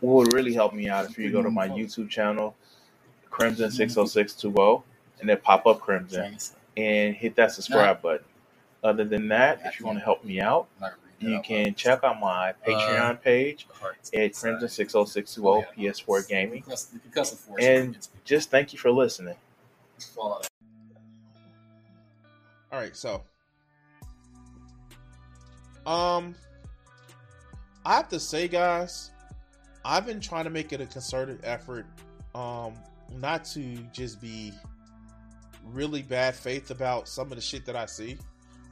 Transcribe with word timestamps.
what 0.00 0.14
would 0.26 0.32
really 0.32 0.52
help 0.54 0.74
me 0.74 0.88
out. 0.88 1.06
If 1.10 1.18
you 1.18 1.30
go 1.30 1.42
to 1.42 1.50
my 1.50 1.68
YouTube 1.68 2.08
channel, 2.10 2.54
Crimson 3.30 3.70
six 3.70 3.96
oh 3.96 4.04
six 4.06 4.32
two 4.34 4.54
oh, 4.58 4.82
and 5.20 5.28
then 5.28 5.38
pop 5.38 5.66
up 5.66 5.80
Crimson. 5.80 6.20
And 6.76 7.14
hit 7.14 7.36
that 7.36 7.52
subscribe 7.52 8.02
button. 8.02 8.26
Other 8.84 9.04
than 9.04 9.28
that, 9.28 9.60
if 9.64 9.80
you 9.80 9.86
want 9.86 9.98
to 9.98 10.04
help 10.04 10.24
me 10.24 10.40
out, 10.40 10.68
you 11.18 11.40
can 11.42 11.74
check 11.74 12.04
out 12.04 12.20
my 12.20 12.52
Patreon 12.66 13.22
page 13.22 13.66
at 14.14 14.34
Crimson 14.34 14.68
six 14.68 14.94
oh 14.94 15.04
six 15.06 15.34
two 15.34 15.48
oh 15.48 15.64
PS4 15.76 16.28
Gaming. 16.28 16.62
And 17.58 17.96
just 18.24 18.50
thank 18.50 18.72
you 18.74 18.78
for 18.78 18.90
listening. 18.90 19.34
uh, 20.18 20.20
All 20.20 20.42
right, 22.72 22.94
so 22.96 23.22
um 25.86 26.34
I 27.86 27.94
have 27.94 28.08
to 28.10 28.20
say 28.20 28.48
guys, 28.48 29.12
I've 29.86 30.04
been 30.04 30.20
trying 30.20 30.44
to 30.44 30.50
make 30.50 30.72
it 30.72 30.80
a 30.80 30.86
concerted 30.86 31.40
effort 31.44 31.86
um 32.34 32.74
not 33.18 33.44
to 33.44 33.76
just 33.92 34.20
be 34.20 34.52
really 35.64 36.02
bad 36.02 36.34
faith 36.34 36.70
about 36.70 37.08
some 37.08 37.30
of 37.30 37.36
the 37.36 37.40
shit 37.40 37.64
that 37.66 37.76
I 37.76 37.86
see. 37.86 38.18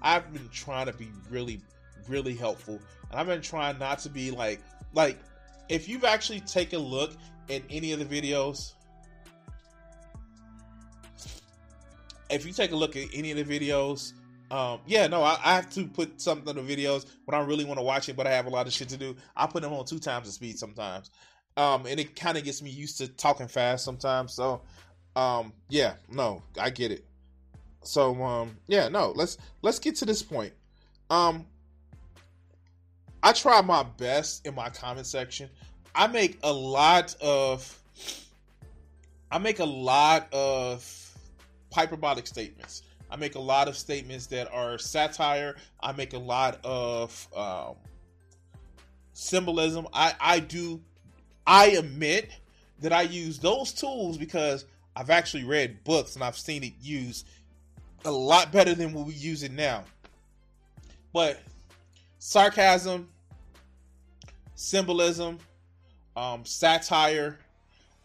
I've 0.03 0.31
been 0.33 0.49
trying 0.53 0.87
to 0.87 0.93
be 0.93 1.09
really 1.31 1.61
really 2.09 2.35
helpful. 2.35 2.81
And 3.11 3.21
I've 3.21 3.27
been 3.27 3.41
trying 3.41 3.79
not 3.79 4.01
to 4.01 4.09
be 4.09 4.31
like 4.31 4.61
like 4.93 5.19
if 5.69 5.89
you've 5.89 6.05
actually 6.05 6.41
taken 6.41 6.81
a 6.81 6.83
look 6.83 7.13
at 7.49 7.63
any 7.71 7.93
of 7.93 8.01
the 8.01 8.05
videos 8.05 8.73
if 12.31 12.45
you 12.45 12.53
take 12.53 12.73
a 12.73 12.77
look 12.77 12.97
at 12.97 13.09
any 13.15 13.31
of 13.31 13.37
the 13.37 13.61
videos, 13.61 14.13
um, 14.55 14.81
yeah, 14.87 15.09
no, 15.09 15.21
I, 15.21 15.37
I 15.45 15.55
have 15.57 15.69
to 15.71 15.89
put 15.89 16.21
something 16.21 16.55
the 16.55 16.63
videos 16.63 17.07
when 17.25 17.35
I 17.35 17.45
really 17.45 17.65
want 17.65 17.79
to 17.79 17.83
watch 17.83 18.09
it, 18.09 18.15
but 18.15 18.29
I 18.29 18.31
have 18.31 18.47
a 18.47 18.51
lot 18.51 18.69
of 18.69 18.73
shit 18.73 18.89
to 18.91 18.97
do. 18.97 19.17
I 19.37 19.49
put 19.49 19.63
them 19.63 19.73
on 19.73 19.85
two 19.85 19.99
times 19.99 20.27
the 20.29 20.33
speed 20.33 20.61
sometimes, 20.61 21.11
um, 21.57 21.87
and 21.87 21.99
it 21.99 22.15
kind 22.15 22.39
of 22.39 22.45
gets 22.45 22.63
me 22.63 22.71
used 22.71 22.99
to 22.99 23.09
talking 23.09 23.49
fast 23.49 23.85
sometimes. 23.85 24.33
So, 24.33 24.63
um, 25.17 25.53
yeah, 25.69 25.95
no, 26.09 26.45
I 26.61 26.71
get 26.71 26.93
it. 26.93 27.05
So, 27.83 28.23
um, 28.23 28.57
yeah, 28.69 28.87
no, 28.89 29.13
let's 29.17 29.39
let's 29.63 29.81
get 29.81 29.97
to 29.97 30.05
this 30.05 30.23
point. 30.23 30.53
Um, 31.11 31.47
I 33.25 33.33
try 33.33 33.61
my 33.61 33.83
best 33.83 34.47
in 34.47 34.55
my 34.55 34.69
comment 34.69 35.09
section. 35.09 35.51
I 35.97 36.07
make 36.07 36.39
a 36.45 36.53
lot 36.53 37.17
of, 37.21 37.83
I 39.33 39.39
make 39.39 39.59
a 39.59 39.65
lot 39.65 40.33
of 40.33 41.13
hyperbolic 41.73 42.29
statements. 42.29 42.83
I 43.15 43.17
make 43.17 43.37
a 43.37 43.41
lot 43.41 43.69
of 43.69 43.77
statements 43.77 44.27
that 44.27 44.53
are 44.53 44.77
satire. 44.77 45.55
I 45.79 45.93
make 45.93 46.15
a 46.15 46.19
lot 46.19 46.59
of 46.65 47.29
um, 47.37 47.77
symbolism. 49.13 49.87
I, 49.93 50.15
I 50.19 50.41
do, 50.41 50.81
I 51.47 51.67
admit 51.67 52.31
that 52.81 52.93
I 52.93 53.03
use 53.03 53.39
those 53.39 53.71
tools 53.71 54.19
because 54.19 54.65
I've 54.97 55.11
actually 55.11 55.45
read 55.45 55.85
books 55.85 56.17
and 56.17 56.25
I've 56.25 56.37
seen 56.37 56.65
it 56.65 56.73
used 56.83 57.29
a 58.05 58.11
lot 58.11 58.51
better 58.51 58.75
than 58.75 58.93
what 58.93 59.07
we 59.07 59.15
use 59.15 59.45
it 59.45 59.53
now. 59.53 59.85
But 61.13 61.41
sarcasm, 62.19 63.09
symbolism, 64.57 65.39
um, 66.17 66.45
satire, 66.45 67.39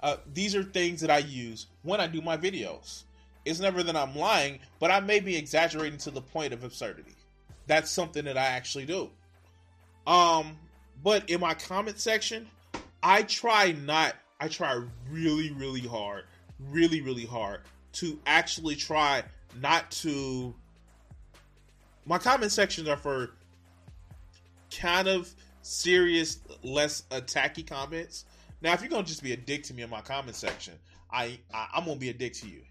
uh, 0.01 0.17
these 0.35 0.55
are 0.55 0.61
things 0.61 1.01
that 1.01 1.09
I 1.09 1.17
use 1.17 1.65
when 1.81 1.99
I 1.99 2.05
do 2.05 2.21
my 2.21 2.37
videos. 2.37 3.05
It's 3.45 3.59
never 3.59 3.83
that 3.83 3.95
I'm 3.95 4.15
lying, 4.15 4.59
but 4.79 4.91
I 4.91 4.99
may 4.99 5.19
be 5.19 5.35
exaggerating 5.35 5.99
to 5.99 6.11
the 6.11 6.21
point 6.21 6.53
of 6.53 6.63
absurdity. 6.63 7.15
That's 7.67 7.89
something 7.89 8.25
that 8.25 8.37
I 8.37 8.45
actually 8.45 8.85
do. 8.85 9.09
Um, 10.05 10.57
but 11.03 11.29
in 11.29 11.39
my 11.39 11.53
comment 11.53 11.99
section, 11.99 12.47
I 13.01 13.23
try 13.23 13.71
not, 13.71 14.15
I 14.39 14.47
try 14.47 14.81
really, 15.09 15.51
really 15.51 15.81
hard, 15.81 16.25
really, 16.59 17.01
really 17.01 17.25
hard 17.25 17.61
to 17.93 18.19
actually 18.25 18.75
try 18.75 19.23
not 19.61 19.89
to. 19.91 20.53
My 22.05 22.17
comment 22.17 22.51
sections 22.51 22.87
are 22.87 22.97
for 22.97 23.31
kind 24.75 25.07
of 25.07 25.33
serious, 25.61 26.39
less 26.63 27.03
attacky 27.11 27.65
comments. 27.65 28.25
Now, 28.61 28.73
if 28.73 28.81
you're 28.81 28.89
gonna 28.89 29.03
just 29.03 29.23
be 29.23 29.33
a 29.33 29.37
dick 29.37 29.63
to 29.63 29.73
me 29.73 29.83
in 29.83 29.89
my 29.89 30.01
comment 30.01 30.35
section, 30.35 30.73
I, 31.11 31.39
I 31.53 31.67
I'm 31.75 31.85
gonna 31.85 31.97
be 31.97 32.09
a 32.09 32.13
dick 32.13 32.33
to 32.33 32.47
you. 32.47 32.61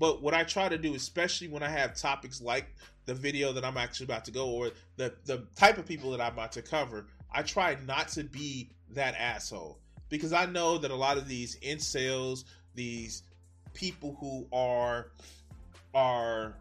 But 0.00 0.22
what 0.22 0.32
I 0.32 0.44
try 0.44 0.70
to 0.70 0.78
do, 0.78 0.94
especially 0.94 1.48
when 1.48 1.62
I 1.62 1.68
have 1.68 1.94
topics 1.94 2.40
like 2.40 2.74
the 3.04 3.12
video 3.12 3.52
that 3.52 3.66
I'm 3.66 3.76
actually 3.76 4.06
about 4.06 4.24
to 4.24 4.30
go, 4.30 4.48
or 4.48 4.70
the 4.96 5.12
the 5.26 5.46
type 5.54 5.76
of 5.76 5.86
people 5.86 6.10
that 6.12 6.22
I'm 6.22 6.32
about 6.32 6.52
to 6.52 6.62
cover, 6.62 7.06
I 7.30 7.42
try 7.42 7.76
not 7.86 8.08
to 8.08 8.24
be 8.24 8.70
that 8.94 9.14
asshole 9.16 9.78
because 10.08 10.32
I 10.32 10.46
know 10.46 10.78
that 10.78 10.90
a 10.90 10.96
lot 10.96 11.18
of 11.18 11.28
these 11.28 11.56
incels, 11.60 12.44
these 12.74 13.24
people 13.74 14.16
who 14.18 14.46
are 14.56 15.12
are 15.94 16.56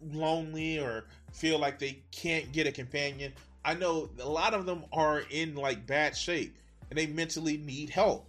lonely 0.00 0.78
or 0.78 1.04
feel 1.32 1.58
like 1.58 1.78
they 1.78 2.02
can't 2.10 2.50
get 2.52 2.66
a 2.66 2.72
companion, 2.72 3.34
I 3.66 3.74
know 3.74 4.08
a 4.18 4.28
lot 4.28 4.54
of 4.54 4.64
them 4.64 4.86
are 4.94 5.24
in 5.30 5.56
like 5.56 5.86
bad 5.86 6.16
shape 6.16 6.56
and 6.88 6.98
they 6.98 7.06
mentally 7.06 7.58
need 7.58 7.90
help. 7.90 8.24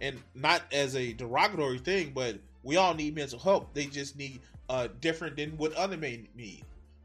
And 0.00 0.20
not 0.34 0.62
as 0.72 0.94
a 0.96 1.12
derogatory 1.12 1.78
thing, 1.78 2.12
but 2.14 2.38
we 2.64 2.76
all 2.76 2.94
need 2.94 3.14
mental 3.14 3.38
help. 3.38 3.72
They 3.74 3.86
just 3.86 4.16
need 4.16 4.40
uh 4.68 4.88
different 5.00 5.36
than 5.36 5.56
what 5.56 5.72
other 5.74 5.96
men 5.96 6.26
need. 6.34 6.64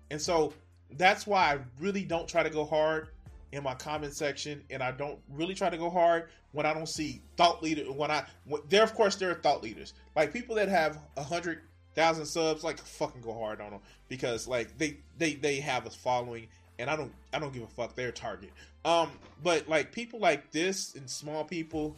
And 0.09 0.21
so 0.21 0.53
that's 0.97 1.27
why 1.27 1.53
I 1.53 1.59
really 1.79 2.03
don't 2.03 2.27
try 2.27 2.41
to 2.41 2.49
go 2.49 2.65
hard 2.65 3.09
in 3.51 3.63
my 3.63 3.73
comment 3.73 4.13
section, 4.13 4.63
and 4.69 4.83
I 4.83 4.91
don't 4.91 5.19
really 5.29 5.55
try 5.55 5.69
to 5.69 5.77
go 5.77 5.89
hard 5.89 6.29
when 6.51 6.65
I 6.65 6.73
don't 6.73 6.87
see 6.89 7.21
thought 7.37 7.63
leader. 7.63 7.91
When 7.91 8.11
I 8.11 8.25
when, 8.45 8.61
there, 8.69 8.83
of 8.83 8.93
course, 8.93 9.15
there 9.15 9.31
are 9.31 9.35
thought 9.35 9.63
leaders 9.63 9.93
like 10.15 10.33
people 10.33 10.55
that 10.55 10.69
have 10.69 10.99
a 11.17 11.23
hundred 11.23 11.61
thousand 11.95 12.25
subs. 12.25 12.63
Like 12.63 12.79
fucking 12.79 13.21
go 13.21 13.33
hard 13.33 13.61
on 13.61 13.71
them 13.71 13.79
because 14.07 14.47
like 14.47 14.77
they 14.77 14.97
they 15.17 15.33
they 15.35 15.59
have 15.59 15.85
a 15.85 15.89
following, 15.89 16.47
and 16.77 16.89
I 16.89 16.95
don't 16.95 17.13
I 17.33 17.39
don't 17.39 17.53
give 17.53 17.63
a 17.63 17.67
fuck. 17.67 17.95
They're 17.95 18.11
target. 18.11 18.51
Um, 18.85 19.11
but 19.43 19.67
like 19.67 19.91
people 19.91 20.19
like 20.19 20.51
this 20.51 20.95
and 20.95 21.09
small 21.09 21.43
people, 21.43 21.95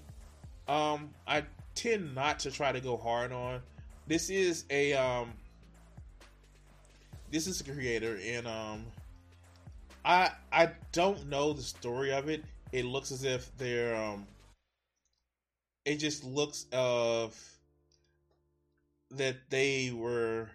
um, 0.67 1.09
I 1.28 1.43
tend 1.76 2.14
not 2.16 2.40
to 2.40 2.52
try 2.52 2.72
to 2.72 2.80
go 2.80 2.98
hard 2.98 3.32
on. 3.32 3.62
This 4.08 4.30
is 4.30 4.66
a 4.70 4.94
um 4.94 5.34
this 7.32 7.48
is 7.48 7.62
a 7.62 7.64
creator 7.64 8.20
and 8.26 8.48
um 8.48 8.86
I 10.04 10.32
I 10.52 10.72
don't 10.92 11.28
know 11.28 11.54
the 11.54 11.62
story 11.62 12.12
of 12.12 12.30
it. 12.30 12.44
It 12.72 12.86
looks 12.86 13.12
as 13.12 13.24
if 13.24 13.56
they're 13.58 13.96
um 13.96 14.26
it 15.86 15.98
just 15.98 16.24
looks 16.24 16.66
of 16.72 17.38
that 19.12 19.36
they 19.50 19.92
were 19.94 20.50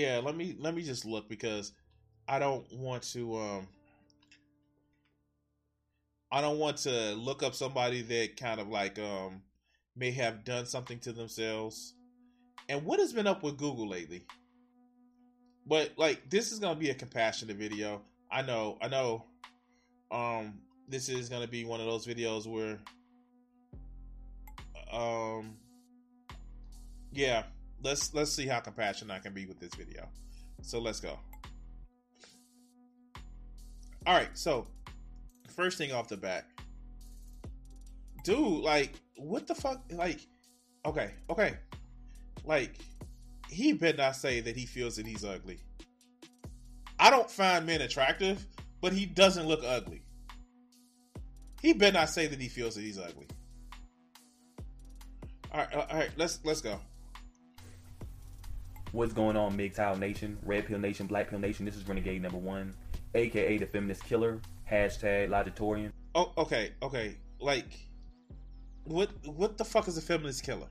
yeah 0.00 0.20
let 0.22 0.36
me 0.36 0.56
let 0.58 0.74
me 0.74 0.82
just 0.82 1.04
look 1.04 1.28
because 1.28 1.72
i 2.28 2.38
don't 2.38 2.70
want 2.72 3.02
to 3.02 3.36
um 3.36 3.66
i 6.30 6.40
don't 6.40 6.58
want 6.58 6.76
to 6.76 7.14
look 7.14 7.42
up 7.42 7.54
somebody 7.54 8.02
that 8.02 8.36
kind 8.36 8.60
of 8.60 8.68
like 8.68 8.98
um 8.98 9.42
may 9.98 10.12
have 10.12 10.44
done 10.44 10.64
something 10.64 10.98
to 11.00 11.12
themselves. 11.12 11.94
And 12.68 12.84
what 12.84 13.00
has 13.00 13.12
been 13.12 13.26
up 13.26 13.42
with 13.42 13.56
google 13.56 13.88
lately? 13.88 14.24
But 15.66 15.92
like 15.96 16.30
this 16.30 16.52
is 16.52 16.58
gonna 16.58 16.78
be 16.78 16.90
a 16.90 16.94
compassionate 16.94 17.56
video. 17.56 18.02
I 18.30 18.42
know 18.42 18.76
i 18.80 18.88
know 18.88 19.24
um 20.10 20.60
this 20.86 21.08
is 21.08 21.28
gonna 21.28 21.48
be 21.48 21.64
one 21.64 21.80
of 21.80 21.86
those 21.86 22.06
videos 22.06 22.46
where 22.46 22.78
um 24.92 25.56
yeah 27.12 27.44
let's 27.82 28.14
let's 28.14 28.32
see 28.32 28.46
how 28.46 28.60
compassionate 28.60 29.14
I 29.14 29.18
can 29.18 29.32
be 29.32 29.46
with 29.46 29.58
this 29.58 29.74
video. 29.74 30.08
So 30.62 30.78
let's 30.78 31.00
go. 31.00 31.18
All 34.06 34.14
right, 34.14 34.28
so 34.34 34.66
first 35.54 35.76
thing 35.76 35.92
off 35.92 36.08
the 36.08 36.16
bat, 36.16 36.46
dude, 38.24 38.62
like, 38.62 38.94
what 39.16 39.46
the 39.46 39.54
fuck? 39.54 39.82
Like, 39.90 40.20
okay, 40.86 41.10
okay, 41.28 41.54
like, 42.44 42.78
he 43.50 43.72
better 43.72 43.98
not 43.98 44.16
say 44.16 44.40
that 44.40 44.56
he 44.56 44.64
feels 44.66 44.96
that 44.96 45.06
he's 45.06 45.24
ugly. 45.24 45.58
I 46.98 47.10
don't 47.10 47.30
find 47.30 47.66
men 47.66 47.82
attractive, 47.82 48.46
but 48.80 48.92
he 48.92 49.04
doesn't 49.04 49.46
look 49.46 49.60
ugly. 49.64 50.02
He 51.60 51.72
better 51.72 51.98
not 51.98 52.08
say 52.08 52.28
that 52.28 52.40
he 52.40 52.48
feels 52.48 52.76
that 52.76 52.82
he's 52.82 52.98
ugly. 52.98 53.26
All 55.52 55.60
right, 55.60 55.74
all 55.74 55.98
right, 55.98 56.10
let's 56.16 56.38
let's 56.44 56.60
go. 56.60 56.80
What's 58.92 59.12
going 59.12 59.36
on, 59.36 59.54
MGTOW 59.56 59.98
Nation, 59.98 60.38
Red 60.42 60.66
Pill 60.66 60.78
Nation, 60.78 61.06
Black 61.06 61.28
Pill 61.28 61.38
Nation? 61.38 61.66
This 61.66 61.76
is 61.76 61.86
Renegade 61.86 62.22
Number 62.22 62.38
One, 62.38 62.72
aka 63.14 63.58
the 63.58 63.66
Feminist 63.66 64.02
Killer. 64.04 64.40
Hashtag 64.70 65.28
Logitorian. 65.28 65.92
Oh, 66.14 66.32
okay, 66.38 66.72
okay. 66.82 67.16
Like, 67.38 67.66
what 68.84 69.10
what 69.26 69.58
the 69.58 69.64
fuck 69.64 69.88
is 69.88 69.98
a 69.98 70.02
feminist 70.02 70.42
killer? 70.42 70.68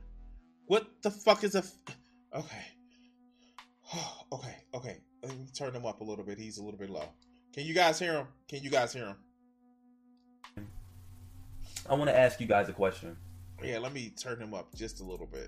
What 0.66 0.88
the 1.04 1.12
fuck 1.12 1.44
is 1.44 1.54
a? 1.54 1.64
Okay, 2.34 2.66
okay, 4.32 4.56
okay. 4.74 4.98
Let 5.22 5.38
me 5.38 5.46
turn 5.56 5.74
him 5.74 5.86
up 5.86 6.02
a 6.02 6.04
little 6.04 6.26
bit. 6.26 6.40
He's 6.40 6.58
a 6.58 6.64
little 6.64 6.80
bit 6.80 6.90
low. 6.90 7.10
Can 7.54 7.66
you 7.66 7.74
guys 7.76 8.00
hear 8.00 8.14
him? 8.14 8.28
Can 8.48 8.64
you 8.64 8.72
guys 8.72 8.94
hear 8.94 9.16
him? 10.56 10.68
I 11.88 11.94
want 11.94 12.10
to 12.10 12.20
ask 12.20 12.40
you 12.40 12.48
guys 12.48 12.68
a 12.68 12.74
question. 12.74 13.16
Yeah, 13.64 13.78
let 13.78 13.94
me 13.94 14.12
turn 14.20 14.40
him 14.40 14.54
up 14.54 14.74
just 14.76 15.02
a 15.02 15.04
little 15.04 15.28
bit. 15.28 15.48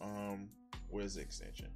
Um, 0.00 0.48
where's 0.90 1.14
the 1.14 1.20
extension? 1.20 1.66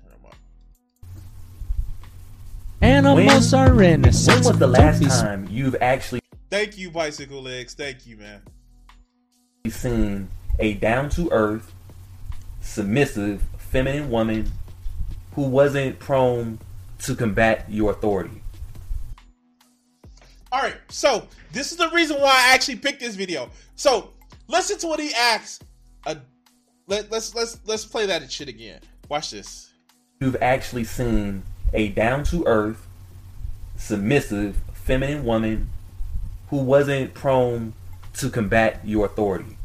Turn 0.00 0.12
him 0.12 0.26
up. 0.26 0.36
Animals 2.80 3.52
When- 3.52 3.60
are 3.60 3.72
When 4.26 4.44
was 4.44 4.58
the 4.58 4.66
last 4.66 5.00
be 5.00 5.06
time 5.06 5.48
you've 5.50 5.76
actually 5.80 6.20
Thank 6.50 6.76
you, 6.76 6.90
bicycle 6.90 7.40
legs. 7.40 7.72
Thank 7.72 8.06
you, 8.06 8.18
man. 8.18 8.42
seen 9.70 10.28
a 10.58 10.74
down 10.74 11.08
to 11.10 11.30
earth, 11.32 11.72
submissive, 12.60 13.42
feminine 13.56 14.10
woman 14.10 14.52
who 15.34 15.42
wasn't 15.42 15.98
prone 15.98 16.58
to 16.98 17.14
combat 17.14 17.64
your 17.70 17.90
authority? 17.92 18.41
All 20.52 20.60
right, 20.60 20.76
so 20.90 21.26
this 21.50 21.72
is 21.72 21.78
the 21.78 21.88
reason 21.88 22.20
why 22.20 22.28
I 22.28 22.52
actually 22.52 22.76
picked 22.76 23.00
this 23.00 23.14
video. 23.14 23.48
So 23.74 24.12
listen 24.48 24.78
to 24.80 24.86
what 24.86 25.00
he 25.00 25.14
asks. 25.14 25.60
Uh, 26.04 26.16
let, 26.86 27.10
let's 27.10 27.34
let's 27.34 27.58
let's 27.64 27.86
play 27.86 28.04
that 28.04 28.30
shit 28.30 28.48
again. 28.48 28.80
Watch 29.08 29.30
this. 29.30 29.72
You've 30.20 30.36
actually 30.42 30.84
seen 30.84 31.42
a 31.72 31.88
down 31.88 32.24
to 32.24 32.44
earth, 32.44 32.86
submissive, 33.76 34.60
feminine 34.74 35.24
woman 35.24 35.70
who 36.48 36.58
wasn't 36.58 37.14
prone 37.14 37.72
to 38.18 38.28
combat 38.28 38.80
your 38.84 39.06
authority. 39.06 39.56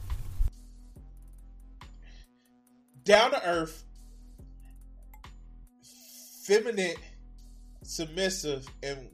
Down 3.04 3.32
to 3.32 3.46
earth, 3.46 3.84
feminine, 6.46 6.96
submissive, 7.84 8.66
and 8.82 9.10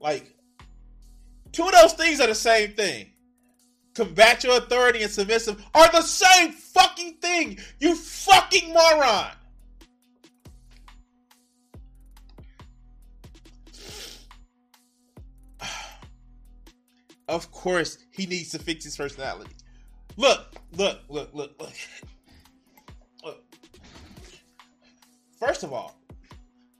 like 0.00 0.34
two 1.52 1.64
of 1.64 1.72
those 1.72 1.92
things 1.92 2.20
are 2.20 2.26
the 2.26 2.34
same 2.34 2.72
thing. 2.72 3.10
Combat 3.94 4.44
your 4.44 4.58
authority 4.58 5.02
and 5.02 5.10
submissive 5.10 5.60
are 5.74 5.90
the 5.90 6.02
same 6.02 6.52
fucking 6.52 7.14
thing. 7.14 7.58
You 7.80 7.94
fucking 7.94 8.72
moron. 8.72 9.32
Of 17.28 17.50
course, 17.52 17.98
he 18.10 18.24
needs 18.24 18.52
to 18.52 18.58
fix 18.58 18.84
his 18.84 18.96
personality. 18.96 19.50
Look, 20.16 20.54
look, 20.76 21.00
look, 21.08 21.34
look, 21.34 21.52
look. 21.60 21.72
Look. 23.22 23.44
First 25.38 25.62
of 25.62 25.72
all, 25.72 26.00
I 26.20 26.24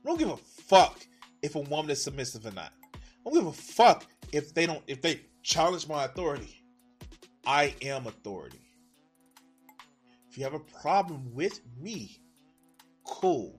don't 0.06 0.18
give 0.18 0.30
a 0.30 0.36
fuck 0.36 1.04
if 1.42 1.54
a 1.54 1.60
woman 1.60 1.90
is 1.90 2.02
submissive 2.02 2.46
or 2.46 2.52
not. 2.52 2.72
I 2.94 2.98
don't 3.24 3.34
give 3.34 3.46
a 3.46 3.52
fuck 3.52 4.06
if 4.32 4.54
they 4.54 4.66
don't 4.66 4.82
if 4.86 5.02
they 5.02 5.20
challenge 5.42 5.88
my 5.88 6.04
authority. 6.04 6.62
I 7.46 7.74
am 7.82 8.06
authority. 8.06 8.60
If 10.30 10.36
you 10.36 10.44
have 10.44 10.54
a 10.54 10.60
problem 10.60 11.34
with 11.34 11.60
me, 11.80 12.20
cool. 13.04 13.58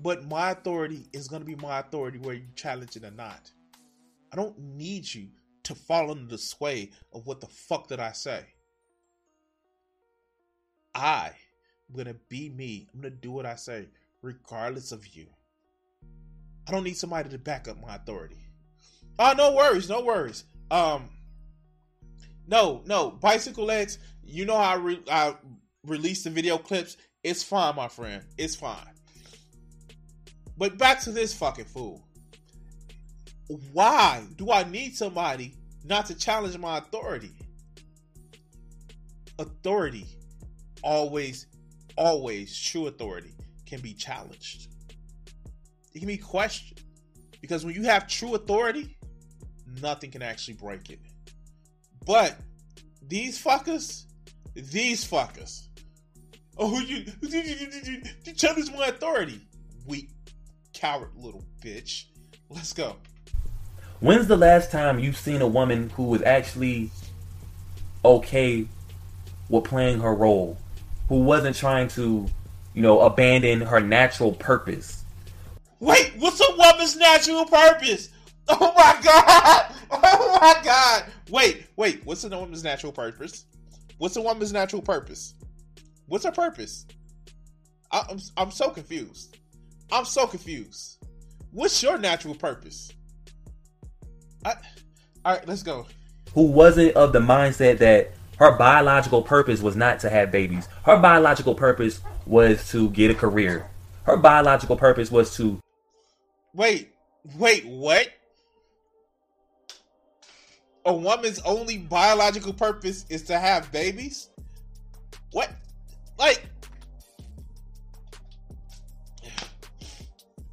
But 0.00 0.24
my 0.24 0.50
authority 0.50 1.06
is 1.12 1.28
gonna 1.28 1.44
be 1.44 1.54
my 1.54 1.78
authority 1.78 2.18
whether 2.18 2.34
you 2.34 2.48
challenge 2.56 2.96
it 2.96 3.04
or 3.04 3.12
not. 3.12 3.50
I 4.32 4.36
don't 4.36 4.58
need 4.58 5.12
you 5.12 5.28
to 5.64 5.74
fall 5.74 6.10
under 6.10 6.28
the 6.28 6.38
sway 6.38 6.90
of 7.12 7.26
what 7.26 7.40
the 7.40 7.46
fuck 7.46 7.88
did 7.88 8.00
I 8.00 8.12
say. 8.12 8.44
I 10.94 11.32
am 11.88 11.96
gonna 11.96 12.16
be 12.28 12.48
me. 12.48 12.88
I'm 12.92 13.00
gonna 13.00 13.14
do 13.14 13.30
what 13.30 13.46
I 13.46 13.54
say, 13.54 13.88
regardless 14.20 14.90
of 14.90 15.06
you. 15.06 15.26
I 16.66 16.72
don't 16.72 16.84
need 16.84 16.96
somebody 16.96 17.28
to 17.28 17.38
back 17.38 17.68
up 17.68 17.80
my 17.80 17.96
authority. 17.96 18.41
Oh, 19.18 19.34
no 19.36 19.52
worries, 19.54 19.88
no 19.88 20.02
worries. 20.02 20.44
Um, 20.70 21.08
no, 22.46 22.82
no, 22.86 23.10
bicycle 23.10 23.64
legs. 23.64 23.98
You 24.24 24.44
know 24.44 24.56
how 24.56 24.72
I, 24.72 24.74
re- 24.74 25.04
I 25.10 25.36
release 25.86 26.24
the 26.24 26.30
video 26.30 26.58
clips. 26.58 26.96
It's 27.22 27.42
fine, 27.42 27.76
my 27.76 27.88
friend. 27.88 28.22
It's 28.38 28.56
fine. 28.56 28.76
But 30.56 30.78
back 30.78 31.00
to 31.02 31.12
this 31.12 31.34
fucking 31.34 31.66
fool. 31.66 32.06
Why 33.72 34.24
do 34.36 34.50
I 34.50 34.64
need 34.64 34.96
somebody 34.96 35.54
not 35.84 36.06
to 36.06 36.14
challenge 36.14 36.56
my 36.58 36.78
authority? 36.78 37.32
Authority, 39.38 40.06
always, 40.82 41.46
always, 41.96 42.58
true 42.58 42.86
authority 42.86 43.34
can 43.66 43.80
be 43.80 43.92
challenged. 43.92 44.68
It 45.94 45.98
can 45.98 46.08
be 46.08 46.16
questioned. 46.16 46.80
Because 47.40 47.64
when 47.64 47.74
you 47.74 47.82
have 47.82 48.06
true 48.06 48.34
authority, 48.34 48.96
nothing 49.80 50.10
can 50.10 50.22
actually 50.22 50.54
break 50.54 50.90
it. 50.90 50.98
But 52.04 52.36
these 53.08 53.42
fuckers, 53.42 54.04
these 54.54 55.08
fuckers, 55.08 55.62
oh, 56.58 56.78
you, 56.80 57.04
you, 57.22 57.40
you, 57.40 58.02
you 58.24 58.32
challenge 58.32 58.70
my 58.72 58.86
authority. 58.86 59.40
Weak, 59.86 60.08
coward 60.72 61.10
little 61.16 61.44
bitch. 61.62 62.04
Let's 62.48 62.72
go. 62.72 62.96
When's 64.00 64.26
the 64.26 64.36
last 64.36 64.70
time 64.70 64.98
you've 64.98 65.16
seen 65.16 65.42
a 65.42 65.46
woman 65.46 65.90
who 65.90 66.04
was 66.04 66.22
actually 66.22 66.90
okay 68.04 68.66
with 69.48 69.64
playing 69.64 70.00
her 70.00 70.14
role, 70.14 70.58
who 71.08 71.20
wasn't 71.22 71.54
trying 71.54 71.88
to, 71.88 72.26
you 72.74 72.82
know, 72.82 73.00
abandon 73.00 73.60
her 73.60 73.80
natural 73.80 74.32
purpose? 74.32 75.04
Wait, 75.78 76.12
what's 76.18 76.40
a 76.40 76.56
woman's 76.56 76.96
natural 76.96 77.44
purpose? 77.44 78.08
Oh 78.48 78.72
my 78.76 79.00
god! 79.02 79.74
Oh 79.90 80.38
my 80.40 80.60
god! 80.64 81.04
Wait, 81.30 81.66
wait, 81.76 82.04
what's 82.04 82.24
a 82.24 82.28
woman's 82.28 82.64
natural 82.64 82.92
purpose? 82.92 83.46
What's 83.98 84.16
a 84.16 84.22
woman's 84.22 84.52
natural 84.52 84.82
purpose? 84.82 85.34
What's 86.06 86.24
her 86.24 86.32
purpose? 86.32 86.86
I, 87.90 88.04
I'm 88.10 88.18
I'm 88.36 88.50
so 88.50 88.70
confused. 88.70 89.36
I'm 89.90 90.04
so 90.04 90.26
confused. 90.26 91.04
What's 91.52 91.82
your 91.82 91.98
natural 91.98 92.34
purpose? 92.34 92.90
I, 94.44 94.54
all 95.24 95.34
right, 95.34 95.46
let's 95.46 95.62
go. 95.62 95.86
Who 96.34 96.46
wasn't 96.46 96.96
of 96.96 97.12
the 97.12 97.20
mindset 97.20 97.78
that 97.78 98.12
her 98.38 98.56
biological 98.56 99.22
purpose 99.22 99.60
was 99.60 99.76
not 99.76 100.00
to 100.00 100.10
have 100.10 100.32
babies. 100.32 100.68
Her 100.84 100.98
biological 100.98 101.54
purpose 101.54 102.00
was 102.26 102.68
to 102.70 102.90
get 102.90 103.10
a 103.10 103.14
career. 103.14 103.70
Her 104.04 104.16
biological 104.16 104.76
purpose 104.76 105.10
was 105.10 105.36
to 105.36 105.60
Wait, 106.54 106.92
wait, 107.38 107.64
what? 107.64 108.08
A 110.84 110.92
woman's 110.92 111.38
only 111.40 111.78
biological 111.78 112.52
purpose 112.52 113.06
is 113.08 113.22
to 113.24 113.38
have 113.38 113.70
babies? 113.70 114.30
What? 115.30 115.50
Like, 116.18 116.44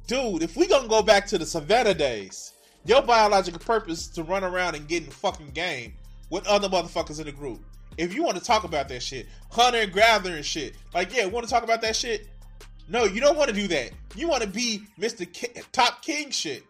dude, 0.06 0.42
if 0.42 0.56
we 0.56 0.66
gonna 0.66 0.88
go 0.88 1.02
back 1.02 1.26
to 1.28 1.38
the 1.38 1.46
Savannah 1.46 1.94
days, 1.94 2.52
your 2.84 3.02
biological 3.02 3.60
purpose 3.60 4.02
is 4.02 4.08
to 4.08 4.22
run 4.22 4.44
around 4.44 4.74
and 4.74 4.88
get 4.88 5.04
in 5.04 5.10
fucking 5.10 5.50
game 5.50 5.94
with 6.30 6.46
other 6.46 6.68
motherfuckers 6.68 7.18
in 7.18 7.26
the 7.26 7.32
group. 7.32 7.60
If 7.98 8.14
you 8.14 8.22
want 8.22 8.38
to 8.38 8.42
talk 8.42 8.64
about 8.64 8.88
that 8.88 9.02
shit, 9.02 9.26
hunter 9.50 9.78
and 9.78 9.92
gatherer 9.92 10.36
and 10.36 10.44
shit, 10.44 10.74
like, 10.94 11.14
yeah, 11.14 11.26
want 11.26 11.44
to 11.44 11.50
talk 11.52 11.64
about 11.64 11.82
that 11.82 11.96
shit? 11.96 12.28
No, 12.88 13.04
you 13.04 13.20
don't 13.20 13.36
want 13.36 13.50
to 13.50 13.54
do 13.54 13.68
that. 13.68 13.90
You 14.16 14.28
want 14.28 14.42
to 14.42 14.48
be 14.48 14.82
Mr. 14.98 15.30
Ki- 15.30 15.60
Top 15.72 16.02
King 16.02 16.30
shit. 16.30 16.64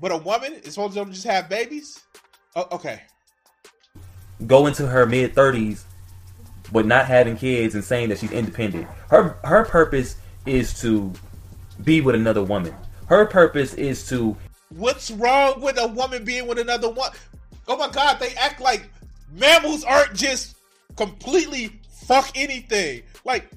But 0.00 0.12
a 0.12 0.16
woman 0.16 0.52
is 0.52 0.74
supposed 0.74 0.94
to 0.94 1.04
just 1.06 1.24
have 1.24 1.48
babies? 1.48 2.00
Oh, 2.56 2.68
okay. 2.72 3.02
go 4.46 4.66
into 4.66 4.86
her 4.86 5.06
mid 5.06 5.34
30s 5.34 5.84
but 6.72 6.86
not 6.86 7.06
having 7.06 7.36
kids 7.36 7.74
and 7.74 7.84
saying 7.84 8.08
that 8.08 8.18
she's 8.18 8.32
independent. 8.32 8.86
Her 9.08 9.36
her 9.44 9.64
purpose 9.64 10.16
is 10.46 10.80
to 10.80 11.12
be 11.82 12.00
with 12.00 12.14
another 12.14 12.42
woman. 12.42 12.74
Her 13.06 13.26
purpose 13.26 13.74
is 13.74 14.08
to 14.08 14.36
What's 14.70 15.10
wrong 15.10 15.60
with 15.60 15.78
a 15.78 15.86
woman 15.86 16.24
being 16.24 16.46
with 16.46 16.58
another 16.58 16.90
one? 16.90 17.12
Oh 17.68 17.76
my 17.76 17.88
god, 17.88 18.18
they 18.18 18.34
act 18.34 18.60
like 18.60 18.88
mammals 19.32 19.84
aren't 19.84 20.14
just 20.14 20.56
completely 20.96 21.80
fuck 22.06 22.30
anything. 22.34 23.02
Like, 23.24 23.50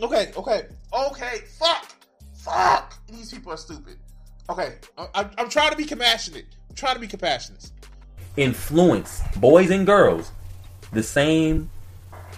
okay, 0.00 0.32
okay, 0.36 0.62
okay, 0.92 1.40
fuck, 1.58 1.92
fuck. 2.34 2.94
These 3.08 3.32
people 3.32 3.52
are 3.52 3.56
stupid. 3.56 3.98
Okay, 4.50 4.76
I, 5.14 5.28
am 5.38 5.48
trying 5.48 5.70
to 5.70 5.76
be 5.76 5.84
compassionate. 5.84 6.46
I'm 6.68 6.74
trying 6.74 6.94
to 6.94 7.00
be 7.00 7.06
compassionate. 7.06 7.70
Influence 8.36 9.20
boys 9.36 9.70
and 9.70 9.86
girls 9.86 10.32
the 10.92 11.02
same, 11.02 11.70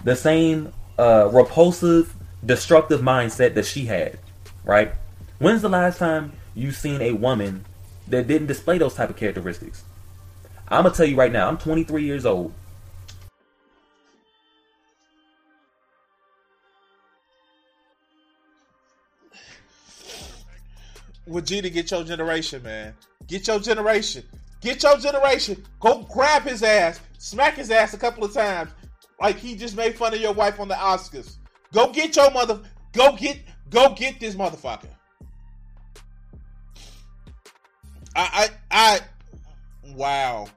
the 0.03 0.15
same 0.15 0.73
uh, 0.97 1.29
repulsive, 1.31 2.13
destructive 2.45 3.01
mindset 3.01 3.53
that 3.55 3.65
she 3.65 3.85
had. 3.85 4.19
Right? 4.63 4.93
When's 5.39 5.61
the 5.61 5.69
last 5.69 5.99
time 5.99 6.33
you 6.55 6.71
seen 6.71 7.01
a 7.01 7.11
woman 7.11 7.65
that 8.07 8.27
didn't 8.27 8.47
display 8.47 8.77
those 8.77 8.95
type 8.95 9.09
of 9.09 9.17
characteristics? 9.17 9.83
I'm 10.67 10.83
gonna 10.83 10.95
tell 10.95 11.05
you 11.05 11.15
right 11.15 11.31
now. 11.31 11.47
I'm 11.47 11.57
23 11.57 12.03
years 12.03 12.25
old. 12.25 12.53
Vegeta, 21.27 21.73
get 21.73 21.89
your 21.89 22.03
generation, 22.03 22.61
man. 22.63 22.95
Get 23.27 23.47
your 23.47 23.59
generation. 23.59 24.23
Get 24.61 24.81
your 24.83 24.97
generation. 24.97 25.63
Go 25.79 26.03
grab 26.11 26.43
his 26.43 26.63
ass, 26.63 26.99
smack 27.17 27.55
his 27.55 27.71
ass 27.71 27.93
a 27.93 27.97
couple 27.97 28.23
of 28.23 28.33
times, 28.33 28.71
like 29.19 29.37
he 29.37 29.55
just 29.55 29.75
made 29.75 29.95
fun 29.95 30.13
of 30.13 30.19
your 30.19 30.33
wife 30.33 30.59
on 30.59 30.67
the 30.67 30.75
Oscars. 30.75 31.35
Go 31.73 31.91
get 31.91 32.15
your 32.15 32.31
mother. 32.31 32.61
Go 32.93 33.15
get. 33.15 33.39
Go 33.69 33.93
get 33.93 34.19
this 34.19 34.35
motherfucker. 34.35 34.87
I. 38.15 38.49
I. 38.49 38.49
I. 38.71 38.99
Wow. 39.93 40.47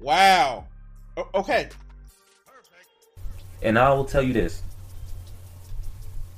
Wow. 0.00 0.66
O- 1.16 1.28
okay. 1.34 1.68
And 3.62 3.78
I 3.78 3.92
will 3.92 4.04
tell 4.06 4.22
you 4.22 4.32
this. 4.32 4.62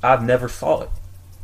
I've 0.03 0.25
never 0.25 0.49
saw 0.49 0.83
it. 0.83 0.91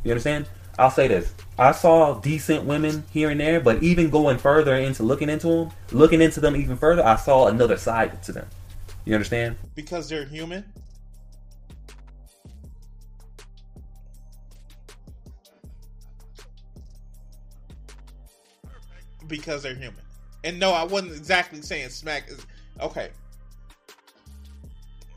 You 0.03 0.11
understand? 0.11 0.49
I'll 0.79 0.93
say 0.93 1.09
this. 1.09 1.35
I 1.59 1.73
saw 1.73 2.21
decent 2.21 2.65
women 2.65 3.03
here 3.11 3.31
and 3.31 3.41
there, 3.41 3.59
but 3.61 3.83
even 3.83 4.11
going 4.11 4.39
further 4.39 4.77
into 4.77 5.03
looking 5.03 5.29
into 5.29 5.49
them, 5.49 5.71
looking 5.91 6.23
into 6.23 6.39
them 6.41 6.55
even 6.55 6.77
further, 6.77 7.05
I 7.05 7.17
saw 7.17 7.49
another 7.49 7.77
side 7.77 8.23
to 8.25 8.33
them. 8.33 8.47
You 9.05 9.15
understand? 9.15 9.57
Because 9.75 10.09
they're 10.09 10.25
human. 10.25 10.65
Because 19.27 19.65
they're 19.65 19.75
human. 19.75 20.01
And 20.45 20.61
no, 20.61 20.71
I 20.71 20.85
wasn't 20.85 21.13
exactly 21.13 21.61
saying 21.61 21.89
smack 21.89 22.29
is 22.31 22.47
okay. 22.81 23.11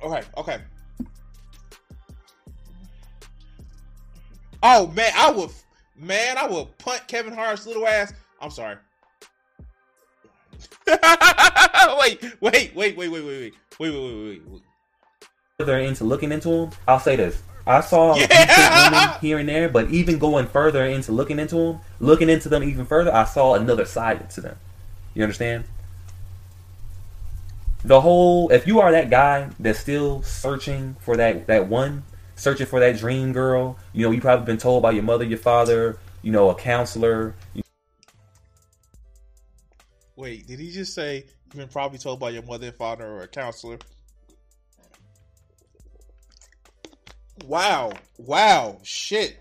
Okay, 0.03 0.23
okay. 0.37 0.57
Oh 4.63 4.87
man, 4.87 5.11
I 5.15 5.31
would 5.31 5.49
man, 5.95 6.37
I 6.37 6.47
would 6.47 6.77
punt 6.77 7.03
Kevin 7.07 7.33
Hart's 7.33 7.65
little 7.65 7.87
ass. 7.87 8.13
I'm 8.39 8.51
sorry. 8.51 8.77
wait, 11.99 12.23
wait, 12.39 12.75
wait, 12.75 12.75
wait, 12.75 12.97
wait, 12.97 13.09
wait, 13.09 13.23
wait, 13.23 13.53
wait, 13.79 13.91
wait, 13.91 14.23
wait, 14.25 14.41
wait. 14.47 14.61
Further 15.57 15.79
into 15.79 16.03
looking 16.03 16.31
into 16.31 16.49
them, 16.49 16.69
I'll 16.87 16.99
say 16.99 17.15
this. 17.15 17.41
I 17.65 17.81
saw 17.81 18.15
yeah! 18.15 19.19
here 19.19 19.37
and 19.37 19.47
there, 19.47 19.69
but 19.69 19.89
even 19.91 20.17
going 20.17 20.47
further 20.47 20.83
into 20.85 21.11
looking 21.11 21.39
into 21.39 21.55
them, 21.55 21.79
looking 21.99 22.29
into 22.29 22.49
them 22.49 22.63
even 22.63 22.85
further, 22.85 23.13
I 23.13 23.25
saw 23.25 23.53
another 23.53 23.85
side 23.85 24.29
to 24.31 24.41
them. 24.41 24.57
You 25.13 25.23
understand? 25.23 25.65
The 27.83 28.01
whole 28.01 28.49
if 28.51 28.67
you 28.67 28.79
are 28.79 28.91
that 28.91 29.09
guy 29.09 29.49
that's 29.59 29.79
still 29.79 30.21
searching 30.23 30.95
for 30.99 31.17
that 31.17 31.47
that 31.47 31.67
one, 31.67 32.03
searching 32.41 32.65
for 32.65 32.79
that 32.79 32.98
dream 32.98 33.31
girl, 33.31 33.77
you 33.93 34.03
know, 34.03 34.12
you 34.12 34.19
probably 34.19 34.45
been 34.45 34.57
told 34.57 34.81
by 34.81 34.89
your 34.89 35.03
mother, 35.03 35.24
your 35.24 35.38
father, 35.38 36.00
you 36.24 36.31
know, 36.31 36.50
a 36.50 36.55
counselor. 36.55 37.36
Wait, 40.15 40.48
did 40.48 40.60
he 40.60 40.71
just 40.71 40.95
say 40.95 41.24
you've 41.45 41.55
been 41.55 41.67
probably 41.67 42.00
told 42.00 42.19
by 42.19 42.31
your 42.31 42.41
mother 42.41 42.67
and 42.67 42.75
father 42.75 43.05
or 43.05 43.21
a 43.21 43.27
counselor? 43.27 43.77
Wow. 47.45 47.91
Wow. 48.17 48.79
Shit. 48.81 49.38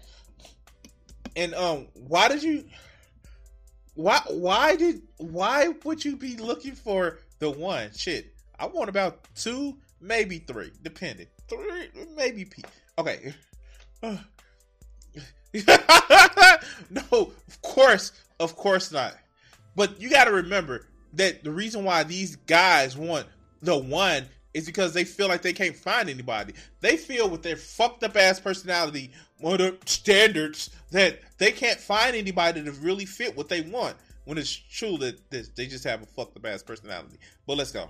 And 1.37 1.55
um 1.55 1.87
why 1.95 2.29
did 2.29 2.43
you 2.43 2.65
why 3.95 4.21
why 4.29 4.77
did 4.77 5.01
why 5.17 5.69
would 5.85 6.05
you 6.05 6.17
be 6.17 6.37
looking 6.37 6.75
for 6.75 7.21
the 7.39 7.51
one? 7.51 7.91
Shit. 7.97 8.35
I 8.59 8.67
want 8.67 8.91
about 8.91 9.27
two, 9.35 9.79
maybe 10.03 10.39
three, 10.41 10.73
depending. 10.83 11.29
Three 11.49 11.89
maybe. 12.15 12.47
Okay. 13.01 13.33
no, 16.91 17.03
of 17.11 17.63
course, 17.63 18.13
of 18.39 18.55
course 18.57 18.93
not. 18.93 19.17
But 19.75 19.99
you 19.99 20.11
got 20.11 20.25
to 20.25 20.33
remember 20.33 20.87
that 21.15 21.43
the 21.43 21.51
reason 21.51 21.83
why 21.83 22.03
these 22.03 22.37
guys 22.37 22.97
want 22.99 23.27
the 23.63 23.77
one 23.77 24.27
is 24.53 24.67
because 24.67 24.93
they 24.93 25.05
feel 25.05 25.29
like 25.29 25.41
they 25.41 25.55
can't 25.55 25.75
find 25.75 26.11
anybody. 26.11 26.53
They 26.83 26.99
feel 26.99 27.31
with 27.31 27.43
their 27.43 27.57
fucked 27.57 28.05
up 28.05 28.17
ass 28.17 28.39
personality, 28.39 29.13
the 29.41 29.77
standards, 29.87 30.69
that 30.91 31.21
they 31.39 31.53
can't 31.53 31.81
find 31.81 32.15
anybody 32.15 32.63
to 32.63 32.73
really 32.73 33.07
fit 33.07 33.35
what 33.35 33.49
they 33.49 33.63
want. 33.63 33.97
When 34.25 34.37
it's 34.37 34.55
true 34.55 34.99
that 34.99 35.31
they 35.31 35.67
just 35.67 35.85
have 35.85 36.03
a 36.03 36.07
fucked 36.07 36.37
up 36.37 36.45
ass 36.45 36.63
personality. 36.63 37.17
But 37.47 37.57
let's 37.57 37.73
go. 37.73 37.89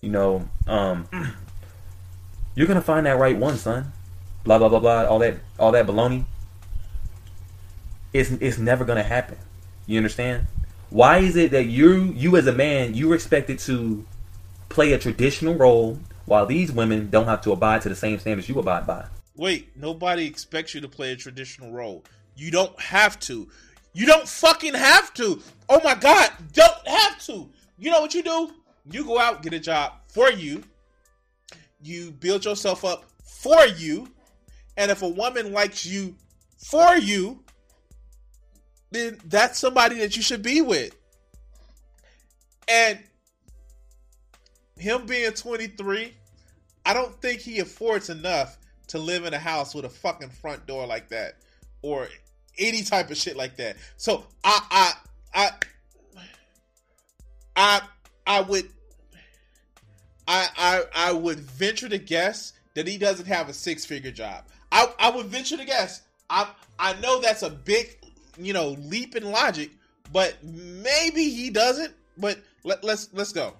You 0.00 0.10
know, 0.10 0.48
um, 0.68 1.08
you're 2.54 2.68
gonna 2.68 2.80
find 2.80 3.04
that 3.06 3.18
right 3.18 3.36
one, 3.36 3.56
son. 3.56 3.92
Blah 4.44 4.58
blah 4.58 4.68
blah 4.68 4.78
blah. 4.78 5.04
All 5.04 5.18
that, 5.18 5.38
all 5.58 5.72
that 5.72 5.86
baloney. 5.86 6.24
It's 8.12 8.30
it's 8.30 8.58
never 8.58 8.84
gonna 8.84 9.02
happen. 9.02 9.38
You 9.86 9.98
understand? 9.98 10.46
Why 10.90 11.18
is 11.18 11.36
it 11.36 11.50
that 11.50 11.64
you 11.66 12.12
you 12.16 12.36
as 12.36 12.46
a 12.46 12.52
man 12.52 12.94
you're 12.94 13.14
expected 13.14 13.58
to 13.60 14.06
play 14.68 14.92
a 14.92 14.98
traditional 14.98 15.54
role 15.54 15.98
while 16.24 16.46
these 16.46 16.72
women 16.72 17.10
don't 17.10 17.26
have 17.26 17.42
to 17.42 17.52
abide 17.52 17.82
to 17.82 17.88
the 17.88 17.96
same 17.96 18.18
standards 18.18 18.48
you 18.48 18.58
abide 18.58 18.86
by? 18.86 19.06
Wait, 19.36 19.76
nobody 19.76 20.26
expects 20.26 20.74
you 20.74 20.80
to 20.80 20.88
play 20.88 21.12
a 21.12 21.16
traditional 21.16 21.70
role. 21.70 22.04
You 22.36 22.50
don't 22.50 22.78
have 22.80 23.18
to. 23.20 23.48
You 23.92 24.06
don't 24.06 24.26
fucking 24.26 24.74
have 24.74 25.12
to. 25.14 25.42
Oh 25.68 25.80
my 25.84 25.94
god, 25.94 26.30
don't 26.52 26.88
have 26.88 27.18
to. 27.26 27.48
You 27.78 27.90
know 27.90 28.00
what 28.00 28.14
you 28.14 28.22
do? 28.22 28.52
You 28.90 29.04
go 29.04 29.18
out, 29.18 29.42
get 29.42 29.52
a 29.52 29.60
job 29.60 29.92
for 30.08 30.30
you. 30.30 30.64
You 31.82 32.10
build 32.12 32.44
yourself 32.44 32.84
up 32.84 33.04
for 33.24 33.66
you. 33.66 34.08
And 34.78 34.92
if 34.92 35.02
a 35.02 35.08
woman 35.08 35.52
likes 35.52 35.84
you 35.84 36.14
for 36.56 36.96
you, 36.96 37.42
then 38.92 39.18
that's 39.24 39.58
somebody 39.58 39.98
that 39.98 40.16
you 40.16 40.22
should 40.22 40.40
be 40.40 40.62
with. 40.62 40.94
And 42.68 43.00
him 44.78 45.04
being 45.04 45.32
23, 45.32 46.14
I 46.86 46.94
don't 46.94 47.20
think 47.20 47.40
he 47.40 47.58
affords 47.58 48.08
enough 48.08 48.56
to 48.86 48.98
live 48.98 49.24
in 49.24 49.34
a 49.34 49.38
house 49.38 49.74
with 49.74 49.84
a 49.84 49.90
fucking 49.90 50.30
front 50.30 50.64
door 50.66 50.86
like 50.86 51.08
that 51.08 51.34
or 51.82 52.08
any 52.56 52.82
type 52.82 53.10
of 53.10 53.16
shit 53.16 53.36
like 53.36 53.56
that. 53.56 53.76
So 53.96 54.26
I 54.44 54.60
I 54.70 54.92
I 55.34 55.50
I 57.56 57.80
I 58.26 58.40
would 58.42 58.68
I 60.28 60.48
I 60.56 60.82
I 60.94 61.12
would 61.12 61.40
venture 61.40 61.88
to 61.88 61.98
guess 61.98 62.52
that 62.78 62.86
he 62.86 62.96
doesn't 62.96 63.26
have 63.26 63.48
a 63.48 63.52
six 63.52 63.84
figure 63.84 64.12
job. 64.12 64.44
I 64.70 64.88
I 65.00 65.10
would 65.10 65.26
venture 65.26 65.56
to 65.56 65.64
guess. 65.64 66.02
I 66.30 66.48
I 66.78 66.94
know 67.00 67.20
that's 67.20 67.42
a 67.42 67.50
big 67.50 67.98
you 68.38 68.52
know, 68.52 68.68
leap 68.68 69.16
in 69.16 69.30
logic, 69.30 69.70
but 70.12 70.36
maybe 70.44 71.28
he 71.28 71.50
doesn't. 71.50 71.92
But 72.16 72.38
let, 72.64 72.82
let's 72.84 73.08
let's 73.12 73.32
go. 73.32 73.54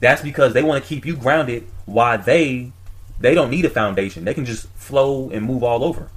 That's 0.00 0.22
because 0.22 0.52
they 0.52 0.62
want 0.62 0.82
to 0.82 0.88
keep 0.88 1.06
you 1.06 1.16
grounded 1.16 1.66
Why 1.86 2.16
they 2.16 2.72
they 3.20 3.34
don't 3.34 3.50
need 3.50 3.64
a 3.64 3.70
foundation. 3.70 4.24
They 4.24 4.34
can 4.34 4.44
just 4.44 4.68
flow 4.70 5.30
and 5.30 5.44
move 5.44 5.62
all 5.62 5.84
over. 5.84 6.08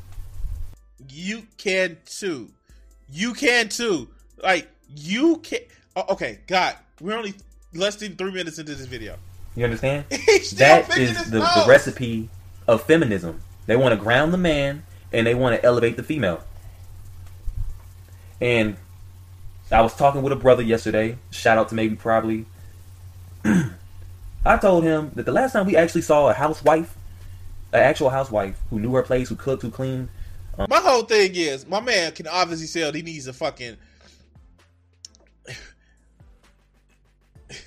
You 1.09 1.47
can 1.57 1.97
too. 2.05 2.51
You 3.11 3.33
can 3.33 3.69
too. 3.69 4.09
Like 4.41 4.69
you 4.95 5.37
can. 5.37 5.61
Okay, 5.97 6.39
God, 6.47 6.75
we're 6.99 7.17
only 7.17 7.33
less 7.73 7.95
than 7.95 8.15
three 8.15 8.31
minutes 8.31 8.59
into 8.59 8.75
this 8.75 8.85
video. 8.85 9.17
You 9.55 9.63
understand? 9.63 10.05
that 10.09 10.97
is 10.97 11.31
the, 11.31 11.39
the 11.39 11.65
recipe 11.67 12.29
of 12.67 12.83
feminism. 12.83 13.41
They 13.65 13.75
want 13.75 13.93
to 13.93 13.97
ground 13.97 14.33
the 14.33 14.37
man 14.37 14.83
and 15.11 15.25
they 15.25 15.35
want 15.35 15.55
to 15.55 15.65
elevate 15.65 15.95
the 15.95 16.03
female. 16.03 16.43
And 18.41 18.75
I 19.71 19.81
was 19.81 19.95
talking 19.95 20.21
with 20.21 20.33
a 20.33 20.35
brother 20.35 20.61
yesterday. 20.61 21.17
Shout 21.31 21.57
out 21.57 21.69
to 21.69 21.75
maybe 21.75 21.95
probably. 21.95 22.45
I 24.45 24.57
told 24.57 24.83
him 24.83 25.11
that 25.15 25.25
the 25.25 25.31
last 25.31 25.53
time 25.53 25.65
we 25.65 25.75
actually 25.75 26.01
saw 26.01 26.29
a 26.29 26.33
housewife, 26.33 26.95
an 27.73 27.79
actual 27.79 28.09
housewife 28.09 28.59
who 28.69 28.79
knew 28.79 28.93
her 28.93 29.01
place, 29.01 29.29
who 29.29 29.35
cooked, 29.35 29.63
who 29.63 29.71
cleaned, 29.71 30.09
Um, 30.57 30.67
My 30.69 30.79
whole 30.79 31.03
thing 31.03 31.31
is, 31.33 31.65
my 31.65 31.79
man 31.79 32.11
can 32.11 32.27
obviously 32.27 32.67
tell 32.67 32.91
he 32.91 33.01
needs 33.01 33.27
a 33.27 33.33
fucking. 33.33 33.77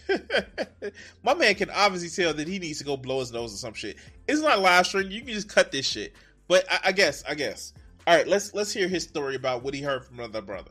my 1.23 1.35
man 1.35 1.55
can 1.55 1.71
obviously 1.71 2.09
tell 2.09 2.35
that 2.35 2.49
he 2.49 2.59
needs 2.59 2.79
to 2.79 2.85
go 2.85 2.97
blow 2.97 3.21
his 3.21 3.33
nose 3.33 3.55
or 3.55 3.57
some 3.57 3.75
shit. 3.75 3.97
It's 4.27 4.41
not 4.41 4.61
live 4.61 4.87
stream. 4.87 5.11
You 5.11 5.21
can 5.21 5.31
just 5.31 5.49
cut 5.49 5.71
this 5.73 5.87
shit. 5.87 6.15
But 6.49 6.65
I, 6.71 6.79
I 6.87 6.93
guess, 6.93 7.23
I 7.29 7.35
guess. 7.35 7.73
All 8.07 8.17
right, 8.17 8.27
let's 8.27 8.55
let's 8.55 8.73
hear 8.73 8.89
his 8.89 9.05
story 9.05 9.35
about 9.37 9.63
what 9.63 9.75
he 9.75 9.83
heard 9.83 10.05
from 10.05 10.19
another 10.19 10.41
brother. 10.41 10.71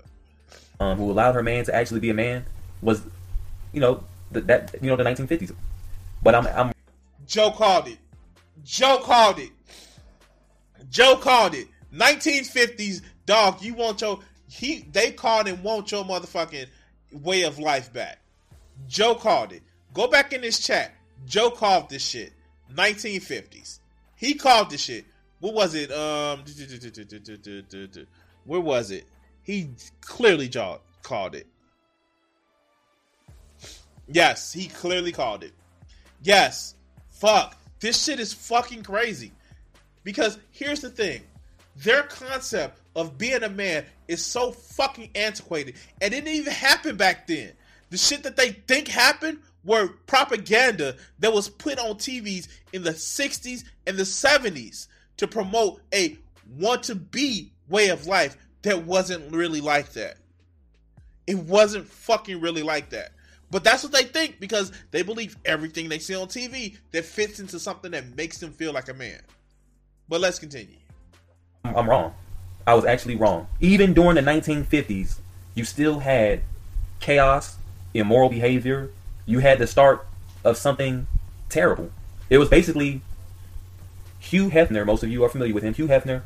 um, 0.79 0.97
who 0.97 1.11
allowed 1.11 1.33
her 1.35 1.43
man 1.43 1.65
to 1.65 1.75
actually 1.75 1.99
be 1.99 2.09
a 2.09 2.13
man 2.13 2.45
was, 2.81 3.01
you 3.73 3.79
know, 3.79 4.03
the, 4.31 4.41
that 4.41 4.75
you 4.81 4.89
know 4.89 4.95
the 4.95 5.03
1950s. 5.03 5.53
But 6.23 6.35
I'm 6.35 6.47
I'm 6.47 6.73
Joe 7.27 7.51
called 7.51 7.87
it. 7.87 7.99
Joe 8.63 8.99
called 9.03 9.39
it. 9.39 9.51
Joe 10.89 11.15
called 11.15 11.53
it. 11.55 11.67
1950s 11.93 13.01
dog. 13.25 13.61
You 13.61 13.73
want 13.73 14.01
your 14.01 14.19
he? 14.49 14.85
They 14.91 15.11
called 15.11 15.47
and 15.47 15.63
want 15.63 15.91
your 15.91 16.03
motherfucking 16.03 16.67
way 17.11 17.43
of 17.43 17.59
life 17.59 17.93
back. 17.93 18.19
Joe 18.87 19.15
called 19.15 19.51
it. 19.51 19.63
Go 19.93 20.07
back 20.07 20.33
in 20.33 20.41
this 20.41 20.59
chat. 20.59 20.93
Joe 21.25 21.49
called 21.49 21.89
this 21.89 22.05
shit. 22.05 22.33
1950s. 22.73 23.79
He 24.15 24.33
called 24.33 24.69
this 24.69 24.81
shit. 24.81 25.05
What 25.39 25.53
was 25.53 25.75
it? 25.75 25.91
Um, 25.91 26.43
where 28.45 28.59
was 28.59 28.91
it? 28.91 29.05
He 29.43 29.69
clearly 30.01 30.49
called 30.49 31.35
it. 31.35 31.47
Yes, 34.07 34.53
he 34.53 34.67
clearly 34.67 35.11
called 35.11 35.43
it. 35.43 35.53
Yes. 36.23 36.75
Fuck. 37.09 37.57
This 37.79 38.03
shit 38.03 38.19
is 38.19 38.33
fucking 38.33 38.83
crazy. 38.83 39.31
Because 40.03 40.37
here's 40.51 40.81
the 40.81 40.89
thing 40.89 41.21
their 41.75 42.03
concept 42.03 42.79
of 42.95 43.17
being 43.17 43.43
a 43.43 43.49
man 43.49 43.85
is 44.07 44.25
so 44.25 44.51
fucking 44.51 45.11
antiquated. 45.15 45.75
And 46.01 46.13
it 46.13 46.23
didn't 46.23 46.35
even 46.35 46.53
happen 46.53 46.95
back 46.95 47.27
then. 47.27 47.51
The 47.89 47.97
shit 47.97 48.23
that 48.23 48.35
they 48.35 48.51
think 48.51 48.87
happened 48.87 49.39
were 49.63 49.87
propaganda 50.05 50.95
that 51.19 51.33
was 51.33 51.49
put 51.49 51.79
on 51.79 51.95
TVs 51.95 52.47
in 52.73 52.83
the 52.83 52.91
60s 52.91 53.63
and 53.85 53.97
the 53.97 54.03
70s 54.03 54.87
to 55.17 55.27
promote 55.27 55.81
a 55.93 56.17
want 56.57 56.83
to 56.83 56.95
be 56.95 57.51
way 57.69 57.89
of 57.89 58.07
life 58.07 58.37
that 58.61 58.85
wasn't 58.85 59.33
really 59.33 59.61
like 59.61 59.91
that. 59.93 60.17
It 61.25 61.37
wasn't 61.37 61.87
fucking 61.87 62.39
really 62.39 62.63
like 62.63 62.89
that. 62.91 63.11
But 63.49 63.63
that's 63.63 63.83
what 63.83 63.93
they 63.93 64.03
think 64.03 64.39
because 64.39 64.71
they 64.91 65.01
believe 65.03 65.37
everything 65.45 65.87
they 65.89 65.99
see 65.99 66.15
on 66.15 66.27
TV 66.27 66.77
that 66.91 67.05
fits 67.05 67.39
into 67.39 67.59
something 67.59 67.91
that 67.91 68.15
makes 68.15 68.39
them 68.39 68.51
feel 68.51 68.73
like 68.73 68.89
a 68.89 68.93
man. 68.93 69.21
But 70.09 70.21
let's 70.21 70.39
continue. 70.39 70.77
I'm 71.63 71.89
wrong. 71.89 72.13
I 72.65 72.73
was 72.73 72.85
actually 72.85 73.15
wrong. 73.15 73.47
Even 73.61 73.93
during 73.93 74.15
the 74.15 74.21
1950s, 74.21 75.19
you 75.55 75.63
still 75.63 75.99
had 75.99 76.41
chaos, 76.99 77.57
immoral 77.93 78.29
behavior. 78.29 78.91
You 79.25 79.39
had 79.39 79.59
the 79.59 79.67
start 79.67 80.05
of 80.43 80.57
something 80.57 81.07
terrible. 81.49 81.91
It 82.29 82.37
was 82.37 82.49
basically 82.49 83.01
Hugh 84.19 84.49
Hefner. 84.49 84.85
Most 84.85 85.03
of 85.03 85.09
you 85.09 85.23
are 85.23 85.29
familiar 85.29 85.53
with 85.53 85.63
him. 85.63 85.73
Hugh 85.73 85.87
Hefner 85.87 86.21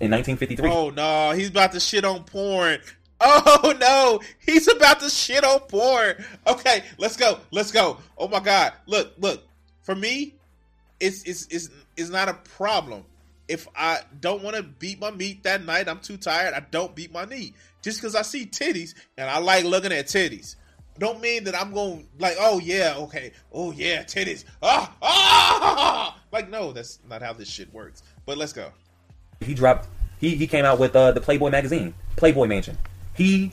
in 0.00 0.10
1953. 0.10 0.70
Oh 0.70 0.90
no, 0.90 1.32
he's 1.32 1.48
about 1.48 1.72
to 1.72 1.80
shit 1.80 2.04
on 2.04 2.24
porn. 2.24 2.78
Oh 3.26 3.72
no, 3.80 4.20
he's 4.44 4.68
about 4.68 5.00
to 5.00 5.08
shit 5.08 5.44
on 5.44 5.60
porn. 5.60 6.22
Okay, 6.46 6.82
let's 6.98 7.16
go. 7.16 7.38
Let's 7.52 7.70
go. 7.70 7.98
Oh 8.18 8.28
my 8.28 8.40
god. 8.40 8.72
Look, 8.86 9.14
look. 9.18 9.44
For 9.82 9.94
me, 9.94 10.34
it's 11.00 11.22
it's 11.22 11.46
it's 11.46 11.70
it's 11.96 12.10
not 12.10 12.28
a 12.28 12.34
problem. 12.34 13.04
If 13.48 13.68
I 13.74 14.00
don't 14.20 14.42
want 14.42 14.56
to 14.56 14.62
beat 14.62 15.00
my 15.00 15.10
meat 15.10 15.44
that 15.44 15.64
night, 15.64 15.88
I'm 15.88 16.00
too 16.00 16.16
tired. 16.18 16.54
I 16.54 16.60
don't 16.70 16.94
beat 16.94 17.12
my 17.12 17.24
knee. 17.24 17.54
Just 17.82 17.98
because 17.98 18.14
I 18.14 18.22
see 18.22 18.46
titties 18.46 18.94
and 19.16 19.30
I 19.30 19.38
like 19.38 19.64
looking 19.64 19.92
at 19.92 20.06
titties, 20.06 20.56
don't 20.98 21.20
mean 21.20 21.44
that 21.44 21.60
I'm 21.60 21.72
going 21.72 22.06
like, 22.18 22.36
oh 22.38 22.60
yeah, 22.60 22.94
okay, 22.98 23.32
oh 23.52 23.72
yeah, 23.72 24.02
titties. 24.02 24.44
Ah, 24.62 24.94
ah. 25.02 26.18
Like 26.32 26.50
no, 26.50 26.72
that's 26.72 26.98
not 27.08 27.22
how 27.22 27.32
this 27.32 27.48
shit 27.48 27.72
works. 27.72 28.02
But 28.26 28.38
let's 28.38 28.52
go. 28.52 28.70
He 29.40 29.54
dropped. 29.54 29.88
He 30.18 30.34
he 30.34 30.46
came 30.46 30.64
out 30.64 30.78
with 30.78 30.94
uh, 30.96 31.12
the 31.12 31.20
Playboy 31.20 31.50
magazine, 31.50 31.94
Playboy 32.16 32.46
Mansion. 32.46 32.78
He 33.14 33.52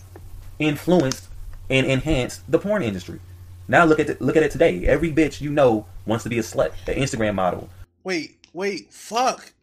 influenced 0.60 1.30
and 1.70 1.88
enhanced 1.88 2.50
the 2.52 2.60
porn 2.60 2.84
industry. 2.84 3.20
Now 3.68 3.86
look 3.86 4.00
at 4.00 4.10
it, 4.10 4.22
look 4.22 4.36
at 4.36 4.44
it 4.44 4.52
today. 4.52 4.86
Every 4.86 5.12
bitch 5.12 5.42
you 5.42 5.50
know 5.50 5.86
wants 6.06 6.24
to 6.24 6.30
be 6.30 6.40
a 6.40 6.42
slut, 6.42 6.72
an 6.88 6.96
Instagram 6.96 7.36
model. 7.36 7.70
Wait, 8.04 8.46
wait, 8.54 8.92
fuck. 8.92 9.54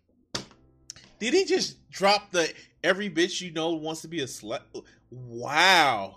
Did 1.18 1.34
he 1.34 1.44
just 1.44 1.90
drop 1.90 2.30
the 2.30 2.52
every 2.82 3.10
bitch 3.10 3.40
you 3.40 3.50
know 3.50 3.72
wants 3.72 4.02
to 4.02 4.08
be 4.08 4.20
a 4.20 4.26
slut? 4.26 4.62
Wow. 5.10 6.16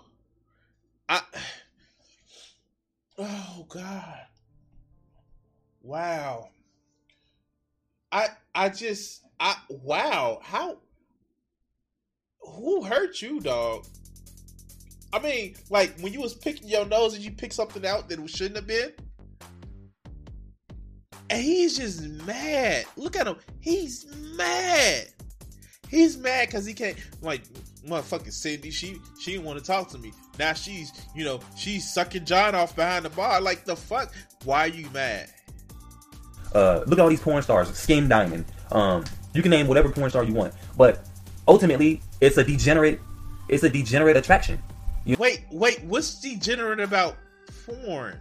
I 1.12 1.20
Oh 3.18 3.66
god. 3.68 4.20
Wow. 5.82 6.48
I 8.10 8.28
I 8.54 8.70
just 8.70 9.22
I 9.38 9.56
wow. 9.68 10.40
How 10.42 10.78
who 12.40 12.82
hurt 12.82 13.20
you, 13.20 13.40
dog? 13.40 13.84
I 15.12 15.18
mean, 15.18 15.54
like 15.68 15.98
when 16.00 16.14
you 16.14 16.20
was 16.20 16.34
picking 16.34 16.68
your 16.68 16.86
nose 16.86 17.14
and 17.14 17.22
you 17.22 17.30
pick 17.30 17.52
something 17.52 17.86
out 17.86 18.08
that 18.08 18.30
shouldn't 18.30 18.56
have 18.56 18.66
been. 18.66 18.92
And 21.28 21.42
he's 21.42 21.76
just 21.76 22.02
mad. 22.24 22.86
Look 22.96 23.16
at 23.16 23.26
him. 23.26 23.36
He's 23.60 24.06
mad. 24.34 25.08
He's 25.90 26.16
mad 26.16 26.48
because 26.48 26.64
he 26.64 26.72
can't 26.72 26.96
like 27.20 27.42
motherfucking 27.86 28.32
Cindy. 28.32 28.70
She 28.70 28.96
she 29.20 29.32
didn't 29.32 29.44
want 29.44 29.58
to 29.58 29.64
talk 29.64 29.90
to 29.90 29.98
me. 29.98 30.12
Now 30.38 30.52
she's 30.52 30.92
you 31.14 31.24
know 31.24 31.40
she's 31.56 31.92
sucking 31.92 32.24
John 32.24 32.54
off 32.54 32.74
behind 32.74 33.04
the 33.04 33.10
bar. 33.10 33.40
Like 33.40 33.64
the 33.64 33.76
fuck? 33.76 34.12
Why 34.44 34.64
are 34.64 34.68
you 34.68 34.88
mad? 34.90 35.28
Uh, 36.54 36.82
look 36.86 36.98
at 36.98 37.02
all 37.02 37.08
these 37.08 37.20
porn 37.20 37.42
stars. 37.42 37.72
Skin 37.74 38.08
Diamond. 38.08 38.44
Um, 38.70 39.04
you 39.34 39.42
can 39.42 39.50
name 39.50 39.66
whatever 39.66 39.88
porn 39.90 40.10
star 40.10 40.24
you 40.24 40.34
want, 40.34 40.54
but 40.76 41.06
ultimately, 41.48 42.02
it's 42.20 42.36
a 42.36 42.44
degenerate. 42.44 43.00
It's 43.48 43.62
a 43.62 43.68
degenerate 43.68 44.16
attraction. 44.16 44.62
You 45.04 45.16
Wait, 45.18 45.44
wait. 45.50 45.82
What's 45.84 46.20
degenerate 46.20 46.80
about 46.80 47.16
porn? 47.66 48.18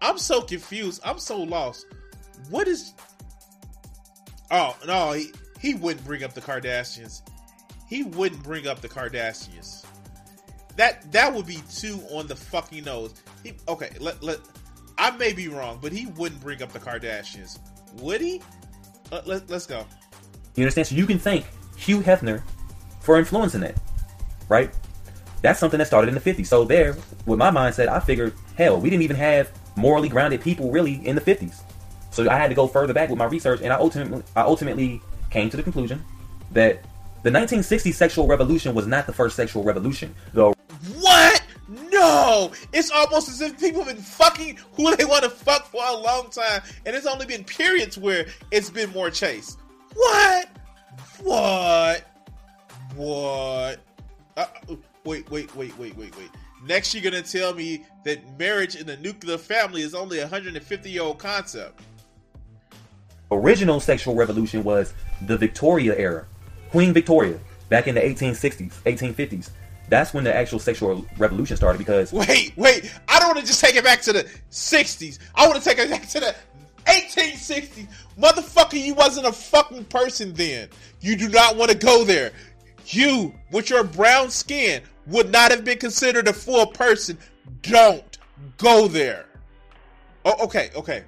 I'm 0.00 0.18
so 0.18 0.40
confused. 0.40 1.00
I'm 1.04 1.18
so 1.18 1.40
lost. 1.42 1.86
What 2.50 2.66
is? 2.68 2.92
Oh 4.50 4.76
no, 4.86 5.12
he 5.12 5.32
he 5.60 5.74
wouldn't 5.74 6.04
bring 6.04 6.24
up 6.24 6.34
the 6.34 6.40
Kardashians. 6.40 7.22
He 7.88 8.02
wouldn't 8.02 8.42
bring 8.42 8.66
up 8.66 8.80
the 8.80 8.88
Kardashians. 8.88 9.81
That 10.76 11.10
that 11.12 11.32
would 11.34 11.46
be 11.46 11.62
too 11.72 12.00
on 12.10 12.26
the 12.26 12.36
fucking 12.36 12.84
nose. 12.84 13.14
He, 13.42 13.54
okay, 13.68 13.90
let 14.00 14.22
let. 14.22 14.38
I 14.98 15.10
may 15.12 15.32
be 15.32 15.48
wrong, 15.48 15.78
but 15.80 15.92
he 15.92 16.06
wouldn't 16.06 16.40
bring 16.40 16.62
up 16.62 16.72
the 16.72 16.78
Kardashians, 16.78 17.58
would 18.00 18.20
he? 18.20 18.40
Let, 19.10 19.26
let, 19.26 19.50
let's 19.50 19.66
go. 19.66 19.84
You 20.54 20.64
understand? 20.64 20.88
So 20.88 20.94
you 20.94 21.06
can 21.06 21.18
thank 21.18 21.46
Hugh 21.76 22.00
Hefner 22.00 22.42
for 23.00 23.18
influencing 23.18 23.62
it, 23.62 23.76
right? 24.48 24.70
That's 25.40 25.58
something 25.58 25.78
that 25.78 25.86
started 25.86 26.08
in 26.08 26.14
the 26.14 26.20
50s. 26.20 26.46
So 26.46 26.64
there, 26.64 26.96
with 27.26 27.38
my 27.38 27.50
mindset, 27.50 27.88
I 27.88 28.00
figured, 28.00 28.32
hell, 28.56 28.80
we 28.80 28.90
didn't 28.90 29.02
even 29.02 29.16
have 29.16 29.50
morally 29.76 30.08
grounded 30.08 30.40
people 30.40 30.70
really 30.70 31.04
in 31.06 31.16
the 31.16 31.20
50s. 31.20 31.62
So 32.10 32.30
I 32.30 32.36
had 32.36 32.48
to 32.48 32.54
go 32.54 32.66
further 32.66 32.92
back 32.92 33.08
with 33.08 33.18
my 33.18 33.24
research, 33.24 33.60
and 33.62 33.72
I 33.72 33.76
ultimately, 33.76 34.22
I 34.36 34.42
ultimately 34.42 35.00
came 35.30 35.50
to 35.50 35.56
the 35.56 35.62
conclusion 35.62 36.04
that 36.52 36.84
the 37.22 37.30
1960s 37.30 37.94
sexual 37.94 38.26
revolution 38.26 38.74
was 38.74 38.86
not 38.86 39.06
the 39.06 39.12
first 39.12 39.34
sexual 39.34 39.64
revolution. 39.64 40.14
The 40.34 40.54
What? 40.98 41.42
No! 41.68 42.52
It's 42.72 42.90
almost 42.90 43.28
as 43.28 43.40
if 43.40 43.58
people 43.58 43.84
have 43.84 43.94
been 43.94 44.02
fucking 44.02 44.58
who 44.74 44.94
they 44.96 45.04
want 45.04 45.24
to 45.24 45.30
fuck 45.30 45.66
for 45.66 45.82
a 45.84 45.96
long 45.96 46.28
time, 46.30 46.62
and 46.84 46.94
it's 46.96 47.06
only 47.06 47.26
been 47.26 47.44
periods 47.44 47.96
where 47.96 48.26
it's 48.50 48.70
been 48.70 48.90
more 48.90 49.10
chase. 49.10 49.56
What? 49.94 50.48
What? 51.22 52.04
What? 52.96 53.80
Uh, 54.36 54.46
wait, 55.04 55.30
wait, 55.30 55.54
wait, 55.54 55.76
wait, 55.78 55.96
wait, 55.96 56.16
wait. 56.16 56.30
Next, 56.64 56.94
you're 56.94 57.02
gonna 57.02 57.22
tell 57.22 57.54
me 57.54 57.84
that 58.04 58.38
marriage 58.38 58.76
in 58.76 58.86
the 58.86 58.96
nuclear 58.98 59.38
family 59.38 59.82
is 59.82 59.94
only 59.94 60.18
a 60.18 60.22
150 60.22 60.90
year 60.90 61.02
old 61.02 61.18
concept. 61.18 61.80
original 63.30 63.80
sexual 63.80 64.14
revolution 64.14 64.62
was 64.62 64.94
the 65.22 65.36
Victoria 65.36 65.96
era. 65.96 66.26
Queen 66.70 66.92
Victoria, 66.92 67.38
back 67.68 67.86
in 67.88 67.94
the 67.94 68.00
1860s, 68.00 68.72
1850s. 68.84 69.50
That's 69.92 70.14
when 70.14 70.24
the 70.24 70.34
actual 70.34 70.58
sexual 70.58 71.04
revolution 71.18 71.54
started 71.54 71.76
because 71.76 72.14
Wait, 72.14 72.54
wait. 72.56 72.90
I 73.08 73.18
don't 73.18 73.28
want 73.28 73.40
to 73.40 73.44
just 73.44 73.60
take 73.60 73.76
it 73.76 73.84
back 73.84 74.00
to 74.00 74.14
the 74.14 74.24
60s. 74.50 75.18
I 75.34 75.46
want 75.46 75.62
to 75.62 75.68
take 75.68 75.78
it 75.78 75.90
back 75.90 76.08
to 76.08 76.20
the 76.20 76.34
1860s. 76.86 77.88
Motherfucker, 78.18 78.82
you 78.82 78.94
wasn't 78.94 79.26
a 79.26 79.32
fucking 79.32 79.84
person 79.84 80.32
then. 80.32 80.70
You 81.02 81.14
do 81.14 81.28
not 81.28 81.58
want 81.58 81.72
to 81.72 81.76
go 81.76 82.04
there. 82.04 82.32
You, 82.86 83.34
with 83.50 83.68
your 83.68 83.84
brown 83.84 84.30
skin, 84.30 84.80
would 85.08 85.30
not 85.30 85.50
have 85.50 85.62
been 85.62 85.76
considered 85.76 86.26
a 86.26 86.32
full 86.32 86.68
person. 86.68 87.18
Don't 87.60 88.16
go 88.56 88.88
there. 88.88 89.26
Oh, 90.24 90.46
okay, 90.46 90.70
okay. 90.74 91.04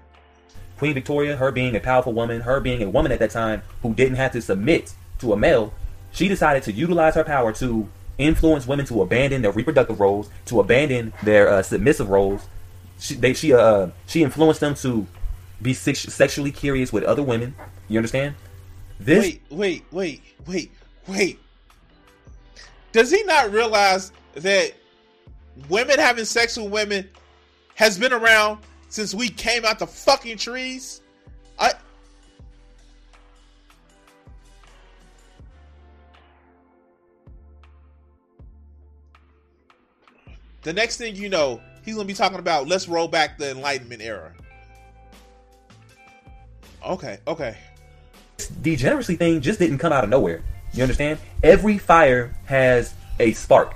Queen 0.77 0.93
Victoria, 0.93 1.37
her 1.37 1.51
being 1.51 1.75
a 1.75 1.81
powerful 1.81 2.13
woman, 2.13 2.43
her 2.43 2.61
being 2.61 2.83
a 2.83 2.91
woman 2.91 3.13
at 3.13 3.19
that 3.21 3.31
time 3.31 3.63
who 3.81 3.95
didn't 3.95 4.17
have 4.17 4.33
to 4.33 4.43
submit 4.43 4.93
to 5.21 5.33
a 5.33 5.39
male, 5.39 5.73
she 6.11 6.29
decided 6.29 6.63
to 6.65 6.73
utilize 6.73 7.15
her 7.15 7.25
power 7.25 7.51
to 7.55 7.89
influence 8.19 8.67
women 8.67 8.87
to 8.87 9.03
abandon 9.03 9.43
their 9.43 9.53
reproductive 9.53 10.01
roles, 10.01 10.31
to 10.47 10.61
abandon 10.61 11.13
their 11.23 11.49
uh, 11.49 11.63
submissive 11.63 12.09
roles. 12.09 12.47
She 12.99 13.15
they, 13.15 13.33
she 13.33 13.53
uh 13.53 13.89
she 14.07 14.23
influenced 14.23 14.61
them 14.61 14.75
to 14.77 15.07
be 15.61 15.75
sex- 15.75 16.01
sexually 16.01 16.53
curious 16.53 16.93
with 16.93 17.05
other 17.05 17.23
women. 17.23 17.55
You 17.89 17.99
understand? 17.99 18.35
This 19.01 19.25
wait, 19.25 19.43
wait, 19.51 19.85
wait, 19.91 20.23
wait, 20.47 20.73
wait. 21.09 21.41
Does 22.93 23.11
he 23.11 23.23
not 23.25 23.51
realize 23.51 24.13
that 24.35 24.73
women 25.69 25.99
having 25.99 26.25
sex 26.25 26.57
with 26.57 26.71
women 26.71 27.09
has 27.75 27.99
been 27.99 28.13
around 28.13 28.61
since 28.89 29.15
we 29.15 29.29
came 29.29 29.65
out 29.65 29.81
the 29.81 29.87
fucking 29.87 30.39
trees? 30.39 31.03
I 31.59 31.73
The 40.65 40.73
next 40.73 40.97
thing 40.97 41.15
you 41.15 41.29
know, 41.29 41.61
he's 41.85 41.95
gonna 41.95 42.07
be 42.07 42.15
talking 42.15 42.39
about 42.39 42.67
let's 42.67 42.89
roll 42.89 43.07
back 43.07 43.39
the 43.39 43.51
Enlightenment 43.51 44.01
era. 44.01 44.33
Okay, 46.85 47.19
okay. 47.27 47.57
This 48.39 48.49
degeneracy 48.49 49.17
thing 49.17 49.41
just 49.41 49.59
didn't 49.59 49.79
come 49.79 49.93
out 49.93 50.05
of 50.05 50.11
nowhere. 50.11 50.43
You 50.73 50.83
understand? 50.83 51.19
Every 51.43 51.79
fire 51.79 52.35
has 52.47 52.95
a 53.21 53.33
spark. 53.33 53.75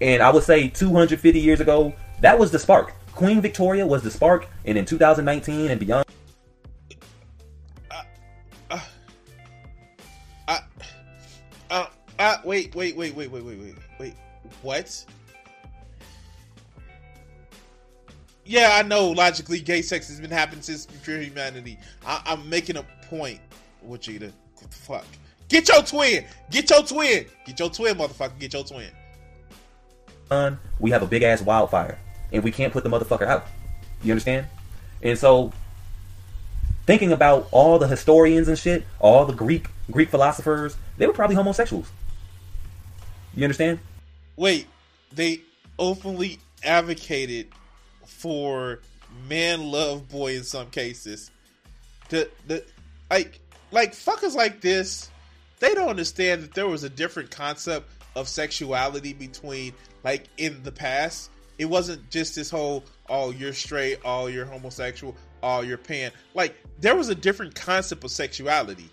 And 0.00 0.22
I 0.22 0.30
would 0.30 0.42
say 0.42 0.68
250 0.68 1.40
years 1.40 1.60
ago, 1.60 1.92
that 2.20 2.36
was 2.36 2.50
the 2.50 2.58
spark. 2.58 2.92
Queen 3.12 3.40
Victoria 3.40 3.86
was 3.86 4.02
the 4.02 4.10
spark, 4.10 4.48
and 4.64 4.76
in 4.76 4.84
2019 4.84 5.70
and 5.70 5.78
beyond. 5.78 6.04
Uh, 7.90 8.02
uh, 8.70 8.80
uh, 10.48 10.58
uh, 11.70 11.86
uh 12.18 12.36
wait, 12.44 12.74
wait, 12.74 12.96
wait, 12.96 13.14
wait, 13.14 13.30
wait, 13.30 13.44
wait, 13.44 13.58
wait, 13.58 13.74
wait. 14.00 14.14
What? 14.62 15.04
Yeah, 18.52 18.72
I 18.74 18.82
know 18.82 19.08
logically 19.08 19.60
gay 19.60 19.80
sex 19.80 20.08
has 20.08 20.20
been 20.20 20.30
happening 20.30 20.60
since 20.60 20.86
pure 21.02 21.18
humanity. 21.18 21.78
I, 22.06 22.20
am 22.26 22.46
making 22.50 22.76
a 22.76 22.84
point. 23.08 23.40
What 23.80 24.02
the 24.02 24.30
fuck? 24.68 25.06
Get 25.48 25.68
your 25.68 25.82
twin! 25.82 26.26
Get 26.50 26.68
your 26.68 26.82
twin! 26.82 27.24
Get 27.46 27.58
your 27.58 27.70
twin, 27.70 27.96
motherfucker. 27.96 28.38
Get 28.38 28.52
your 28.52 28.62
twin. 28.62 28.90
Son, 30.28 30.58
We 30.78 30.90
have 30.90 31.02
a 31.02 31.06
big 31.06 31.22
ass 31.22 31.40
wildfire, 31.40 31.98
and 32.30 32.44
we 32.44 32.52
can't 32.52 32.74
put 32.74 32.84
the 32.84 32.90
motherfucker 32.90 33.26
out. 33.26 33.46
You 34.02 34.12
understand? 34.12 34.46
And 35.02 35.18
so, 35.18 35.50
thinking 36.84 37.12
about 37.12 37.48
all 37.52 37.78
the 37.78 37.88
historians 37.88 38.48
and 38.48 38.58
shit, 38.58 38.84
all 39.00 39.24
the 39.24 39.32
Greek 39.32 39.68
Greek 39.90 40.10
philosophers, 40.10 40.76
they 40.98 41.06
were 41.06 41.14
probably 41.14 41.36
homosexuals. 41.36 41.90
You 43.34 43.44
understand? 43.44 43.78
Wait, 44.36 44.66
they 45.10 45.40
openly 45.78 46.38
advocated 46.62 47.48
for 48.06 48.80
man 49.28 49.64
love 49.70 50.08
boy 50.08 50.36
in 50.36 50.44
some 50.44 50.70
cases. 50.70 51.30
The 52.08 52.28
the 52.46 52.64
like 53.10 53.40
like 53.70 53.92
fuckers 53.92 54.34
like 54.34 54.60
this, 54.60 55.10
they 55.60 55.74
don't 55.74 55.88
understand 55.88 56.42
that 56.42 56.54
there 56.54 56.66
was 56.66 56.84
a 56.84 56.90
different 56.90 57.30
concept 57.30 57.90
of 58.14 58.28
sexuality 58.28 59.12
between 59.12 59.72
like 60.04 60.28
in 60.38 60.62
the 60.62 60.72
past. 60.72 61.30
It 61.58 61.66
wasn't 61.66 62.08
just 62.10 62.34
this 62.34 62.50
whole 62.50 62.84
oh 63.08 63.30
you're 63.30 63.52
straight, 63.52 63.98
oh 64.04 64.26
you're 64.26 64.46
homosexual, 64.46 65.16
oh 65.42 65.60
you're 65.60 65.78
pan. 65.78 66.12
Like 66.34 66.56
there 66.80 66.96
was 66.96 67.08
a 67.08 67.14
different 67.14 67.54
concept 67.54 68.04
of 68.04 68.10
sexuality. 68.10 68.90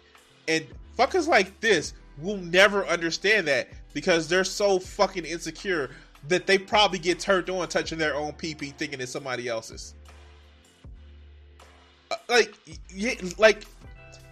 And 0.47 0.65
fuckers 0.97 1.27
like 1.27 1.59
this 1.59 1.93
will 2.17 2.37
never 2.37 2.85
understand 2.85 3.47
that 3.47 3.69
because 3.93 4.27
they're 4.27 4.43
so 4.43 4.79
fucking 4.79 5.25
insecure 5.25 5.89
that 6.27 6.45
they 6.45 6.58
probably 6.58 6.99
get 6.99 7.19
turned 7.19 7.49
on 7.49 7.67
touching 7.67 7.97
their 7.97 8.15
own 8.15 8.34
PP 8.34 8.73
thinking 8.75 8.99
it's 9.01 9.12
somebody 9.12 9.47
else's. 9.47 9.93
Uh, 12.12 12.15
like, 12.27 12.53
yeah, 12.93 13.13
like 13.38 13.65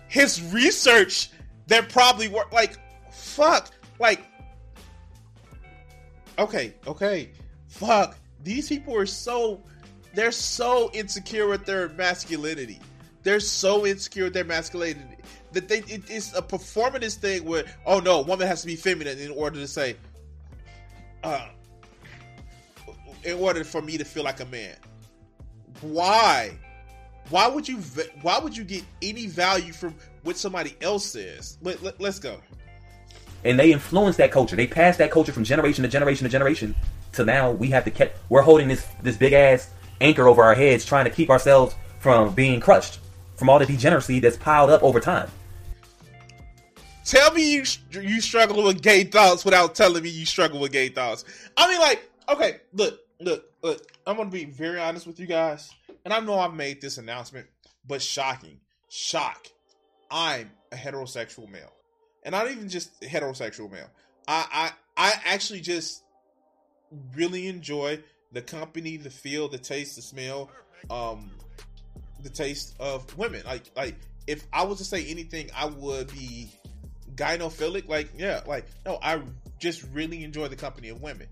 his 0.08 0.42
research 0.54 1.30
that 1.68 1.90
probably 1.90 2.28
work. 2.28 2.52
Like, 2.52 2.78
fuck. 3.12 3.72
Like, 4.00 4.26
okay, 6.38 6.74
okay, 6.86 7.32
fuck. 7.68 8.18
These 8.44 8.70
people 8.70 8.96
are 8.96 9.06
so 9.06 9.62
they're 10.14 10.32
so 10.32 10.90
insecure 10.94 11.48
with 11.48 11.66
their 11.66 11.90
masculinity. 11.90 12.80
They're 13.24 13.40
so 13.40 13.86
insecure 13.86 14.26
with 14.26 14.34
their 14.34 14.46
masculinity 14.46 15.18
that 15.52 15.68
they 15.68 15.80
it, 15.80 16.04
it's 16.10 16.34
a 16.36 16.42
performative 16.42 17.14
thing 17.14 17.46
where 17.46 17.66
oh 17.86 18.00
no, 18.00 18.20
a 18.20 18.22
woman 18.24 18.48
has 18.48 18.62
to 18.62 18.68
be 18.68 18.76
feminine 18.76 19.18
in 19.20 19.32
order 19.32 19.60
to 19.60 19.68
say, 19.68 19.96
uh, 21.24 21.48
in 23.28 23.38
order 23.38 23.64
for 23.64 23.82
me 23.82 23.98
to 23.98 24.06
feel 24.06 24.24
like 24.24 24.40
a 24.40 24.46
man. 24.46 24.76
Why? 25.82 26.58
Why 27.30 27.48
would 27.48 27.68
you? 27.68 27.78
Why 28.22 28.40
would 28.40 28.56
you 28.56 28.64
get 28.64 28.84
any 29.02 29.28
value 29.28 29.74
from 29.74 29.94
what 30.24 30.38
somebody 30.38 30.76
else 30.82 31.06
says? 31.06 31.58
Let, 31.62 31.84
let, 31.84 32.00
let's 32.00 32.20
go. 32.20 32.40
And 33.44 33.60
they 33.60 33.72
influence 33.72 34.16
that 34.18 34.32
culture. 34.32 34.56
They 34.56 34.66
pass 34.66 34.98
that 34.98 35.12
culture 35.12 35.34
from 35.34 35.44
generation 35.44 35.84
to 35.84 35.90
generation 35.90 36.24
to 36.24 36.32
generation. 36.32 36.74
To 37.14 37.26
now, 37.26 37.52
we 37.52 37.70
have 37.70 37.84
to 37.84 37.92
keep. 37.92 38.12
We're 38.30 38.42
holding 38.42 38.70
this 38.70 38.88
this 39.04 39.18
big 39.18 39.34
ass 39.34 39.70
anchor 40.00 40.28
over 40.28 40.42
our 40.42 40.56
heads, 40.56 40.86
trying 40.86 41.06
to 41.06 41.12
keep 41.12 41.30
ourselves 41.30 41.76
from 42.00 42.34
being 42.34 42.62
crushed 42.62 43.00
from 43.36 43.50
all 43.50 43.60
the 43.60 43.66
degeneracy 43.66 44.20
that's 44.20 44.38
piled 44.38 44.70
up 44.70 44.82
over 44.82 45.00
time. 45.00 45.30
Tell 47.04 47.34
me 47.34 47.56
you 47.56 47.64
you 47.92 48.22
struggle 48.22 48.64
with 48.64 48.82
gay 48.82 49.04
thoughts 49.04 49.44
without 49.44 49.76
telling 49.76 50.02
me 50.02 50.10
you 50.10 50.26
struggle 50.26 50.60
with 50.60 50.72
gay 50.72 50.90
thoughts. 50.90 51.26
I 51.58 51.70
mean, 51.70 51.80
like, 51.80 52.10
okay, 52.30 52.62
look, 52.74 53.00
look, 53.20 53.46
look, 53.62 53.92
I'm 54.06 54.18
gonna 54.18 54.30
be 54.30 54.46
very 54.46 54.80
honest 54.80 55.08
with 55.08 55.20
you 55.20 55.26
guys, 55.26 55.74
and 56.06 56.14
I 56.14 56.20
know 56.20 56.40
I've 56.40 56.54
made 56.54 56.82
this 56.82 56.98
announcement, 56.98 57.48
but 57.88 58.02
shocking, 58.02 58.60
shock. 58.90 59.48
I'm 60.10 60.52
a 60.72 60.76
heterosexual 60.76 61.50
male, 61.50 61.74
and 62.24 62.34
not 62.34 62.50
even 62.50 62.70
just 62.70 63.00
heterosexual 63.02 63.72
male. 63.72 63.90
I 64.28 64.72
I 64.98 65.10
I 65.10 65.14
actually 65.26 65.62
just 65.62 66.04
really 67.16 67.48
enjoy 67.48 68.02
the 68.32 68.42
company, 68.42 68.98
the 68.98 69.10
feel, 69.10 69.48
the 69.48 69.58
taste, 69.58 69.96
the 69.96 70.02
smell, 70.02 70.50
um, 70.90 71.32
the 72.24 72.30
taste 72.30 72.76
of 72.80 73.18
women. 73.18 73.44
Like 73.46 73.72
like 73.76 73.96
if 74.28 74.46
I 74.54 74.64
was 74.64 74.78
to 74.80 74.86
say 74.86 75.06
anything, 75.06 75.50
I 75.56 75.66
would 75.66 76.12
be 76.14 76.50
gynophilic. 77.16 77.88
Like 77.88 78.10
yeah, 78.18 78.42
like 78.46 78.66
no, 78.86 79.00
I 79.02 79.22
just 79.60 79.84
really 79.94 80.24
enjoy 80.24 80.48
the 80.48 80.56
company 80.56 80.90
of 80.90 81.02
women. 81.02 81.28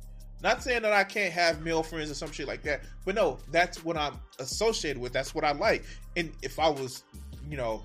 Not 0.46 0.62
saying 0.62 0.84
that 0.84 0.94
I 0.94 1.04
can't 1.04 1.34
have 1.34 1.64
male 1.64 1.82
friends 1.82 2.12
or 2.12 2.14
some 2.14 2.32
shit 2.32 2.48
like 2.48 2.62
that, 2.62 2.84
but 3.04 3.16
no, 3.16 3.40
that's 3.50 3.84
what 3.84 3.98
I'm 3.98 4.20
associated 4.38 5.02
with. 5.02 5.12
That's 5.12 5.34
what 5.34 5.44
I 5.44 5.54
like. 5.54 5.86
And 6.18 6.32
if 6.44 6.60
I 6.60 6.70
was, 6.70 7.04
you 7.50 7.58
know, 7.58 7.84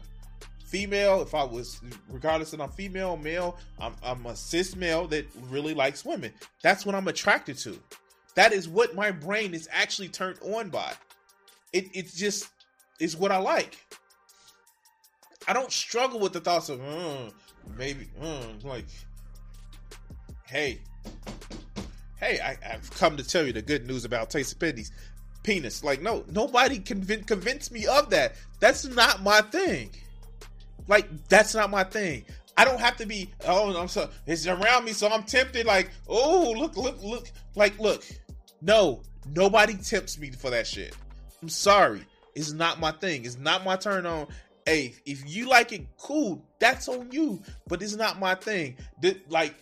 female, 0.66 1.22
if 1.22 1.34
I 1.34 1.42
was, 1.42 1.80
regardless 2.10 2.52
of 2.52 2.60
I'm 2.60 2.70
female, 2.72 3.16
male, 3.16 3.56
I'm, 3.78 3.94
I'm 4.02 4.26
a 4.26 4.36
cis 4.36 4.76
male 4.76 5.06
that 5.06 5.26
really 5.48 5.72
likes 5.72 6.04
women. 6.04 6.34
That's 6.62 6.84
what 6.84 6.94
I'm 6.94 7.08
attracted 7.08 7.56
to. 7.60 7.78
That 8.34 8.52
is 8.52 8.68
what 8.68 8.94
my 8.94 9.10
brain 9.10 9.54
is 9.54 9.66
actually 9.72 10.08
turned 10.08 10.38
on 10.42 10.68
by. 10.68 10.92
It, 11.72 11.86
it's 11.94 12.14
just, 12.14 12.50
is 12.98 13.16
what 13.16 13.32
I 13.32 13.38
like. 13.38 13.78
I 15.48 15.54
don't 15.54 15.72
struggle 15.72 16.20
with 16.20 16.34
the 16.34 16.40
thoughts 16.40 16.68
of, 16.68 16.78
mm, 16.78 17.32
maybe, 17.78 18.10
mm, 18.20 18.62
like, 18.64 18.84
hey, 20.44 20.80
hey, 22.20 22.38
I, 22.40 22.56
have 22.68 22.90
come 22.92 23.16
to 23.16 23.24
tell 23.24 23.44
you 23.44 23.52
the 23.52 23.62
good 23.62 23.86
news 23.86 24.04
about 24.04 24.30
Taste 24.30 24.58
Penny's 24.60 24.92
penis. 25.42 25.82
Like, 25.82 26.02
no, 26.02 26.24
nobody 26.30 26.78
conv- 26.78 27.26
convinced 27.26 27.72
me 27.72 27.86
of 27.86 28.10
that. 28.10 28.34
That's 28.60 28.84
not 28.84 29.22
my 29.22 29.40
thing. 29.40 29.90
Like, 30.86 31.08
that's 31.28 31.54
not 31.54 31.70
my 31.70 31.84
thing. 31.84 32.24
I 32.56 32.64
don't 32.64 32.80
have 32.80 32.96
to 32.98 33.06
be. 33.06 33.30
Oh, 33.46 33.74
I'm 33.74 33.88
so 33.88 34.10
it's 34.26 34.46
around 34.46 34.84
me, 34.84 34.92
so 34.92 35.08
I'm 35.08 35.22
tempted. 35.22 35.64
Like, 35.64 35.90
oh, 36.08 36.52
look, 36.56 36.76
look, 36.76 37.02
look. 37.02 37.30
Like, 37.54 37.78
look. 37.78 38.04
No, 38.60 39.02
nobody 39.34 39.74
tempts 39.74 40.18
me 40.18 40.30
for 40.30 40.50
that 40.50 40.66
shit. 40.66 40.94
I'm 41.40 41.48
sorry. 41.48 42.04
It's 42.34 42.52
not 42.52 42.78
my 42.78 42.92
thing. 42.92 43.24
It's 43.24 43.38
not 43.38 43.64
my 43.64 43.76
turn 43.76 44.04
on. 44.04 44.26
Hey, 44.66 44.94
if 45.06 45.22
you 45.26 45.48
like 45.48 45.72
it, 45.72 45.86
cool. 45.96 46.44
That's 46.58 46.86
on 46.88 47.10
you. 47.10 47.40
But 47.66 47.82
it's 47.82 47.96
not 47.96 48.20
my 48.20 48.34
thing. 48.34 48.76
like, 49.28 49.54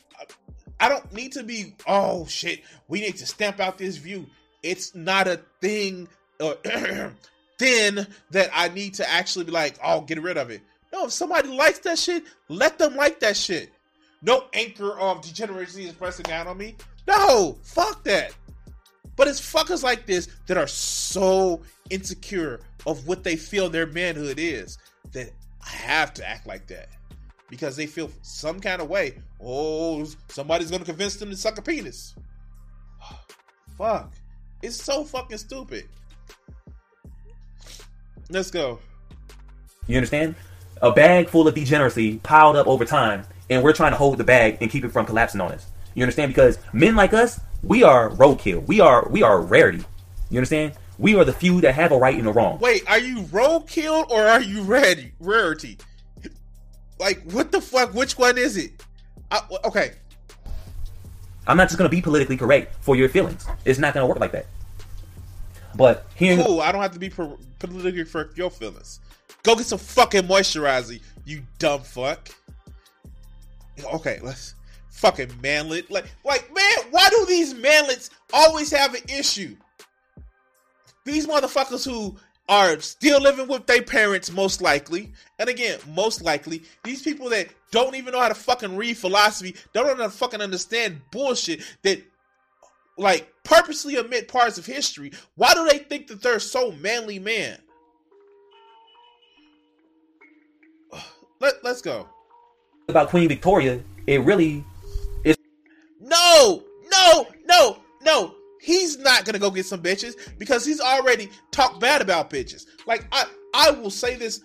I 0.80 0.88
don't 0.88 1.12
need 1.12 1.32
to 1.32 1.42
be, 1.42 1.74
oh 1.86 2.26
shit, 2.26 2.62
we 2.88 3.00
need 3.00 3.16
to 3.16 3.26
stamp 3.26 3.60
out 3.60 3.78
this 3.78 3.96
view. 3.96 4.26
It's 4.62 4.94
not 4.94 5.26
a 5.28 5.40
thing 5.60 6.08
uh, 6.40 6.54
or 6.64 7.12
then 7.58 8.06
that 8.30 8.50
I 8.54 8.68
need 8.68 8.94
to 8.94 9.08
actually 9.10 9.44
be 9.44 9.52
like, 9.52 9.76
oh, 9.82 10.02
get 10.02 10.22
rid 10.22 10.36
of 10.36 10.50
it. 10.50 10.60
No, 10.92 11.06
if 11.06 11.12
somebody 11.12 11.48
likes 11.48 11.80
that 11.80 11.98
shit, 11.98 12.24
let 12.48 12.78
them 12.78 12.96
like 12.96 13.20
that 13.20 13.36
shit. 13.36 13.72
No 14.22 14.44
anchor 14.52 14.98
of 14.98 15.20
degeneracy 15.22 15.86
is 15.86 15.92
pressing 15.92 16.24
down 16.24 16.46
on 16.46 16.56
me. 16.58 16.76
No, 17.06 17.58
fuck 17.62 18.04
that. 18.04 18.34
But 19.16 19.28
it's 19.28 19.40
fuckers 19.40 19.82
like 19.82 20.06
this 20.06 20.28
that 20.46 20.56
are 20.56 20.66
so 20.66 21.62
insecure 21.90 22.60
of 22.86 23.06
what 23.06 23.24
they 23.24 23.36
feel 23.36 23.68
their 23.68 23.86
manhood 23.86 24.38
is 24.38 24.78
that 25.12 25.30
I 25.64 25.70
have 25.70 26.14
to 26.14 26.28
act 26.28 26.46
like 26.46 26.66
that. 26.68 26.88
because 27.50 27.76
they 27.76 27.86
feel 27.86 28.10
some 28.22 28.60
kind 28.60 28.80
of 28.82 28.88
way. 28.88 29.14
Oh, 29.40 30.06
somebody's 30.28 30.70
gonna 30.70 30.84
convince 30.84 31.16
them 31.16 31.30
to 31.30 31.36
suck 31.36 31.58
a 31.58 31.62
penis. 31.62 32.14
Fuck. 33.78 34.12
It's 34.62 34.82
so 34.82 35.04
fucking 35.04 35.38
stupid. 35.38 35.88
Let's 38.30 38.50
go. 38.50 38.80
You 39.86 39.96
understand? 39.96 40.34
A 40.82 40.92
bag 40.92 41.28
full 41.28 41.48
of 41.48 41.54
degeneracy 41.54 42.18
piled 42.18 42.56
up 42.56 42.66
over 42.66 42.84
time, 42.84 43.24
and 43.50 43.62
we're 43.62 43.72
trying 43.72 43.92
to 43.92 43.96
hold 43.96 44.18
the 44.18 44.24
bag 44.24 44.58
and 44.60 44.70
keep 44.70 44.84
it 44.84 44.90
from 44.90 45.06
collapsing 45.06 45.40
on 45.40 45.52
us. 45.52 45.66
You 45.94 46.02
understand? 46.02 46.30
Because 46.30 46.58
men 46.72 46.94
like 46.94 47.14
us, 47.14 47.40
we 47.62 47.82
are 47.82 48.10
roadkill. 48.10 48.66
We 48.66 48.80
are 48.80 49.08
we 49.08 49.22
are 49.22 49.40
rarity. 49.40 49.84
You 50.30 50.38
understand? 50.38 50.74
We 50.98 51.14
are 51.14 51.24
the 51.24 51.32
few 51.32 51.60
that 51.62 51.74
have 51.74 51.92
a 51.92 51.96
right 51.96 52.16
and 52.16 52.28
a 52.28 52.32
wrong. 52.32 52.58
Wait, 52.58 52.88
are 52.88 52.98
you 52.98 53.22
roadkill 53.22 54.08
or 54.10 54.26
are 54.26 54.42
you 54.42 54.62
ready 54.62 55.12
rarity? 55.20 55.78
Like 56.98 57.22
what 57.30 57.50
the 57.50 57.60
fuck? 57.60 57.94
Which 57.94 58.18
one 58.18 58.36
is 58.36 58.56
it? 58.56 58.84
I, 59.30 59.40
okay. 59.64 59.92
I'm 61.46 61.56
not 61.56 61.68
just 61.68 61.78
gonna 61.78 61.88
be 61.88 62.02
politically 62.02 62.36
correct 62.36 62.76
for 62.80 62.96
your 62.96 63.08
feelings. 63.08 63.46
It's 63.64 63.78
not 63.78 63.94
gonna 63.94 64.06
work 64.06 64.20
like 64.20 64.32
that. 64.32 64.46
But 65.76 66.06
here, 66.14 66.42
cool. 66.42 66.60
I 66.60 66.72
don't 66.72 66.82
have 66.82 66.92
to 66.92 66.98
be 66.98 67.08
per- 67.08 67.36
politically 67.58 68.04
for 68.04 68.30
your 68.34 68.50
feelings. 68.50 69.00
Go 69.42 69.54
get 69.54 69.66
some 69.66 69.78
fucking 69.78 70.22
moisturizer, 70.22 71.00
you 71.24 71.42
dumb 71.58 71.82
fuck. 71.82 72.28
Okay, 73.94 74.18
let's 74.22 74.54
fucking 74.90 75.30
manlet. 75.42 75.90
Like, 75.90 76.06
like 76.24 76.52
man, 76.54 76.76
why 76.90 77.08
do 77.08 77.24
these 77.26 77.54
manlets 77.54 78.10
always 78.32 78.70
have 78.72 78.94
an 78.94 79.02
issue? 79.08 79.56
These 81.04 81.26
motherfuckers 81.26 81.84
who 81.84 82.16
are 82.48 82.80
still 82.80 83.20
living 83.20 83.46
with 83.46 83.66
their 83.66 83.82
parents, 83.82 84.32
most 84.32 84.60
likely. 84.60 85.12
And 85.38 85.48
again, 85.48 85.78
most 85.88 86.22
likely, 86.22 86.62
these 86.82 87.02
people 87.02 87.28
that 87.30 87.48
don't 87.70 87.94
even 87.94 88.12
know 88.12 88.20
how 88.20 88.28
to 88.28 88.34
fucking 88.34 88.76
read 88.76 88.96
philosophy, 88.96 89.54
don't 89.72 89.86
know 89.86 89.94
how 89.96 90.02
to 90.04 90.10
fucking 90.10 90.40
understand 90.40 91.00
bullshit 91.10 91.62
that 91.82 92.02
like 92.96 93.32
purposely 93.44 93.96
omit 93.96 94.28
parts 94.28 94.58
of 94.58 94.66
history. 94.66 95.12
Why 95.36 95.54
do 95.54 95.66
they 95.68 95.78
think 95.78 96.08
that 96.08 96.22
they're 96.22 96.40
so 96.40 96.72
manly 96.72 97.18
man? 97.18 97.58
Let, 101.40 101.54
let's 101.62 101.80
go. 101.80 102.08
About 102.88 103.08
Queen 103.10 103.28
Victoria, 103.28 103.82
it 104.06 104.22
really 104.22 104.64
is. 105.24 105.36
No, 106.00 106.64
no, 106.90 107.28
no, 107.44 107.78
no. 108.02 108.34
He's 108.60 108.98
not 108.98 109.24
gonna 109.24 109.38
go 109.38 109.50
get 109.50 109.66
some 109.66 109.82
bitches 109.82 110.14
because 110.38 110.64
he's 110.64 110.80
already 110.80 111.28
talked 111.50 111.80
bad 111.80 112.00
about 112.00 112.30
bitches. 112.30 112.66
Like 112.86 113.06
I, 113.12 113.26
I 113.54 113.70
will 113.70 113.90
say 113.90 114.16
this 114.16 114.42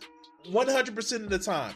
100% 0.49 1.13
of 1.23 1.29
the 1.29 1.39
time. 1.39 1.73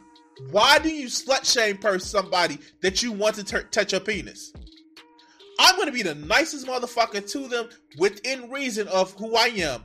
Why 0.51 0.79
do 0.79 0.89
you 0.89 1.07
slut 1.07 1.51
shame 1.51 1.77
per 1.77 1.99
somebody 1.99 2.59
that 2.81 3.01
you 3.01 3.11
want 3.11 3.35
to 3.35 3.43
t- 3.43 3.67
touch 3.71 3.91
your 3.91 4.01
penis? 4.01 4.53
I'm 5.59 5.75
going 5.75 5.87
to 5.87 5.93
be 5.93 6.03
the 6.03 6.15
nicest 6.15 6.67
motherfucker 6.67 7.29
to 7.31 7.47
them 7.47 7.69
within 7.97 8.49
reason 8.51 8.87
of 8.89 9.13
who 9.13 9.35
I 9.35 9.47
am. 9.47 9.83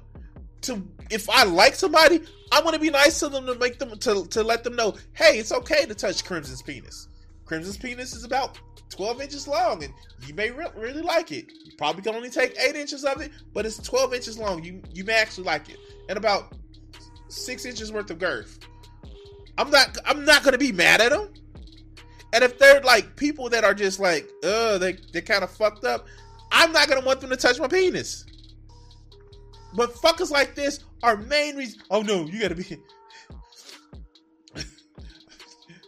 To 0.63 0.87
if 1.11 1.29
I 1.29 1.45
like 1.45 1.75
somebody, 1.75 2.21
I'm 2.53 2.63
going 2.63 2.75
to 2.75 2.81
be 2.81 2.91
nice 2.91 3.19
to 3.21 3.29
them 3.29 3.47
to 3.47 3.55
make 3.57 3.79
them 3.79 3.99
to 3.99 4.27
to 4.27 4.43
let 4.43 4.63
them 4.63 4.77
know, 4.77 4.95
hey, 5.15 5.39
it's 5.39 5.53
okay 5.53 5.87
to 5.87 5.95
touch 5.95 6.25
Crimson's 6.25 6.63
penis. 6.63 7.09
Crimson's 7.47 7.79
penis 7.79 8.15
is 8.15 8.25
about 8.25 8.59
12 8.91 9.23
inches 9.23 9.49
long, 9.49 9.83
and 9.83 9.93
you 10.27 10.35
may 10.35 10.51
re- 10.51 10.67
really 10.77 11.03
like 11.03 11.33
it. 11.33 11.47
You 11.65 11.73
probably 11.77 12.03
can 12.03 12.15
only 12.15 12.31
take 12.31 12.57
eight 12.61 12.77
inches 12.77 13.05
of 13.05 13.21
it, 13.21 13.33
but 13.53 13.67
it's 13.67 13.79
12 13.79 14.15
inches 14.15 14.39
long. 14.39 14.63
You 14.63 14.83
you 14.93 15.05
may 15.05 15.15
actually 15.15 15.45
like 15.45 15.69
it, 15.69 15.79
and 16.09 16.19
about 16.19 16.55
six 17.29 17.65
inches 17.65 17.91
worth 17.91 18.11
of 18.11 18.19
girth. 18.19 18.59
I'm 19.59 19.71
not 19.71 19.97
I'm 20.05 20.25
not 20.25 20.45
to 20.45 20.59
be 20.59 20.73
mad 20.73 21.01
at 21.01 21.11
them. 21.11 21.29
And 22.33 22.43
if 22.43 22.59
they're 22.59 22.81
like 22.81 23.17
people 23.17 23.51
that 23.51 23.65
are 23.65 23.75
just 23.75 24.01
like, 24.01 24.29
uh, 24.43 24.79
they 24.79 24.97
they 25.13 25.21
kind 25.21 25.45
of 25.45 25.51
fucked 25.51 25.85
up, 25.85 26.07
I'm 26.51 26.73
not 26.73 26.89
gonna 26.89 27.05
want 27.05 27.21
them 27.21 27.31
to 27.31 27.37
touch 27.37 27.59
my 27.59 27.69
penis. 27.69 28.25
But 29.75 29.95
fuckers 29.95 30.31
like 30.31 30.55
this 30.55 30.81
are 31.03 31.17
main 31.17 31.57
reason. 31.57 31.81
Oh 31.91 32.03
no, 32.03 32.25
you 32.25 32.41
gotta 32.41 32.55
be. 32.55 32.79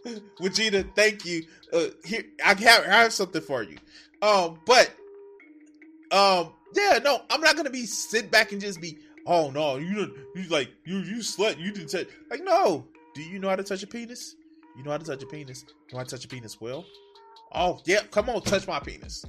Vegeta, 0.41 0.95
thank 0.95 1.25
you. 1.25 1.45
Uh, 1.73 1.87
here, 2.05 2.25
I 2.45 2.49
have, 2.49 2.85
I 2.85 3.03
have 3.03 3.13
something 3.13 3.41
for 3.41 3.63
you. 3.63 3.79
Um, 4.21 4.61
but, 4.67 4.91
um, 6.11 6.53
yeah, 6.75 6.99
no, 7.03 7.23
I'm 7.31 7.41
not 7.41 7.57
gonna 7.57 7.71
be 7.71 7.87
sit 7.87 8.31
back 8.31 8.53
and 8.53 8.61
just 8.61 8.81
be, 8.81 8.99
oh 9.27 9.51
no, 9.51 9.77
you 9.77 10.15
you 10.35 10.45
like 10.49 10.71
you 10.85 10.99
you 10.99 11.17
slut, 11.17 11.59
you 11.59 11.73
didn't 11.73 11.89
touch. 11.89 12.07
Like, 12.31 12.45
no, 12.45 12.87
do 13.15 13.23
you 13.23 13.39
know 13.39 13.49
how 13.49 13.57
to 13.57 13.63
touch 13.63 13.83
a 13.83 13.87
penis? 13.87 14.35
You 14.77 14.83
know 14.83 14.91
how 14.91 14.99
to 14.99 15.05
touch 15.05 15.23
a 15.23 15.27
penis? 15.27 15.65
Know 15.93 16.01
I 16.01 16.05
touch 16.05 16.25
a 16.25 16.29
penis 16.29 16.61
well? 16.61 16.85
Oh, 17.53 17.81
yeah, 17.85 18.01
come 18.11 18.29
on, 18.29 18.43
touch 18.43 18.67
my 18.67 18.81
penis. 18.81 19.25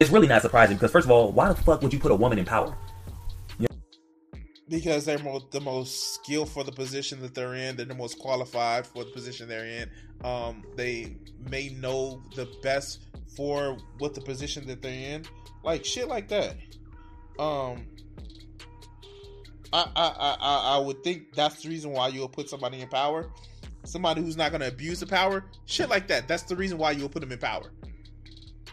It's 0.00 0.10
really 0.10 0.26
not 0.26 0.42
surprising 0.42 0.76
because 0.76 0.90
first 0.90 1.04
of 1.04 1.12
all, 1.12 1.30
why 1.30 1.48
the 1.48 1.54
fuck 1.54 1.80
would 1.82 1.92
you 1.92 2.00
put 2.00 2.10
a 2.10 2.16
woman 2.16 2.38
in 2.38 2.44
power? 2.44 2.76
Because 4.68 5.04
they're 5.04 5.18
more, 5.18 5.40
the 5.52 5.60
most 5.60 6.14
skilled 6.14 6.48
for 6.48 6.64
the 6.64 6.72
position 6.72 7.20
that 7.20 7.34
they're 7.34 7.54
in. 7.54 7.76
They're 7.76 7.86
the 7.86 7.94
most 7.94 8.18
qualified 8.18 8.86
for 8.86 9.04
the 9.04 9.10
position 9.10 9.46
they're 9.46 9.66
in. 9.66 9.90
Um, 10.24 10.64
they 10.74 11.16
may 11.48 11.68
know 11.68 12.22
the 12.34 12.48
best 12.62 13.06
for 13.36 13.76
what 13.98 14.14
the 14.14 14.20
position 14.22 14.66
that 14.66 14.82
they're 14.82 15.14
in. 15.16 15.26
Like 15.62 15.84
shit 15.84 16.08
like 16.08 16.28
that. 16.28 16.56
Um, 17.38 17.86
I, 19.74 19.90
I, 19.96 20.36
I, 20.40 20.76
I 20.76 20.78
would 20.78 21.02
think 21.02 21.34
that's 21.34 21.64
the 21.64 21.68
reason 21.68 21.90
why 21.90 22.06
you'll 22.06 22.28
put 22.28 22.48
somebody 22.48 22.80
in 22.80 22.88
power. 22.88 23.28
Somebody 23.82 24.22
who's 24.22 24.36
not 24.36 24.52
going 24.52 24.60
to 24.60 24.68
abuse 24.68 25.00
the 25.00 25.06
power. 25.06 25.44
Shit 25.66 25.90
like 25.90 26.06
that. 26.08 26.28
That's 26.28 26.44
the 26.44 26.54
reason 26.54 26.78
why 26.78 26.92
you'll 26.92 27.08
put 27.08 27.20
them 27.20 27.32
in 27.32 27.38
power. 27.38 27.72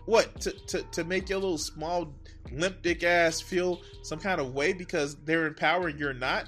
What? 0.06 0.40
To, 0.42 0.52
to, 0.52 0.84
to 0.84 1.04
make 1.04 1.28
your 1.28 1.40
little 1.40 1.58
small 1.58 2.14
limp 2.52 2.84
dick 2.84 3.04
ass 3.04 3.42
feel 3.42 3.82
some 4.04 4.20
kind 4.20 4.40
of 4.40 4.54
way 4.54 4.74
because 4.74 5.16
they're 5.26 5.48
in 5.48 5.56
power 5.56 5.88
and 5.88 6.00
you're 6.00 6.14
not? 6.14 6.48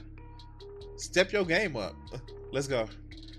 Step 0.97 1.31
your 1.31 1.45
game 1.45 1.75
up. 1.75 1.95
Let's 2.51 2.67
go. 2.67 2.87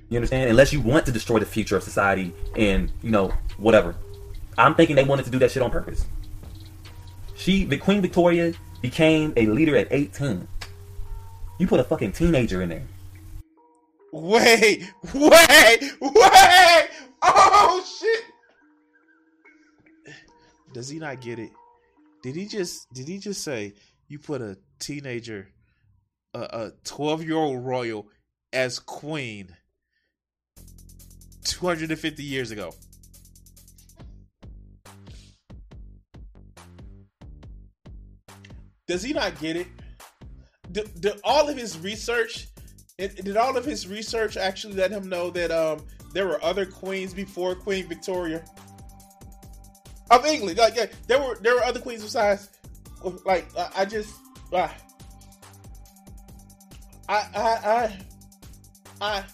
You 0.08 0.16
understand? 0.18 0.50
Unless 0.50 0.72
you 0.72 0.80
want 0.80 1.06
to 1.06 1.12
destroy 1.12 1.38
the 1.38 1.46
future 1.46 1.76
of 1.76 1.84
society 1.84 2.34
and, 2.56 2.90
you 3.02 3.12
know, 3.12 3.32
whatever. 3.56 3.94
I'm 4.58 4.74
thinking 4.74 4.96
they 4.96 5.04
wanted 5.04 5.26
to 5.26 5.30
do 5.30 5.38
that 5.38 5.52
shit 5.52 5.62
on 5.62 5.70
purpose. 5.70 6.06
She, 7.36 7.64
the 7.64 7.78
Queen 7.78 8.02
Victoria, 8.02 8.52
became 8.82 9.32
a 9.36 9.46
leader 9.46 9.76
at 9.76 9.88
18. 9.90 10.46
You 11.58 11.66
put 11.68 11.80
a 11.80 11.84
fucking 11.84 12.12
teenager 12.12 12.62
in 12.62 12.68
there. 12.68 12.82
Wait, 14.12 14.92
wait, 15.14 15.92
wait! 16.00 16.88
Oh 17.22 17.84
shit! 18.00 18.24
Does 20.72 20.88
he 20.88 20.98
not 20.98 21.20
get 21.20 21.38
it? 21.38 21.50
Did 22.22 22.36
he 22.36 22.46
just 22.46 22.92
did 22.92 23.08
he 23.08 23.18
just 23.18 23.42
say 23.42 23.74
you 24.08 24.18
put 24.18 24.40
a 24.40 24.56
teenager, 24.78 25.48
a 26.32 26.72
twelve 26.84 27.24
year 27.24 27.36
old 27.36 27.64
royal 27.64 28.08
as 28.52 28.78
queen, 28.78 29.54
two 31.44 31.66
hundred 31.66 31.90
and 31.90 31.98
fifty 31.98 32.24
years 32.24 32.50
ago? 32.50 32.72
Does 38.86 39.02
he 39.02 39.12
not 39.12 39.40
get 39.40 39.56
it? 39.56 39.66
Did, 40.74 41.00
did 41.00 41.20
all 41.22 41.48
of 41.48 41.56
his 41.56 41.78
research 41.78 42.48
did 42.98 43.36
all 43.36 43.56
of 43.56 43.64
his 43.64 43.86
research 43.88 44.36
actually 44.36 44.74
let 44.74 44.90
him 44.90 45.08
know 45.08 45.30
that 45.30 45.50
um 45.50 45.84
there 46.12 46.26
were 46.26 46.42
other 46.44 46.66
queens 46.66 47.14
before 47.14 47.54
Queen 47.54 47.86
Victoria 47.86 48.44
of 50.10 50.26
England? 50.26 50.58
Like 50.58 50.76
yeah, 50.76 50.86
there 51.06 51.20
were 51.20 51.36
there 51.40 51.54
were 51.54 51.64
other 51.64 51.80
queens 51.80 52.02
besides. 52.02 52.50
Like 53.24 53.46
I, 53.56 53.70
I 53.78 53.84
just 53.84 54.14
uh, 54.52 54.68
I 57.08 57.28
I 57.34 57.58
I 57.64 57.98
I 59.00 59.24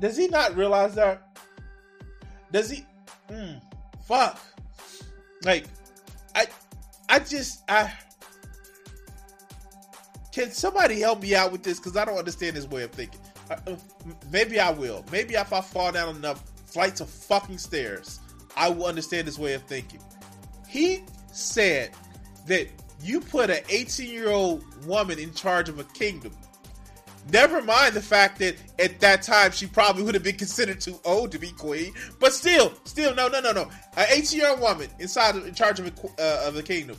does 0.00 0.16
he 0.16 0.26
not 0.28 0.56
realize 0.56 0.94
that? 0.94 1.38
Does 2.50 2.70
he? 2.70 2.86
Mm, 3.30 3.60
fuck. 4.06 4.40
Like 5.44 5.66
I 7.10 7.18
just 7.18 7.62
I 7.68 7.92
can 10.32 10.52
somebody 10.52 11.00
help 11.00 11.20
me 11.20 11.34
out 11.34 11.50
with 11.50 11.64
this 11.64 11.78
because 11.78 11.96
I 11.96 12.04
don't 12.04 12.16
understand 12.16 12.54
his 12.54 12.68
way 12.68 12.84
of 12.84 12.92
thinking. 12.92 13.20
Uh, 13.50 13.56
uh, 13.66 13.76
maybe 14.30 14.60
I 14.60 14.70
will. 14.70 15.04
Maybe 15.10 15.34
if 15.34 15.52
I 15.52 15.60
fall 15.60 15.90
down 15.90 16.14
enough 16.16 16.42
flights 16.66 17.00
of 17.00 17.10
fucking 17.10 17.58
stairs, 17.58 18.20
I 18.56 18.68
will 18.68 18.86
understand 18.86 19.26
his 19.26 19.38
way 19.38 19.54
of 19.54 19.62
thinking. 19.64 20.00
He 20.68 21.02
said 21.32 21.90
that 22.46 22.68
you 23.02 23.20
put 23.20 23.50
an 23.50 23.64
18 23.68 24.08
year 24.08 24.30
old 24.30 24.62
woman 24.86 25.18
in 25.18 25.34
charge 25.34 25.68
of 25.68 25.80
a 25.80 25.84
kingdom. 25.84 26.32
Never 27.32 27.62
mind 27.62 27.94
the 27.94 28.02
fact 28.02 28.38
that 28.38 28.56
at 28.78 29.00
that 29.00 29.22
time 29.22 29.52
she 29.52 29.66
probably 29.66 30.02
would 30.02 30.14
have 30.14 30.22
been 30.22 30.36
considered 30.36 30.80
too 30.80 30.98
old 31.04 31.32
to 31.32 31.38
be 31.38 31.50
queen, 31.52 31.92
but 32.18 32.32
still, 32.32 32.72
still, 32.84 33.14
no, 33.14 33.28
no, 33.28 33.40
no, 33.40 33.52
no. 33.52 33.70
An 33.96 34.06
18 34.10 34.40
year 34.40 34.50
old 34.50 34.60
woman 34.60 34.88
inside 34.98 35.36
in 35.36 35.54
charge 35.54 35.78
of 35.78 35.86
a, 35.86 36.22
uh, 36.22 36.48
of 36.48 36.56
a 36.56 36.62
kingdom. 36.62 36.96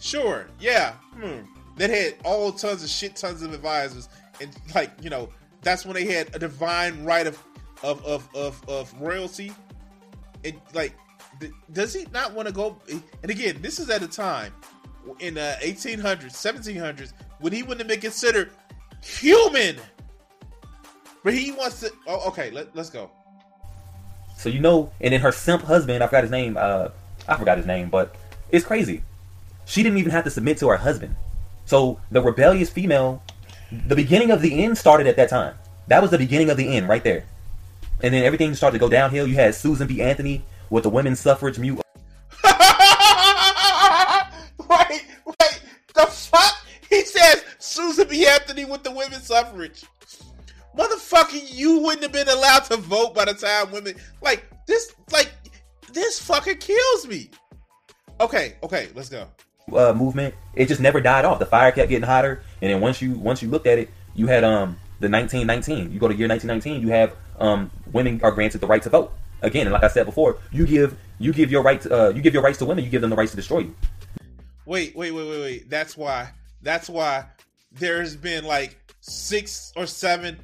Sure, 0.00 0.48
yeah. 0.58 0.92
Hmm 1.14 1.42
that 1.76 1.90
had 1.90 2.14
all 2.24 2.52
tons 2.52 2.82
of 2.82 2.88
shit 2.88 3.16
tons 3.16 3.42
of 3.42 3.52
advisors 3.52 4.08
and 4.40 4.56
like 4.76 4.90
you 5.02 5.10
know 5.10 5.28
that's 5.62 5.84
when 5.84 5.94
they 5.94 6.04
had 6.04 6.34
a 6.34 6.38
divine 6.38 7.04
right 7.04 7.26
of 7.26 7.42
of 7.82 8.04
of 8.04 8.28
of, 8.34 8.68
of 8.68 8.94
royalty. 9.00 9.52
And 10.44 10.60
like, 10.74 10.94
th- 11.40 11.52
does 11.72 11.94
he 11.94 12.06
not 12.12 12.34
want 12.34 12.46
to 12.48 12.52
go? 12.52 12.76
And 13.22 13.30
again, 13.30 13.62
this 13.62 13.78
is 13.78 13.88
at 13.88 14.02
a 14.02 14.06
time 14.06 14.52
in 15.20 15.34
the 15.34 15.56
1800s, 15.62 16.32
1700s 16.32 17.14
when 17.40 17.52
he 17.52 17.62
wouldn't 17.62 17.80
have 17.80 17.88
been 17.88 18.00
considered 18.00 18.50
human. 19.04 19.76
But 21.22 21.34
he 21.34 21.52
wants 21.52 21.80
to. 21.80 21.92
Oh, 22.06 22.28
okay, 22.28 22.50
let, 22.50 22.74
let's 22.74 22.90
go. 22.90 23.10
So 24.36 24.48
you 24.48 24.60
know, 24.60 24.90
and 25.00 25.12
then 25.12 25.20
her 25.20 25.32
simp 25.32 25.62
husband, 25.62 26.02
I 26.02 26.06
forgot 26.06 26.24
his 26.24 26.30
name. 26.30 26.56
Uh, 26.58 26.88
I 27.28 27.36
forgot 27.36 27.56
his 27.56 27.66
name, 27.66 27.88
but 27.88 28.14
it's 28.50 28.64
crazy. 28.64 29.02
She 29.64 29.82
didn't 29.82 29.98
even 29.98 30.10
have 30.10 30.24
to 30.24 30.30
submit 30.30 30.58
to 30.58 30.68
her 30.68 30.76
husband. 30.76 31.16
So 31.64 31.98
the 32.10 32.20
rebellious 32.20 32.68
female, 32.68 33.22
the 33.86 33.96
beginning 33.96 34.30
of 34.30 34.42
the 34.42 34.62
end 34.62 34.76
started 34.76 35.06
at 35.06 35.16
that 35.16 35.30
time. 35.30 35.54
That 35.88 36.02
was 36.02 36.10
the 36.10 36.18
beginning 36.18 36.50
of 36.50 36.56
the 36.56 36.76
end 36.76 36.88
right 36.88 37.02
there. 37.02 37.24
And 38.02 38.12
then 38.12 38.24
everything 38.24 38.54
started 38.54 38.78
to 38.78 38.80
go 38.80 38.90
downhill. 38.90 39.26
You 39.26 39.36
had 39.36 39.54
Susan 39.54 39.86
B. 39.86 40.02
Anthony 40.02 40.44
with 40.68 40.82
the 40.82 40.90
women's 40.90 41.20
suffrage 41.20 41.58
mute. 41.58 41.83
Susan 47.74 48.06
B. 48.06 48.24
Anthony 48.26 48.64
with 48.64 48.84
the 48.84 48.90
women's 48.92 49.26
suffrage. 49.26 49.84
Motherfucker, 50.76 51.40
you 51.52 51.80
wouldn't 51.80 52.02
have 52.02 52.12
been 52.12 52.28
allowed 52.28 52.64
to 52.66 52.76
vote 52.76 53.14
by 53.14 53.24
the 53.24 53.34
time 53.34 53.72
women 53.72 53.96
like 54.22 54.44
this 54.66 54.94
like 55.12 55.32
this 55.92 56.20
fucking 56.20 56.58
kills 56.58 57.06
me. 57.06 57.30
Okay, 58.20 58.54
okay, 58.62 58.88
let's 58.94 59.08
go. 59.08 59.26
Uh, 59.72 59.92
movement, 59.92 60.34
it 60.54 60.66
just 60.66 60.80
never 60.80 61.00
died 61.00 61.24
off. 61.24 61.38
The 61.38 61.46
fire 61.46 61.72
kept 61.72 61.88
getting 61.88 62.06
hotter, 62.06 62.42
and 62.62 62.72
then 62.72 62.80
once 62.80 63.02
you 63.02 63.12
once 63.12 63.42
you 63.42 63.48
looked 63.48 63.66
at 63.66 63.78
it, 63.78 63.90
you 64.14 64.26
had 64.28 64.44
um 64.44 64.76
the 65.00 65.08
1919. 65.08 65.92
You 65.92 65.98
go 65.98 66.08
to 66.08 66.14
year 66.14 66.28
1919, 66.28 66.80
you 66.80 66.92
have 66.92 67.16
um 67.40 67.70
women 67.92 68.20
are 68.22 68.30
granted 68.30 68.60
the 68.60 68.68
right 68.68 68.82
to 68.82 68.88
vote 68.88 69.12
again. 69.42 69.66
And 69.66 69.72
like 69.72 69.84
I 69.84 69.88
said 69.88 70.06
before, 70.06 70.38
you 70.52 70.64
give 70.64 70.96
you 71.18 71.32
give 71.32 71.50
your 71.50 71.62
right 71.62 71.80
to, 71.80 72.06
uh, 72.06 72.08
you 72.10 72.22
give 72.22 72.34
your 72.34 72.42
rights 72.42 72.58
to 72.58 72.66
women, 72.66 72.84
you 72.84 72.90
give 72.90 73.00
them 73.00 73.10
the 73.10 73.16
rights 73.16 73.32
to 73.32 73.36
destroy 73.36 73.60
you. 73.60 73.74
Wait, 74.64 74.94
wait, 74.96 75.10
wait, 75.10 75.28
wait, 75.28 75.40
wait. 75.40 75.70
That's 75.70 75.96
why. 75.96 76.30
That's 76.62 76.88
why 76.88 77.26
there's 77.78 78.16
been 78.16 78.44
like 78.44 78.76
six 79.00 79.72
or 79.76 79.86
seven 79.86 80.38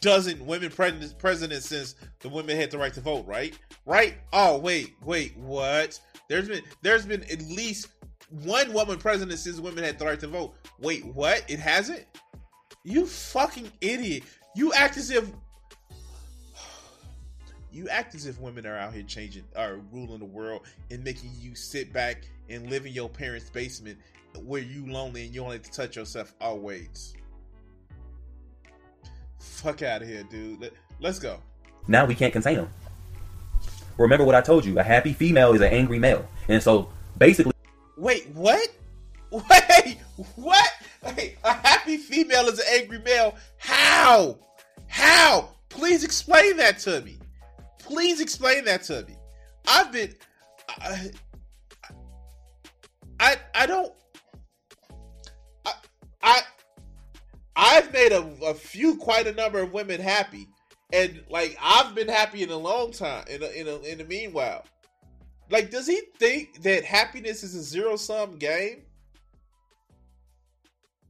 dozen 0.00 0.44
women 0.46 0.70
presidents, 0.70 1.66
since 1.68 1.94
the 2.20 2.28
women 2.28 2.56
had 2.56 2.70
the 2.70 2.78
right 2.78 2.92
to 2.94 3.00
vote. 3.00 3.26
Right? 3.26 3.58
Right? 3.84 4.14
Oh, 4.32 4.58
wait, 4.58 4.94
wait. 5.04 5.36
What? 5.36 5.98
There's 6.28 6.48
been 6.48 6.62
there's 6.82 7.06
been 7.06 7.22
at 7.24 7.42
least 7.42 7.88
one 8.30 8.72
woman 8.72 8.98
president 8.98 9.38
since 9.38 9.60
women 9.60 9.84
had 9.84 9.98
the 9.98 10.06
right 10.06 10.20
to 10.20 10.26
vote. 10.26 10.54
Wait, 10.80 11.04
what? 11.04 11.44
It 11.48 11.60
hasn't? 11.60 12.04
You 12.84 13.06
fucking 13.06 13.70
idiot. 13.80 14.24
You 14.54 14.72
act 14.72 14.96
as 14.96 15.10
if 15.10 15.30
you 17.72 17.88
act 17.90 18.14
as 18.14 18.26
if 18.26 18.40
women 18.40 18.66
are 18.66 18.76
out 18.76 18.94
here 18.94 19.02
changing 19.02 19.44
are 19.54 19.80
ruling 19.92 20.18
the 20.18 20.24
world 20.24 20.62
and 20.90 21.04
making 21.04 21.30
you 21.38 21.54
sit 21.54 21.92
back 21.92 22.22
and 22.48 22.70
live 22.70 22.86
in 22.86 22.92
your 22.92 23.08
parents' 23.08 23.50
basement 23.50 23.98
where 24.44 24.62
you 24.62 24.86
lonely 24.86 25.26
and 25.26 25.34
you 25.34 25.42
only 25.42 25.58
to 25.58 25.70
touch 25.70 25.96
yourself 25.96 26.34
always. 26.40 27.14
Fuck 29.38 29.82
out 29.82 30.02
of 30.02 30.08
here, 30.08 30.24
dude. 30.24 30.60
Let, 30.60 30.72
let's 31.00 31.18
go. 31.18 31.38
Now 31.88 32.04
we 32.04 32.14
can't 32.14 32.32
contain 32.32 32.56
them. 32.56 32.68
Remember 33.98 34.24
what 34.24 34.34
I 34.34 34.40
told 34.40 34.64
you. 34.64 34.78
A 34.78 34.82
happy 34.82 35.12
female 35.12 35.54
is 35.54 35.60
an 35.60 35.72
angry 35.72 35.98
male. 35.98 36.28
And 36.48 36.62
so 36.62 36.90
basically 37.16 37.52
Wait, 37.96 38.28
what? 38.34 38.68
Wait, 39.30 39.98
what? 40.36 40.70
Wait, 41.02 41.38
a 41.42 41.52
happy 41.52 41.96
female 41.96 42.46
is 42.46 42.58
an 42.58 42.66
angry 42.80 42.98
male. 42.98 43.34
How? 43.58 44.38
How? 44.86 45.48
Please 45.68 46.04
explain 46.04 46.56
that 46.58 46.78
to 46.80 47.00
me. 47.00 47.18
Please 47.78 48.20
explain 48.20 48.64
that 48.66 48.82
to 48.84 49.04
me. 49.04 49.16
I've 49.66 49.92
been 49.92 50.14
I 50.68 51.10
I, 53.18 53.36
I 53.54 53.66
don't 53.66 53.92
I 56.22 56.42
I've 57.54 57.92
made 57.92 58.12
a, 58.12 58.22
a 58.44 58.54
few 58.54 58.96
quite 58.96 59.26
a 59.26 59.32
number 59.32 59.60
of 59.60 59.72
women 59.72 60.00
happy 60.00 60.48
and 60.92 61.22
like 61.30 61.56
I've 61.60 61.94
been 61.94 62.08
happy 62.08 62.42
in 62.42 62.50
a 62.50 62.56
long 62.56 62.92
time 62.92 63.24
in 63.28 63.42
a, 63.42 63.46
in 63.46 63.68
a, 63.68 63.76
in 63.80 63.98
the 63.98 64.04
meanwhile. 64.04 64.64
Like 65.50 65.70
does 65.70 65.86
he 65.86 66.02
think 66.18 66.62
that 66.62 66.84
happiness 66.84 67.42
is 67.42 67.54
a 67.54 67.62
zero 67.62 67.96
sum 67.96 68.36
game? 68.38 68.82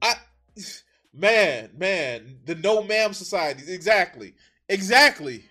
I 0.02 0.14
man, 1.14 1.70
man, 1.76 2.38
the 2.44 2.54
no 2.54 2.82
ma'am 2.82 3.12
societies 3.12 3.68
exactly. 3.68 4.34
Exactly. 4.68 5.44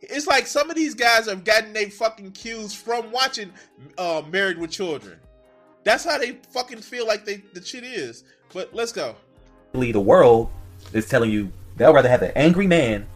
It's 0.00 0.26
like 0.26 0.46
some 0.48 0.68
of 0.68 0.76
these 0.76 0.94
guys 0.94 1.28
have 1.28 1.44
gotten 1.44 1.72
their 1.72 1.88
fucking 1.88 2.32
cues 2.32 2.74
from 2.74 3.12
watching 3.12 3.52
uh, 3.98 4.22
Married 4.30 4.58
with 4.58 4.70
Children. 4.70 5.18
That's 5.84 6.04
how 6.04 6.18
they 6.18 6.32
fucking 6.50 6.80
feel 6.80 7.06
like 7.06 7.24
they 7.24 7.42
the 7.52 7.64
shit 7.64 7.84
is. 7.84 8.24
But 8.52 8.74
let's 8.74 8.92
go. 8.92 9.16
the 9.72 9.92
world 10.00 10.50
is 10.92 11.08
telling 11.08 11.30
you 11.30 11.50
they'll 11.76 11.92
rather 11.92 12.08
have 12.08 12.22
an 12.22 12.32
angry 12.36 12.66
man 12.66 13.06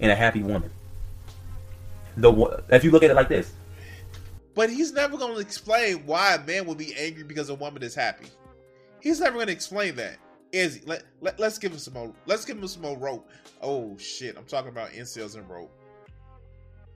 and 0.00 0.10
a 0.10 0.14
happy 0.14 0.42
woman. 0.42 0.70
The 2.16 2.62
if 2.70 2.84
you 2.84 2.90
look 2.90 3.02
at 3.02 3.10
it 3.10 3.14
like 3.14 3.28
this, 3.28 3.52
But 4.54 4.70
he's 4.70 4.92
never 4.92 5.16
going 5.16 5.34
to 5.34 5.40
explain 5.40 6.06
why 6.06 6.34
a 6.34 6.44
man 6.44 6.66
would 6.66 6.78
be 6.78 6.94
angry 6.94 7.24
because 7.24 7.48
a 7.48 7.54
woman 7.54 7.82
is 7.82 7.94
happy. 7.94 8.26
He's 9.00 9.20
never 9.20 9.34
going 9.34 9.46
to 9.46 9.52
explain 9.52 9.96
that. 9.96 10.16
Is 10.52 10.76
he? 10.76 10.86
Let, 10.86 11.02
let, 11.20 11.40
let's 11.40 11.58
give 11.58 11.72
him 11.72 11.78
some 11.78 11.94
more. 11.94 12.12
Let's 12.26 12.44
give 12.44 12.56
him 12.58 12.68
some 12.68 12.82
more 12.82 12.96
rope. 12.96 13.28
Oh 13.60 13.96
shit! 13.98 14.36
I'm 14.36 14.44
talking 14.44 14.70
about 14.70 14.90
incels 14.90 15.34
and 15.34 15.48
rope. 15.48 15.72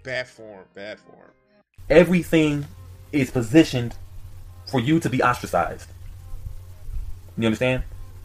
Bad 0.05 0.29
form. 0.29 0.65
Bad 0.75 1.01
form. 1.01 1.33
everything 1.91 2.65
is 3.11 3.31
positioned 3.31 3.97
for 4.69 4.81
you 4.81 5.01
to 5.01 5.11
be 5.11 5.23
ostracized. 5.23 5.89
You 7.37 7.47
understand? 7.47 7.83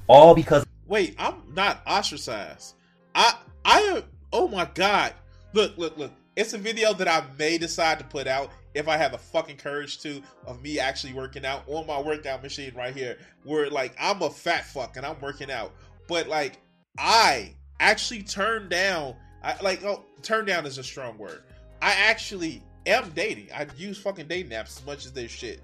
All 0.07 0.35
because 0.35 0.65
Wait, 0.87 1.15
I'm 1.17 1.35
not 1.53 1.81
ostracized. 1.87 2.75
I 3.15 3.35
I 3.63 3.79
am. 3.79 4.03
Oh 4.31 4.47
my 4.47 4.69
god! 4.73 5.13
Look, 5.53 5.77
look, 5.77 5.97
look! 5.97 6.11
It's 6.35 6.53
a 6.53 6.57
video 6.57 6.93
that 6.93 7.07
I 7.07 7.23
may 7.37 7.57
decide 7.57 7.99
to 7.99 8.05
put 8.05 8.27
out 8.27 8.51
if 8.73 8.87
I 8.87 8.97
have 8.97 9.11
the 9.11 9.17
fucking 9.17 9.57
courage 9.57 9.99
to 10.01 10.21
of 10.45 10.61
me 10.61 10.79
actually 10.79 11.13
working 11.13 11.45
out 11.45 11.63
on 11.67 11.87
my 11.87 11.99
workout 11.99 12.41
machine 12.41 12.73
right 12.75 12.93
here. 12.93 13.17
Where 13.43 13.69
like 13.69 13.95
I'm 13.99 14.21
a 14.21 14.29
fat 14.29 14.65
fuck 14.65 14.97
and 14.97 15.05
I'm 15.05 15.19
working 15.21 15.51
out, 15.51 15.73
but 16.07 16.27
like 16.27 16.57
I 16.97 17.53
actually 17.79 18.23
turned 18.23 18.69
down. 18.69 19.15
I 19.43 19.55
like 19.61 19.83
oh, 19.83 20.03
turn 20.21 20.45
down 20.45 20.65
is 20.65 20.77
a 20.77 20.83
strong 20.83 21.17
word. 21.17 21.43
I 21.81 21.91
actually 21.93 22.63
am 22.85 23.11
dating. 23.15 23.49
I 23.53 23.67
use 23.77 23.97
fucking 23.97 24.27
dating 24.27 24.51
apps 24.51 24.77
as 24.79 24.85
much 24.85 25.05
as 25.05 25.11
they 25.11 25.27
shit, 25.27 25.61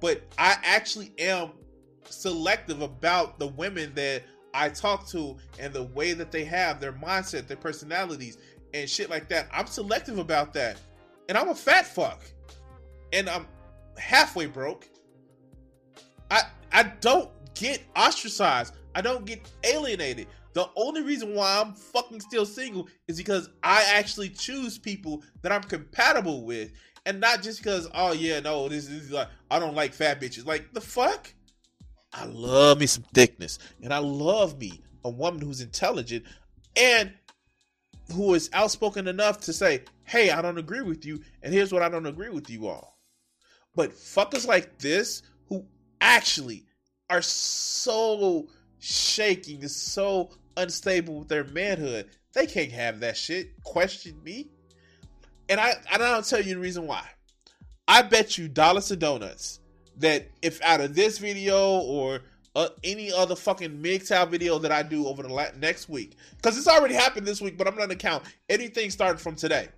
but 0.00 0.22
I 0.38 0.56
actually 0.62 1.12
am 1.18 1.52
selective 2.08 2.82
about 2.82 3.38
the 3.38 3.48
women 3.48 3.92
that 3.94 4.22
I 4.52 4.68
talk 4.68 5.06
to 5.08 5.36
and 5.58 5.72
the 5.72 5.84
way 5.84 6.12
that 6.12 6.30
they 6.30 6.44
have 6.44 6.80
their 6.80 6.92
mindset, 6.92 7.46
their 7.46 7.56
personalities, 7.56 8.38
and 8.72 8.88
shit 8.88 9.10
like 9.10 9.28
that. 9.28 9.48
I'm 9.52 9.66
selective 9.66 10.18
about 10.18 10.52
that. 10.54 10.80
And 11.28 11.38
I'm 11.38 11.48
a 11.48 11.54
fat 11.54 11.86
fuck. 11.86 12.22
And 13.12 13.28
I'm 13.28 13.46
halfway 13.98 14.46
broke. 14.46 14.88
I 16.30 16.42
I 16.72 16.84
don't 17.00 17.30
get 17.54 17.82
ostracized. 17.96 18.74
I 18.94 19.00
don't 19.00 19.24
get 19.24 19.48
alienated. 19.64 20.28
The 20.54 20.68
only 20.76 21.02
reason 21.02 21.34
why 21.34 21.60
I'm 21.60 21.74
fucking 21.74 22.20
still 22.20 22.46
single 22.46 22.88
is 23.08 23.18
because 23.18 23.50
I 23.62 23.84
actually 23.92 24.28
choose 24.28 24.78
people 24.78 25.22
that 25.42 25.50
I'm 25.50 25.62
compatible 25.62 26.44
with. 26.44 26.70
And 27.06 27.20
not 27.20 27.42
just 27.42 27.58
because, 27.58 27.88
oh 27.94 28.12
yeah, 28.12 28.40
no, 28.40 28.68
this 28.68 28.88
is 28.88 29.10
like 29.10 29.28
I 29.50 29.58
don't 29.58 29.74
like 29.74 29.92
fat 29.92 30.20
bitches. 30.20 30.46
Like 30.46 30.72
the 30.72 30.80
fuck? 30.80 31.32
I 32.12 32.24
love 32.26 32.78
me 32.78 32.86
some 32.86 33.04
thickness. 33.12 33.58
And 33.82 33.92
I 33.92 33.98
love 33.98 34.58
me 34.58 34.80
a 35.04 35.10
woman 35.10 35.40
who's 35.40 35.60
intelligent 35.60 36.24
and 36.76 37.12
who 38.12 38.34
is 38.34 38.50
outspoken 38.52 39.08
enough 39.08 39.40
to 39.40 39.52
say, 39.52 39.82
hey, 40.04 40.30
I 40.30 40.42
don't 40.42 40.58
agree 40.58 40.82
with 40.82 41.04
you, 41.04 41.20
and 41.42 41.52
here's 41.52 41.72
what 41.72 41.82
I 41.82 41.88
don't 41.88 42.06
agree 42.06 42.28
with 42.28 42.50
you 42.50 42.68
all. 42.68 42.98
But 43.74 43.92
fuckers 43.92 44.46
like 44.46 44.78
this 44.78 45.22
who 45.48 45.64
actually 46.00 46.64
are 47.10 47.22
so 47.22 48.48
shaking, 48.78 49.66
so 49.68 50.30
unstable 50.56 51.20
with 51.20 51.28
their 51.28 51.44
manhood, 51.44 52.10
they 52.34 52.46
can't 52.46 52.72
have 52.72 53.00
that 53.00 53.16
shit. 53.16 53.62
Question 53.62 54.22
me. 54.22 54.50
And 55.48 55.60
I 55.60 55.74
and 55.92 56.02
I'll 56.02 56.22
tell 56.22 56.40
you 56.40 56.54
the 56.54 56.60
reason 56.60 56.86
why. 56.86 57.06
I 57.88 58.02
bet 58.02 58.38
you 58.38 58.48
dollars 58.48 58.88
to 58.88 58.96
donuts 58.96 59.60
that 59.98 60.28
if 60.42 60.62
out 60.62 60.80
of 60.80 60.94
this 60.94 61.18
video 61.18 61.80
or 61.80 62.20
uh, 62.56 62.68
any 62.84 63.12
other 63.12 63.36
fucking 63.36 63.70
MGTOW 63.82 64.28
video 64.30 64.58
that 64.58 64.72
I 64.72 64.82
do 64.82 65.06
over 65.06 65.22
the 65.22 65.28
la- 65.32 65.46
next 65.58 65.88
week, 65.88 66.16
because 66.36 66.56
it's 66.58 66.68
already 66.68 66.94
happened 66.94 67.26
this 67.26 67.40
week, 67.42 67.58
but 67.58 67.66
I'm 67.68 67.74
not 67.74 67.82
gonna 67.82 67.96
count 67.96 68.24
anything 68.48 68.90
starting 68.90 69.18
from 69.18 69.36
today. 69.36 69.68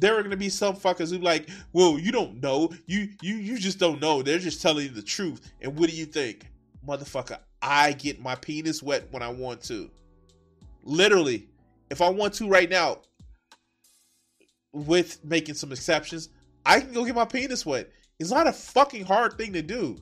There 0.00 0.18
are 0.18 0.22
gonna 0.22 0.36
be 0.36 0.48
some 0.48 0.74
fuckers 0.76 1.10
who 1.12 1.18
like, 1.18 1.50
well, 1.72 1.98
you 1.98 2.12
don't 2.12 2.42
know, 2.42 2.72
you 2.86 3.10
you 3.22 3.36
you 3.36 3.58
just 3.58 3.78
don't 3.78 4.00
know. 4.00 4.22
They're 4.22 4.38
just 4.38 4.62
telling 4.62 4.86
you 4.86 4.92
the 4.92 5.02
truth. 5.02 5.52
And 5.60 5.78
what 5.78 5.90
do 5.90 5.96
you 5.96 6.06
think, 6.06 6.50
motherfucker? 6.86 7.38
I 7.62 7.92
get 7.92 8.20
my 8.20 8.34
penis 8.34 8.82
wet 8.82 9.06
when 9.12 9.22
I 9.22 9.28
want 9.28 9.62
to. 9.64 9.90
literally, 10.84 11.48
if 11.90 12.00
I 12.02 12.08
want 12.10 12.34
to 12.34 12.48
right 12.48 12.70
now, 12.70 12.98
with 14.72 15.24
making 15.24 15.54
some 15.54 15.72
exceptions, 15.72 16.28
I 16.64 16.80
can 16.80 16.92
go 16.92 17.04
get 17.04 17.14
my 17.14 17.24
penis 17.24 17.66
wet. 17.66 17.90
It's 18.18 18.30
not 18.30 18.46
a 18.46 18.52
fucking 18.52 19.04
hard 19.04 19.36
thing 19.36 19.52
to 19.52 19.62
do. 19.62 19.98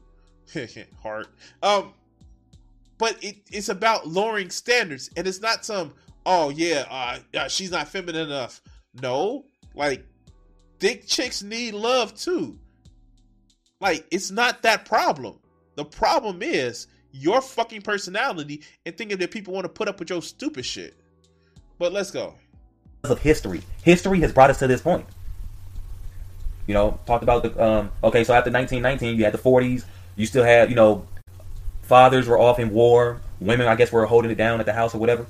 hard. 1.03 1.27
Um, 1.63 1.93
but 2.99 3.23
it, 3.25 3.37
it's 3.51 3.71
about 3.71 4.09
lowering 4.09 4.51
standards, 4.51 5.11
and 5.17 5.27
it's 5.27 5.41
not 5.41 5.65
some 5.65 5.95
oh 6.27 6.51
yeah, 6.51 6.85
uh, 6.91 7.19
uh, 7.37 7.49
she's 7.49 7.71
not 7.71 7.89
feminine 7.89 8.29
enough. 8.29 8.61
No, 9.01 9.45
like 9.75 10.05
dick 10.79 11.07
chicks 11.07 11.43
need 11.43 11.75
love 11.75 12.15
too. 12.15 12.59
Like 13.81 14.07
it's 14.11 14.31
not 14.31 14.63
that 14.63 14.85
problem. 14.85 15.39
The 15.77 15.85
problem 15.85 16.43
is 16.43 16.89
your 17.13 17.41
fucking 17.41 17.83
personality 17.83 18.63
and 18.85 18.97
thinking 18.97 19.19
that 19.19 19.31
people 19.31 19.55
want 19.55 19.65
to 19.65 19.69
put 19.69 19.89
up 19.89 19.99
with 19.99 20.11
your 20.11 20.23
stupid 20.23 20.65
shit. 20.65 20.95
But 21.79 21.93
let's 21.93 22.11
go. 22.11 22.35
Of 23.03 23.21
history, 23.21 23.63
history 23.83 24.21
has 24.21 24.33
brought 24.33 24.51
us 24.51 24.59
to 24.59 24.67
this 24.67 24.83
point. 24.83 25.07
You 26.67 26.75
know, 26.75 27.01
talked 27.07 27.23
about 27.23 27.43
the 27.43 27.65
um. 27.65 27.91
Okay, 28.05 28.25
so 28.25 28.35
after 28.35 28.51
1919, 28.51 29.17
you 29.17 29.25
had 29.25 29.33
the 29.33 29.39
40s. 29.39 29.85
You 30.17 30.27
still 30.27 30.45
had, 30.45 30.69
you 30.69 30.77
know, 30.77 31.07
fathers 31.83 32.29
were 32.29 32.39
off 32.39 32.59
in 32.59 32.71
war. 32.71 33.21
Women, 33.41 33.67
I 33.67 33.75
guess, 33.75 33.91
were 33.91 34.05
holding 34.05 34.31
it 34.31 34.37
down 34.37 34.61
at 34.61 34.67
the 34.67 34.73
house 34.73 34.95
or 34.95 34.99
whatever. 34.99 35.27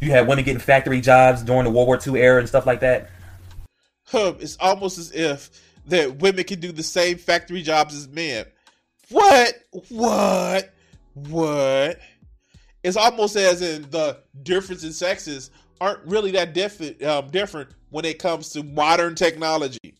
You 0.00 0.10
had 0.10 0.26
women 0.26 0.44
getting 0.44 0.60
factory 0.60 1.00
jobs 1.00 1.42
during 1.42 1.64
the 1.64 1.70
World 1.70 1.88
War 1.88 2.00
II 2.04 2.20
era 2.20 2.38
and 2.38 2.48
stuff 2.48 2.66
like 2.66 2.80
that. 2.80 3.10
It's 4.12 4.56
almost 4.58 4.98
as 4.98 5.12
if 5.12 5.50
that 5.86 6.16
women 6.16 6.44
can 6.44 6.60
do 6.60 6.72
the 6.72 6.82
same 6.82 7.18
factory 7.18 7.62
jobs 7.62 7.94
as 7.94 8.08
men. 8.08 8.46
What? 9.10 9.54
What? 9.90 10.72
What? 11.14 11.98
It's 12.82 12.96
almost 12.96 13.36
as 13.36 13.62
in 13.62 13.90
the 13.90 14.18
difference 14.42 14.84
in 14.84 14.92
sexes 14.92 15.50
aren't 15.80 16.04
really 16.04 16.32
that 16.32 16.54
different. 16.54 17.02
Um, 17.02 17.28
different 17.28 17.70
when 17.90 18.04
it 18.04 18.18
comes 18.18 18.50
to 18.50 18.62
modern 18.62 19.14
technology. 19.14 19.94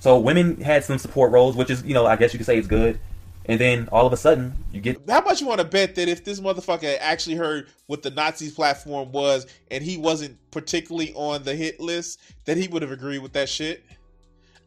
So 0.00 0.18
women 0.18 0.60
had 0.60 0.82
some 0.82 0.98
support 0.98 1.30
roles, 1.30 1.56
which 1.56 1.70
is, 1.70 1.82
you 1.84 1.92
know, 1.92 2.06
I 2.06 2.16
guess 2.16 2.32
you 2.32 2.38
could 2.38 2.46
say 2.46 2.56
it's 2.56 2.66
good. 2.66 2.98
And 3.46 3.58
then 3.58 3.88
all 3.90 4.06
of 4.06 4.12
a 4.12 4.16
sudden, 4.16 4.54
you 4.72 4.80
get. 4.80 5.00
How 5.08 5.20
much 5.22 5.40
you 5.40 5.46
want 5.46 5.60
to 5.60 5.66
bet 5.66 5.94
that 5.96 6.08
if 6.08 6.24
this 6.24 6.40
motherfucker 6.40 6.96
actually 7.00 7.36
heard 7.36 7.68
what 7.86 8.02
the 8.02 8.10
Nazis 8.10 8.52
platform 8.52 9.12
was 9.12 9.46
and 9.70 9.82
he 9.82 9.96
wasn't 9.96 10.38
particularly 10.50 11.12
on 11.14 11.42
the 11.42 11.54
hit 11.54 11.80
list, 11.80 12.20
that 12.44 12.56
he 12.56 12.68
would 12.68 12.82
have 12.82 12.92
agreed 12.92 13.18
with 13.18 13.32
that 13.32 13.48
shit? 13.48 13.84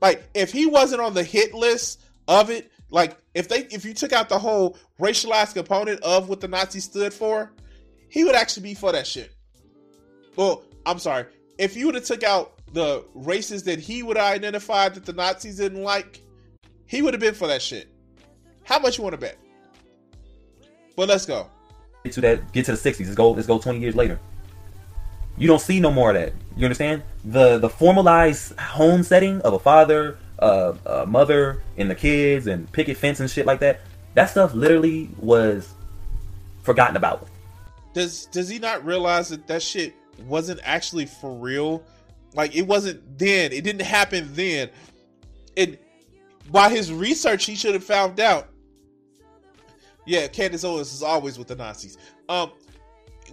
Like, 0.01 0.23
if 0.33 0.51
he 0.51 0.65
wasn't 0.65 1.01
on 1.01 1.13
the 1.13 1.23
hit 1.23 1.53
list 1.53 2.01
of 2.27 2.49
it, 2.49 2.71
like 2.89 3.17
if 3.33 3.47
they 3.47 3.61
if 3.71 3.85
you 3.85 3.93
took 3.93 4.13
out 4.13 4.29
the 4.29 4.37
whole 4.37 4.77
racialized 4.99 5.53
component 5.53 6.01
of 6.03 6.29
what 6.29 6.41
the 6.41 6.47
Nazis 6.47 6.83
stood 6.83 7.13
for, 7.13 7.51
he 8.13 8.23
would 8.23 8.35
actually 8.35 8.61
be 8.61 8.75
for 8.75 8.91
that 8.91 9.07
shit. 9.07 9.33
Well, 10.35 10.63
I'm 10.85 10.99
sorry. 10.99 11.25
If 11.57 11.75
you 11.75 11.87
would 11.87 11.95
have 11.95 12.05
took 12.05 12.21
out 12.21 12.59
the 12.71 13.03
races 13.15 13.63
that 13.63 13.79
he 13.79 14.03
would 14.03 14.17
identify 14.17 14.87
that 14.89 15.03
the 15.03 15.13
Nazis 15.13 15.57
didn't 15.57 15.81
like, 15.81 16.21
he 16.85 17.01
would 17.01 17.15
have 17.15 17.21
been 17.21 17.33
for 17.33 17.47
that 17.47 17.59
shit. 17.59 17.87
How 18.65 18.77
much 18.77 18.99
you 18.99 19.03
want 19.03 19.13
to 19.13 19.17
bet? 19.17 19.39
But 20.95 21.09
let's 21.09 21.25
go. 21.25 21.49
Get 22.03 22.13
To 22.13 22.21
that, 22.21 22.53
get 22.53 22.65
to 22.65 22.75
the 22.75 22.77
'60s. 22.77 22.99
Let's 22.99 23.15
go. 23.15 23.31
Let's 23.31 23.47
go 23.47 23.57
20 23.57 23.79
years 23.79 23.95
later. 23.95 24.19
You 25.35 25.47
don't 25.47 25.61
see 25.61 25.79
no 25.79 25.89
more 25.89 26.11
of 26.11 26.15
that. 26.15 26.33
You 26.55 26.65
understand? 26.65 27.01
The 27.25 27.57
the 27.57 27.69
formalized 27.69 28.55
home 28.59 29.01
setting 29.01 29.41
of 29.41 29.53
a 29.53 29.59
father, 29.59 30.19
uh, 30.37 30.73
a 30.85 31.07
mother, 31.07 31.63
and 31.77 31.89
the 31.89 31.95
kids, 31.95 32.45
and 32.45 32.71
picket 32.71 32.95
fence 32.95 33.21
and 33.21 33.27
shit 33.27 33.47
like 33.47 33.59
that. 33.61 33.81
That 34.13 34.29
stuff 34.29 34.53
literally 34.53 35.09
was 35.17 35.73
forgotten 36.61 36.95
about. 36.95 37.27
Does 37.93 38.25
Does 38.27 38.49
he 38.49 38.59
not 38.59 38.85
realize 38.85 39.29
that 39.29 39.47
that 39.47 39.61
shit 39.61 39.95
wasn't 40.25 40.59
actually 40.63 41.05
for 41.05 41.33
real? 41.33 41.83
Like 42.33 42.55
it 42.55 42.63
wasn't 42.63 43.17
then. 43.17 43.51
It 43.51 43.63
didn't 43.63 43.85
happen 43.85 44.29
then. 44.33 44.69
And 45.55 45.77
by 46.51 46.69
his 46.69 46.91
research, 46.91 47.45
he 47.45 47.55
should 47.55 47.73
have 47.73 47.83
found 47.83 48.19
out 48.19 48.49
yeah, 50.05 50.27
Candace 50.27 50.63
Owens 50.63 50.93
is 50.93 51.03
always 51.03 51.37
with 51.37 51.47
the 51.47 51.55
Nazis. 51.55 51.97
Um, 52.27 52.51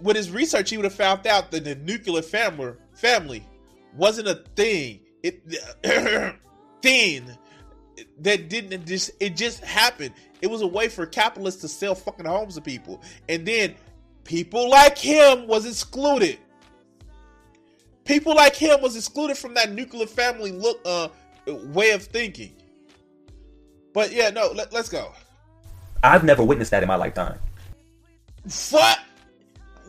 with 0.01 0.15
his 0.15 0.31
research, 0.31 0.69
he 0.69 0.77
would 0.77 0.85
have 0.85 0.93
found 0.93 1.27
out 1.27 1.51
that 1.51 1.63
the 1.63 1.75
nuclear 1.75 2.21
family 2.21 2.73
family 2.93 3.45
wasn't 3.95 4.27
a 4.27 4.35
thing. 4.55 5.01
It 5.23 5.43
thing 6.81 7.25
that 8.19 8.49
didn't 8.49 8.85
just 8.85 9.11
it 9.19 9.35
just 9.35 9.63
happened. 9.63 10.13
It 10.41 10.47
was 10.47 10.61
a 10.61 10.67
way 10.67 10.87
for 10.87 11.05
capitalists 11.05 11.61
to 11.61 11.67
sell 11.67 11.93
fucking 11.93 12.25
homes 12.25 12.55
to 12.55 12.61
people, 12.61 13.01
and 13.29 13.45
then 13.45 13.75
people 14.23 14.69
like 14.69 14.97
him 14.97 15.47
was 15.47 15.65
excluded. 15.65 16.37
People 18.05 18.35
like 18.35 18.55
him 18.55 18.81
was 18.81 18.95
excluded 18.95 19.37
from 19.37 19.53
that 19.53 19.71
nuclear 19.71 20.07
family 20.07 20.51
look 20.51 20.79
uh 20.85 21.09
way 21.47 21.91
of 21.91 22.03
thinking. 22.03 22.53
But 23.93 24.11
yeah, 24.11 24.29
no, 24.29 24.51
let, 24.53 24.71
let's 24.73 24.89
go. 24.89 25.11
I've 26.03 26.23
never 26.23 26.43
witnessed 26.43 26.71
that 26.71 26.81
in 26.81 26.87
my 26.87 26.95
lifetime. 26.95 27.37
What? 28.71 28.99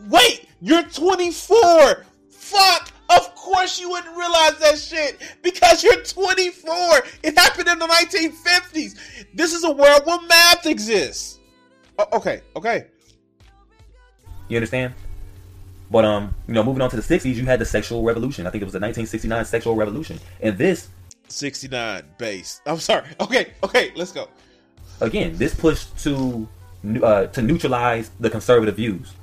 Wait, 0.07 0.47
you're 0.61 0.83
24. 0.83 2.05
Fuck. 2.29 2.91
Of 3.09 3.35
course 3.35 3.79
you 3.79 3.89
wouldn't 3.89 4.15
realize 4.15 4.57
that 4.59 4.77
shit 4.77 5.21
because 5.41 5.83
you're 5.83 6.03
24. 6.03 6.73
It 7.23 7.37
happened 7.37 7.67
in 7.67 7.79
the 7.79 7.87
1950s. 7.87 9.25
This 9.33 9.53
is 9.53 9.63
a 9.63 9.71
world 9.71 10.05
where 10.05 10.21
math 10.27 10.65
exists. 10.65 11.39
Oh, 11.99 12.07
okay, 12.13 12.41
okay. 12.55 12.87
You 14.47 14.57
understand? 14.57 14.93
But 15.91 16.05
um, 16.05 16.33
you 16.47 16.53
know, 16.53 16.63
moving 16.63 16.81
on 16.81 16.89
to 16.89 16.95
the 16.95 17.01
60s, 17.01 17.35
you 17.35 17.45
had 17.45 17.59
the 17.59 17.65
sexual 17.65 18.03
revolution. 18.03 18.47
I 18.47 18.49
think 18.49 18.61
it 18.61 18.65
was 18.65 18.73
the 18.73 18.79
1969 18.79 19.45
sexual 19.45 19.75
revolution. 19.75 20.19
And 20.41 20.57
this 20.57 20.89
69 21.27 22.03
base. 22.17 22.61
I'm 22.65 22.79
sorry. 22.79 23.07
Okay, 23.19 23.53
okay, 23.63 23.91
let's 23.95 24.11
go 24.11 24.27
again, 25.01 25.35
this 25.37 25.53
pushed 25.53 25.97
to 25.99 26.47
uh, 27.01 27.27
to 27.27 27.41
neutralize 27.41 28.11
the 28.19 28.29
conservative 28.29 28.75
views. 28.75 29.13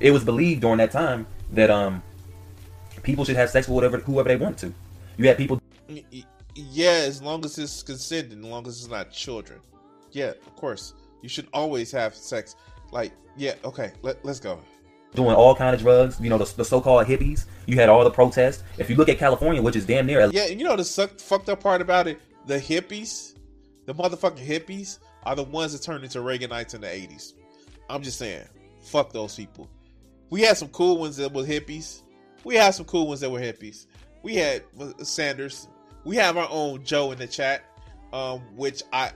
It 0.00 0.10
was 0.10 0.24
believed 0.24 0.60
during 0.60 0.78
that 0.78 0.90
time 0.92 1.26
that 1.52 1.70
um 1.70 2.02
people 3.02 3.24
should 3.24 3.36
have 3.36 3.50
sex 3.50 3.66
with 3.68 3.74
whatever 3.74 3.98
whoever 3.98 4.28
they 4.28 4.36
want 4.36 4.58
to. 4.58 4.72
You 5.16 5.28
had 5.28 5.36
people. 5.36 5.60
Yeah, 6.54 7.04
as 7.06 7.22
long 7.22 7.44
as 7.44 7.56
it's 7.58 7.82
consented, 7.82 8.38
as 8.38 8.44
long 8.44 8.66
as 8.66 8.80
it's 8.80 8.90
not 8.90 9.10
children. 9.12 9.60
Yeah, 10.10 10.30
of 10.30 10.56
course, 10.56 10.94
you 11.22 11.28
should 11.28 11.48
always 11.52 11.90
have 11.92 12.14
sex. 12.14 12.56
Like, 12.90 13.12
yeah, 13.36 13.54
okay, 13.64 13.92
let, 14.02 14.24
let's 14.24 14.40
go. 14.40 14.60
Doing 15.14 15.34
all 15.34 15.54
kind 15.54 15.74
of 15.74 15.80
drugs, 15.80 16.20
you 16.20 16.28
know, 16.28 16.38
the, 16.38 16.52
the 16.56 16.64
so-called 16.64 17.06
hippies. 17.06 17.46
You 17.66 17.76
had 17.76 17.88
all 17.88 18.04
the 18.04 18.10
protests. 18.10 18.62
If 18.76 18.90
you 18.90 18.96
look 18.96 19.08
at 19.08 19.18
California, 19.18 19.62
which 19.62 19.76
is 19.76 19.86
damn 19.86 20.06
near. 20.06 20.30
Yeah, 20.30 20.46
you 20.46 20.64
know 20.64 20.76
the 20.76 20.84
suck, 20.84 21.18
fucked 21.18 21.48
up 21.48 21.62
part 21.62 21.80
about 21.80 22.06
it, 22.08 22.20
the 22.46 22.58
hippies, 22.58 23.34
the 23.86 23.94
motherfucking 23.94 24.44
hippies 24.44 24.98
are 25.24 25.34
the 25.34 25.44
ones 25.44 25.72
that 25.72 25.82
turned 25.82 26.04
into 26.04 26.18
Reaganites 26.18 26.74
in 26.74 26.82
the 26.82 26.86
80s. 26.86 27.32
I'm 27.88 28.02
just 28.02 28.18
saying, 28.18 28.44
fuck 28.82 29.12
those 29.12 29.34
people. 29.34 29.68
We 30.30 30.42
had 30.42 30.56
some 30.56 30.68
cool 30.68 30.98
ones 30.98 31.16
that 31.16 31.32
were 31.32 31.44
hippies. 31.44 32.02
We 32.44 32.56
had 32.56 32.74
some 32.74 32.86
cool 32.86 33.06
ones 33.06 33.20
that 33.20 33.30
were 33.30 33.40
hippies. 33.40 33.86
We 34.22 34.36
had 34.36 34.62
Sanders. 35.02 35.68
We 36.04 36.16
have 36.16 36.36
our 36.36 36.48
own 36.50 36.84
Joe 36.84 37.12
in 37.12 37.18
the 37.18 37.26
chat, 37.26 37.64
um, 38.12 38.40
which 38.56 38.82
I, 38.92 39.12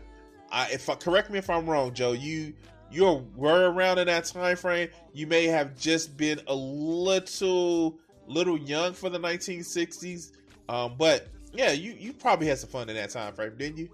I 0.50 0.68
if 0.70 0.88
I, 0.88 0.94
correct 0.94 1.30
me 1.30 1.38
if 1.38 1.50
I'm 1.50 1.66
wrong, 1.66 1.92
Joe. 1.92 2.12
You 2.12 2.54
you 2.92 3.26
were 3.34 3.70
around 3.70 3.98
in 3.98 4.06
that 4.06 4.24
time 4.26 4.56
frame. 4.56 4.88
You 5.12 5.26
may 5.26 5.46
have 5.46 5.76
just 5.78 6.16
been 6.16 6.40
a 6.46 6.54
little 6.54 7.98
little 8.26 8.58
young 8.58 8.92
for 8.92 9.10
the 9.10 9.18
1960s, 9.18 10.30
um, 10.68 10.94
but 10.96 11.28
yeah, 11.52 11.72
you 11.72 11.92
you 11.92 12.12
probably 12.12 12.46
had 12.46 12.58
some 12.58 12.70
fun 12.70 12.88
in 12.88 12.96
that 12.96 13.10
time 13.10 13.32
frame, 13.34 13.54
didn't 13.56 13.78
you? 13.78 13.88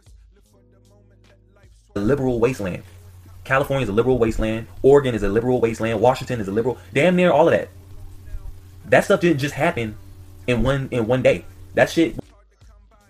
liberal 1.95 2.39
wasteland. 2.39 2.83
California 3.45 3.83
is 3.83 3.89
a 3.89 3.93
liberal 3.93 4.19
wasteland. 4.19 4.67
Oregon 4.83 5.15
is 5.15 5.23
a 5.23 5.29
liberal 5.29 5.61
wasteland. 5.61 6.01
Washington 6.01 6.41
is 6.41 6.49
a 6.49 6.53
liberal. 6.53 6.79
Damn 6.93 7.17
near 7.17 7.33
all 7.33 7.49
of 7.49 7.53
that. 7.53 7.69
That 8.87 9.05
stuff 9.05 9.21
didn't 9.21 9.39
just 9.39 9.55
happen 9.55 9.97
in 10.47 10.63
one 10.63 10.89
in 10.91 11.07
one 11.07 11.23
day. 11.23 11.45
That 11.75 11.91
shit. 11.91 12.17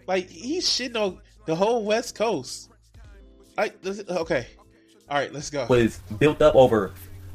Like 0.07 0.29
he's 0.29 0.67
shitting 0.67 0.97
on 0.97 1.19
the 1.47 1.55
whole 1.55 1.85
West 1.85 2.15
Coast. 2.15 2.71
I 3.57 3.73
okay. 4.09 4.47
All 5.11 5.17
right, 5.17 5.33
let's 5.33 5.51
go. 5.51 5.67
Was 5.69 6.01
built 6.19 6.43
up 6.43 6.55
over 6.55 6.93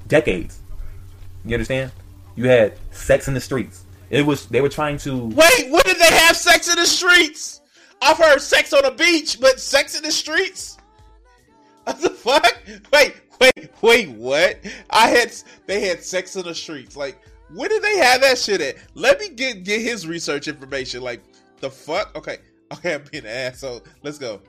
decades. 0.07 0.59
You 1.45 1.55
understand? 1.55 1.91
You 2.36 2.47
had 2.47 2.78
sex 2.91 3.28
in 3.28 3.34
the 3.34 3.41
streets. 3.41 3.86
It 4.09 4.26
was 4.26 4.45
they 4.47 4.61
were 4.61 4.69
trying 4.69 4.97
to 4.99 5.26
wait. 5.28 5.71
When 5.71 5.82
did 5.84 5.97
they 5.97 6.15
have 6.15 6.36
sex 6.36 6.69
in 6.69 6.76
the 6.76 6.86
streets? 6.86 7.61
I've 8.01 8.17
heard 8.17 8.39
sex 8.41 8.74
on 8.74 8.84
the 8.84 8.91
beach, 8.91 9.39
but 9.39 9.59
sex 9.59 9.95
in 9.95 10.03
the 10.03 10.11
streets. 10.11 10.78
What 11.86 11.99
the 11.99 12.11
fuck? 12.11 12.63
Wait, 12.93 13.15
wait, 13.41 13.69
wait, 13.82 14.09
what? 14.11 14.57
I 14.89 15.09
had 15.09 15.34
they 15.65 15.86
had 15.86 16.01
sex 16.01 16.34
in 16.38 16.43
the 16.43 16.55
streets. 16.55 16.95
Like, 16.95 17.21
where 17.53 17.67
did 17.67 17.84
they 17.84 17.97
have 17.97 18.21
that 18.21 18.38
shit 18.38 18.61
at? 18.61 18.78
Let 18.93 19.19
me 19.19 19.28
get 19.28 19.65
get 19.65 19.82
his 19.82 20.07
research 20.07 20.47
information. 20.47 21.01
Like, 21.01 21.21
the 21.59 21.69
fuck? 21.69 22.15
Okay, 22.15 22.38
okay, 22.74 22.93
I'm 22.93 23.03
being 23.11 23.26
an 23.26 23.32
asshole. 23.32 23.82
Let's 24.01 24.17
go. 24.17 24.41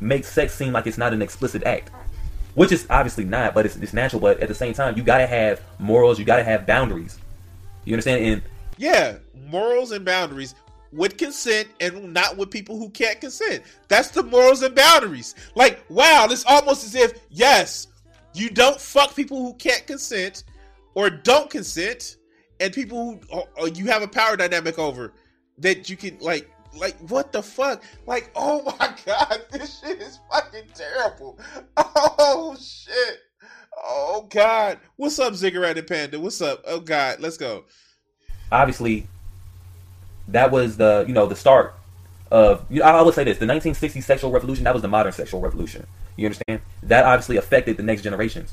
Make 0.00 0.24
sex 0.24 0.52
seem 0.52 0.72
like 0.72 0.88
it's 0.88 0.98
not 0.98 1.12
an 1.12 1.22
explicit 1.22 1.62
act. 1.62 1.92
Which 2.54 2.72
is 2.72 2.86
obviously 2.90 3.24
not, 3.24 3.54
but 3.54 3.66
it's, 3.66 3.76
it's 3.76 3.92
natural. 3.92 4.20
But 4.20 4.40
at 4.40 4.48
the 4.48 4.54
same 4.54 4.74
time, 4.74 4.96
you 4.96 5.02
gotta 5.02 5.26
have 5.26 5.60
morals. 5.78 6.18
You 6.18 6.24
gotta 6.24 6.44
have 6.44 6.66
boundaries. 6.66 7.18
You 7.84 7.94
understand? 7.94 8.24
And 8.24 8.42
yeah, 8.76 9.16
morals 9.48 9.92
and 9.92 10.04
boundaries 10.04 10.54
with 10.92 11.16
consent 11.16 11.68
and 11.80 12.12
not 12.12 12.36
with 12.36 12.50
people 12.50 12.78
who 12.78 12.90
can't 12.90 13.20
consent. 13.20 13.62
That's 13.88 14.10
the 14.10 14.22
morals 14.22 14.62
and 14.62 14.74
boundaries. 14.74 15.34
Like, 15.54 15.84
wow, 15.88 16.26
it's 16.30 16.44
almost 16.44 16.84
as 16.84 16.94
if 16.94 17.20
yes, 17.30 17.88
you 18.34 18.50
don't 18.50 18.80
fuck 18.80 19.16
people 19.16 19.38
who 19.38 19.54
can't 19.54 19.86
consent 19.86 20.44
or 20.94 21.08
don't 21.08 21.48
consent, 21.48 22.16
and 22.60 22.72
people 22.72 23.20
who 23.30 23.42
or 23.56 23.68
you 23.68 23.86
have 23.86 24.02
a 24.02 24.08
power 24.08 24.36
dynamic 24.36 24.78
over 24.78 25.12
that 25.58 25.88
you 25.88 25.96
can 25.96 26.18
like 26.18 26.50
like 26.74 26.96
what 27.08 27.32
the 27.32 27.42
fuck? 27.42 27.82
Like, 28.06 28.30
oh 28.36 28.74
my 28.78 28.94
god, 29.04 29.42
this 29.50 29.80
shit 29.80 30.00
is 30.00 30.18
fucking 30.30 30.68
terrible. 30.74 31.38
Oh 32.24 32.56
shit. 32.60 33.18
Oh 33.76 34.26
god. 34.30 34.78
What's 34.96 35.18
up, 35.18 35.34
Ziggurat 35.34 35.78
and 35.78 35.86
Panda? 35.86 36.20
What's 36.20 36.40
up? 36.40 36.62
Oh 36.66 36.80
god, 36.80 37.20
let's 37.20 37.36
go. 37.36 37.64
Obviously, 38.50 39.06
that 40.28 40.50
was 40.50 40.76
the 40.76 41.04
you 41.06 41.14
know 41.14 41.26
the 41.26 41.36
start 41.36 41.74
of 42.30 42.64
you 42.70 42.80
know, 42.80 42.86
I 42.86 43.02
would 43.02 43.14
say 43.14 43.24
this: 43.24 43.38
the 43.38 43.46
1960 43.46 44.00
sexual 44.00 44.30
revolution. 44.30 44.64
That 44.64 44.74
was 44.74 44.82
the 44.82 44.88
modern 44.88 45.12
sexual 45.12 45.40
revolution. 45.40 45.86
You 46.16 46.26
understand? 46.26 46.60
That 46.82 47.04
obviously 47.04 47.36
affected 47.36 47.76
the 47.76 47.82
next 47.82 48.02
generations. 48.02 48.52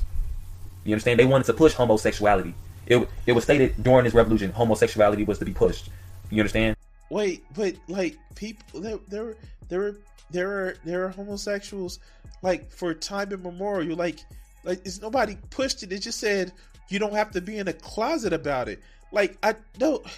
You 0.83 0.93
understand? 0.93 1.19
They 1.19 1.25
wanted 1.25 1.45
to 1.45 1.53
push 1.53 1.73
homosexuality. 1.73 2.53
It 2.87 3.07
it 3.25 3.33
was 3.33 3.43
stated 3.43 3.81
during 3.81 4.05
this 4.05 4.13
revolution 4.13 4.51
homosexuality 4.51 5.23
was 5.23 5.39
to 5.39 5.45
be 5.45 5.53
pushed. 5.53 5.89
You 6.29 6.41
understand? 6.41 6.75
Wait, 7.09 7.43
but 7.55 7.75
like 7.87 8.17
people, 8.35 8.81
there, 8.81 8.99
there, 9.07 9.35
there, 9.67 9.95
there 10.31 10.51
are 10.51 10.75
there 10.85 11.05
are 11.05 11.09
homosexuals 11.09 11.99
like 12.41 12.71
for 12.71 12.93
time 12.93 13.31
immemorial. 13.31 13.97
Like, 13.97 14.19
like 14.63 14.85
is 14.85 15.01
nobody 15.01 15.37
pushed 15.49 15.83
it? 15.83 15.91
It 15.91 15.99
just 15.99 16.19
said 16.19 16.51
you 16.89 16.99
don't 16.99 17.13
have 17.13 17.31
to 17.31 17.41
be 17.41 17.57
in 17.57 17.67
a 17.67 17.73
closet 17.73 18.33
about 18.33 18.69
it. 18.69 18.81
Like 19.11 19.37
I 19.43 19.55
don't. 19.77 20.05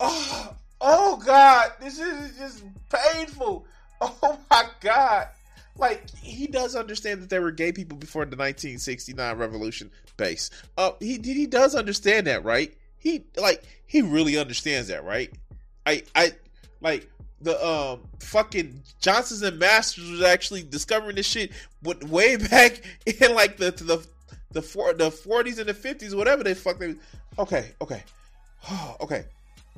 Oh, 0.00 0.54
oh 0.80 1.16
God, 1.26 1.72
this 1.80 1.98
is 1.98 2.38
just 2.38 2.64
painful. 2.88 3.66
Oh 4.00 4.38
my 4.48 4.62
God. 4.78 5.26
Like 5.76 6.08
he 6.16 6.46
does 6.46 6.76
understand 6.76 7.20
that 7.20 7.30
there 7.30 7.42
were 7.42 7.50
gay 7.50 7.72
people 7.72 7.98
before 7.98 8.22
the 8.22 8.36
1969 8.36 9.36
revolution 9.36 9.90
base. 10.16 10.50
Uh, 10.76 10.92
he 11.00 11.18
he 11.20 11.48
does 11.48 11.74
understand 11.74 12.28
that, 12.28 12.44
right? 12.44 12.72
He 12.98 13.24
like 13.36 13.64
he 13.86 14.02
really 14.02 14.38
understands 14.38 14.86
that, 14.86 15.04
right? 15.04 15.32
I 15.88 16.02
I 16.14 16.32
like 16.82 17.10
the 17.40 17.66
um 17.66 18.00
fucking 18.20 18.82
Johnsons 19.00 19.42
and 19.42 19.58
Masters 19.58 20.10
was 20.10 20.22
actually 20.22 20.62
discovering 20.62 21.16
this 21.16 21.26
shit 21.26 21.52
but 21.82 22.04
way 22.04 22.36
back 22.52 22.82
in 23.06 23.34
like 23.34 23.56
the 23.56 23.70
the 23.70 24.06
the 24.50 24.62
four, 24.62 24.94
the 24.94 25.10
40s 25.10 25.58
and 25.58 25.68
the 25.68 25.74
50s, 25.74 26.14
whatever 26.14 26.42
they 26.42 26.54
fuck 26.54 26.78
they 26.78 26.94
Okay, 27.38 27.72
okay. 27.80 28.02
okay. 29.00 29.24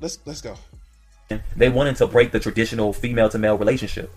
Let's 0.00 0.18
let's 0.24 0.40
go. 0.40 0.56
They 1.56 1.68
wanted 1.68 1.96
to 1.96 2.06
break 2.06 2.32
the 2.32 2.40
traditional 2.40 2.92
female 2.92 3.28
to 3.28 3.38
male 3.38 3.56
relationship. 3.56 4.12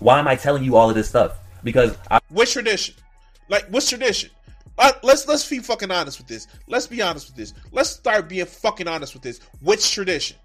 Why 0.00 0.18
am 0.18 0.26
I 0.26 0.34
telling 0.34 0.64
you 0.64 0.76
all 0.76 0.88
of 0.88 0.96
this 0.96 1.08
stuff? 1.08 1.38
Because 1.62 1.96
I- 2.10 2.20
which 2.30 2.52
tradition? 2.52 2.94
Like 3.48 3.66
what's 3.68 3.88
tradition? 3.88 4.30
Uh, 4.78 4.92
let's 5.02 5.28
let's 5.28 5.48
be 5.48 5.58
fucking 5.58 5.90
honest 5.90 6.18
with 6.18 6.26
this. 6.26 6.48
Let's 6.66 6.86
be 6.86 7.02
honest 7.02 7.28
with 7.28 7.36
this. 7.36 7.52
Let's 7.70 7.90
start 7.90 8.28
being 8.28 8.46
fucking 8.46 8.88
honest 8.88 9.12
with 9.14 9.22
this. 9.22 9.40
Which 9.60 9.92
tradition? 9.92 10.38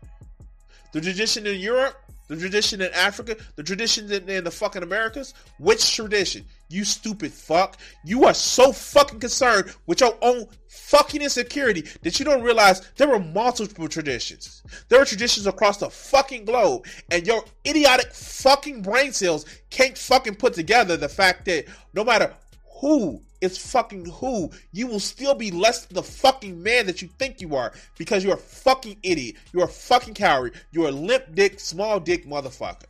The 0.92 1.02
tradition 1.02 1.46
in 1.46 1.60
Europe? 1.60 1.96
The 2.28 2.36
tradition 2.36 2.82
in 2.82 2.92
Africa? 2.94 3.38
The 3.56 3.64
tradition 3.64 4.12
in, 4.12 4.30
in 4.30 4.44
the 4.44 4.52
fucking 4.52 4.84
Americas? 4.84 5.34
Which 5.60 5.96
tradition? 5.96 6.46
You 6.70 6.84
stupid 6.84 7.32
fuck. 7.32 7.78
You 8.04 8.26
are 8.26 8.34
so 8.34 8.74
fucking 8.74 9.20
concerned 9.20 9.74
with 9.86 10.02
your 10.02 10.18
own 10.22 10.48
fucking 10.68 11.22
insecurity 11.22 11.86
that 12.02 12.20
you 12.20 12.26
don't 12.26 12.44
realize 12.44 12.82
there 12.98 13.14
are 13.14 13.20
multiple 13.20 13.88
traditions. 13.88 14.62
There 14.90 15.02
are 15.02 15.06
traditions 15.06 15.48
across 15.48 15.78
the 15.78 15.90
fucking 15.90 16.46
globe, 16.46 16.86
and 17.10 17.26
your 17.26 17.44
idiotic 17.66 18.12
fucking 18.12 18.82
brain 18.82 19.14
cells 19.14 19.46
can't 19.70 19.98
fucking 19.98 20.36
put 20.36 20.54
together 20.54 20.98
the 20.98 21.10
fact 21.10 21.46
that 21.46 21.66
no 21.94 22.04
matter 22.04 22.34
who 22.82 23.22
is 23.42 23.58
fucking 23.58 24.06
who, 24.06 24.50
you 24.72 24.88
will 24.88 25.00
still 25.00 25.36
be 25.36 25.52
less 25.52 25.86
the 25.86 26.04
fucking 26.04 26.62
man 26.62 26.86
that 26.88 27.02
you 27.02 27.10
think 27.20 27.42
you 27.42 27.56
are 27.56 27.74
because 27.98 28.24
you're 28.24 28.36
a 28.36 28.38
fucking 28.38 28.98
idiot. 29.04 29.36
You're 29.54 29.66
a 29.66 29.70
fucking 29.70 30.16
coward. 30.16 30.54
You're 30.72 30.90
a 30.90 30.92
limp 30.92 31.36
dick, 31.36 31.60
small 31.60 32.00
dick 32.00 32.26
motherfucker. 32.26 32.86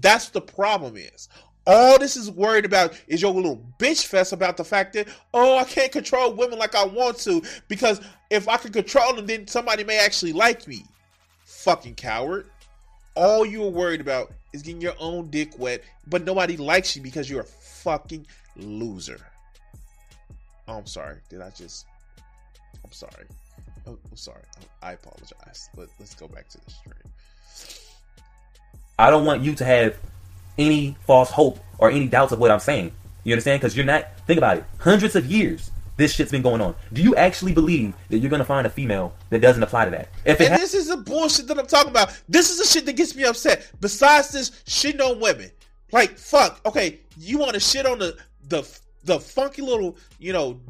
That's 0.00 0.30
the 0.30 0.40
problem 0.40 0.96
is. 0.96 1.28
All 1.64 1.98
this 1.98 2.16
is 2.16 2.30
worried 2.30 2.64
about 2.64 3.00
is 3.06 3.22
your 3.22 3.32
little 3.32 3.64
bitch 3.78 4.06
fest 4.06 4.32
about 4.32 4.56
the 4.56 4.64
fact 4.64 4.94
that, 4.94 5.06
oh, 5.32 5.58
I 5.58 5.64
can't 5.64 5.92
control 5.92 6.32
women 6.32 6.58
like 6.58 6.74
I 6.74 6.84
want 6.84 7.18
to 7.18 7.42
because 7.68 8.00
if 8.30 8.48
I 8.48 8.56
can 8.56 8.72
control 8.72 9.14
them, 9.14 9.26
then 9.26 9.46
somebody 9.46 9.84
may 9.84 9.98
actually 9.98 10.32
like 10.32 10.66
me. 10.66 10.84
Fucking 11.44 11.94
coward. 11.94 12.46
All 13.14 13.46
you're 13.46 13.70
worried 13.70 14.00
about 14.00 14.32
is 14.52 14.62
getting 14.62 14.80
your 14.80 14.94
own 14.98 15.30
dick 15.30 15.56
wet, 15.58 15.82
but 16.08 16.24
nobody 16.24 16.56
likes 16.56 16.96
you 16.96 17.02
because 17.02 17.30
you're 17.30 17.42
a 17.42 17.44
fucking 17.44 18.26
loser. 18.56 19.20
Oh, 20.72 20.78
I'm 20.78 20.86
sorry. 20.86 21.16
Did 21.28 21.42
I 21.42 21.50
just. 21.50 21.84
I'm 22.82 22.92
sorry. 22.92 23.26
Oh, 23.86 23.98
I'm 24.10 24.16
sorry. 24.16 24.40
Oh, 24.58 24.64
I 24.82 24.92
apologize. 24.92 25.68
But 25.76 25.88
let's 26.00 26.14
go 26.14 26.28
back 26.28 26.48
to 26.48 26.58
the 26.64 26.70
stream. 26.70 26.94
I 28.98 29.10
don't 29.10 29.26
want 29.26 29.42
you 29.42 29.54
to 29.54 29.64
have 29.66 29.98
any 30.56 30.96
false 31.06 31.30
hope 31.30 31.58
or 31.76 31.90
any 31.90 32.08
doubts 32.08 32.32
of 32.32 32.38
what 32.38 32.50
I'm 32.50 32.58
saying. 32.58 32.92
You 33.24 33.34
understand? 33.34 33.60
Because 33.60 33.76
you're 33.76 33.84
not. 33.84 34.18
Think 34.26 34.38
about 34.38 34.56
it. 34.56 34.64
Hundreds 34.78 35.14
of 35.14 35.26
years 35.26 35.70
this 35.98 36.14
shit's 36.14 36.30
been 36.30 36.40
going 36.40 36.62
on. 36.62 36.74
Do 36.94 37.02
you 37.02 37.14
actually 37.16 37.52
believe 37.52 37.92
that 38.08 38.18
you're 38.18 38.30
gonna 38.30 38.46
find 38.46 38.66
a 38.66 38.70
female 38.70 39.12
that 39.28 39.40
doesn't 39.40 39.62
apply 39.62 39.84
to 39.84 39.90
that? 39.90 40.08
If 40.24 40.40
and 40.40 40.48
ha- 40.48 40.56
this 40.56 40.72
is 40.72 40.88
the 40.88 40.96
bullshit 40.96 41.48
that 41.48 41.58
I'm 41.58 41.66
talking 41.66 41.90
about. 41.90 42.18
This 42.30 42.50
is 42.50 42.58
the 42.58 42.64
shit 42.64 42.86
that 42.86 42.96
gets 42.96 43.14
me 43.14 43.24
upset. 43.24 43.70
Besides 43.78 44.30
this 44.30 44.50
shitting 44.64 45.02
on 45.02 45.20
women, 45.20 45.50
like 45.92 46.16
fuck. 46.16 46.62
Okay, 46.64 47.00
you 47.18 47.36
want 47.36 47.52
to 47.52 47.60
shit 47.60 47.84
on 47.84 47.98
the 47.98 48.16
the 48.48 48.62
the 49.04 49.18
funky 49.18 49.62
little 49.62 49.96
you 50.18 50.32
know 50.32 50.60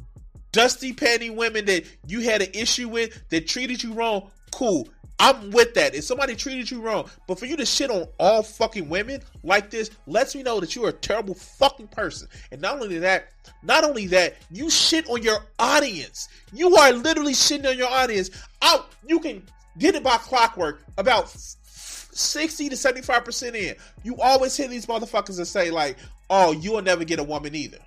dusty 0.53 0.93
panty 0.93 1.35
women 1.35 1.65
that 1.65 1.85
you 2.07 2.21
had 2.21 2.43
an 2.43 2.51
issue 2.55 2.89
with 2.89 3.29
that 3.31 3.47
treated 3.47 3.83
you 3.83 3.93
wrong. 3.95 4.31
Cool. 4.53 4.89
I'm 5.19 5.51
with 5.51 5.75
that. 5.75 5.95
If 5.95 6.05
somebody 6.05 6.35
treated 6.35 6.71
you 6.71 6.81
wrong, 6.81 7.09
but 7.29 7.39
for 7.39 7.47
you 7.47 7.57
to 7.57 7.65
shit 7.65 7.91
on 7.91 8.09
all 8.19 8.43
fucking 8.43 8.89
women 8.89 9.21
like 9.45 9.71
this 9.71 9.91
lets 10.07 10.35
me 10.35 10.43
know 10.43 10.59
that 10.59 10.75
you're 10.75 10.89
a 10.89 10.93
terrible 10.93 11.35
fucking 11.35 11.89
person. 11.89 12.29
And 12.51 12.61
not 12.61 12.81
only 12.81 12.99
that, 12.99 13.29
not 13.63 13.85
only 13.85 14.09
that, 14.09 14.35
you 14.51 14.69
shit 14.69 15.09
on 15.09 15.23
your 15.23 15.39
audience. 15.61 16.29
You 16.53 16.75
are 16.77 16.93
literally 16.93 17.35
shitting 17.35 17.69
on 17.69 17.79
your 17.79 17.89
audience. 17.89 18.31
Out, 18.63 18.91
you 19.07 19.21
can 19.21 19.45
get 19.79 19.95
it 19.95 20.03
by 20.03 20.17
clockwork 20.17 20.83
about 20.99 21.33
60 21.67 22.69
to 22.71 22.75
75% 22.75 23.55
in. 23.55 23.77
You 24.03 24.17
always 24.17 24.57
hear 24.57 24.69
these 24.69 24.87
motherfuckers 24.87 25.39
and 25.39 25.47
say, 25.47 25.71
like, 25.71 25.99
oh, 26.31 26.53
you'll 26.53 26.83
never 26.83 27.05
get 27.05 27.21
a 27.21 27.25
woman 27.25 27.55
either. 27.55 27.79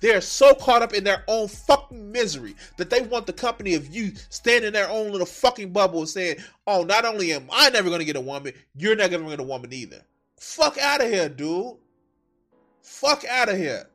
They're 0.00 0.20
so 0.20 0.54
caught 0.54 0.82
up 0.82 0.94
in 0.94 1.04
their 1.04 1.24
own 1.26 1.48
fucking 1.48 2.12
misery 2.12 2.54
that 2.76 2.90
they 2.90 3.02
want 3.02 3.26
the 3.26 3.32
company 3.32 3.74
of 3.74 3.92
you 3.92 4.12
standing 4.28 4.68
in 4.68 4.72
their 4.72 4.88
own 4.88 5.10
little 5.10 5.26
fucking 5.26 5.72
bubble 5.72 6.00
and 6.00 6.08
saying, 6.08 6.36
oh, 6.66 6.84
not 6.84 7.04
only 7.04 7.32
am 7.32 7.48
I 7.52 7.70
never 7.70 7.88
going 7.88 7.98
to 7.98 8.04
get 8.04 8.16
a 8.16 8.20
woman, 8.20 8.52
you're 8.74 8.94
never 8.94 9.10
going 9.10 9.24
to 9.24 9.36
get 9.36 9.40
a 9.40 9.48
woman 9.48 9.72
either. 9.72 10.02
Fuck 10.38 10.78
out 10.78 11.02
of 11.02 11.10
here, 11.10 11.28
dude. 11.28 11.76
Fuck 12.82 13.24
out 13.24 13.48
of 13.48 13.56
here. 13.56 13.88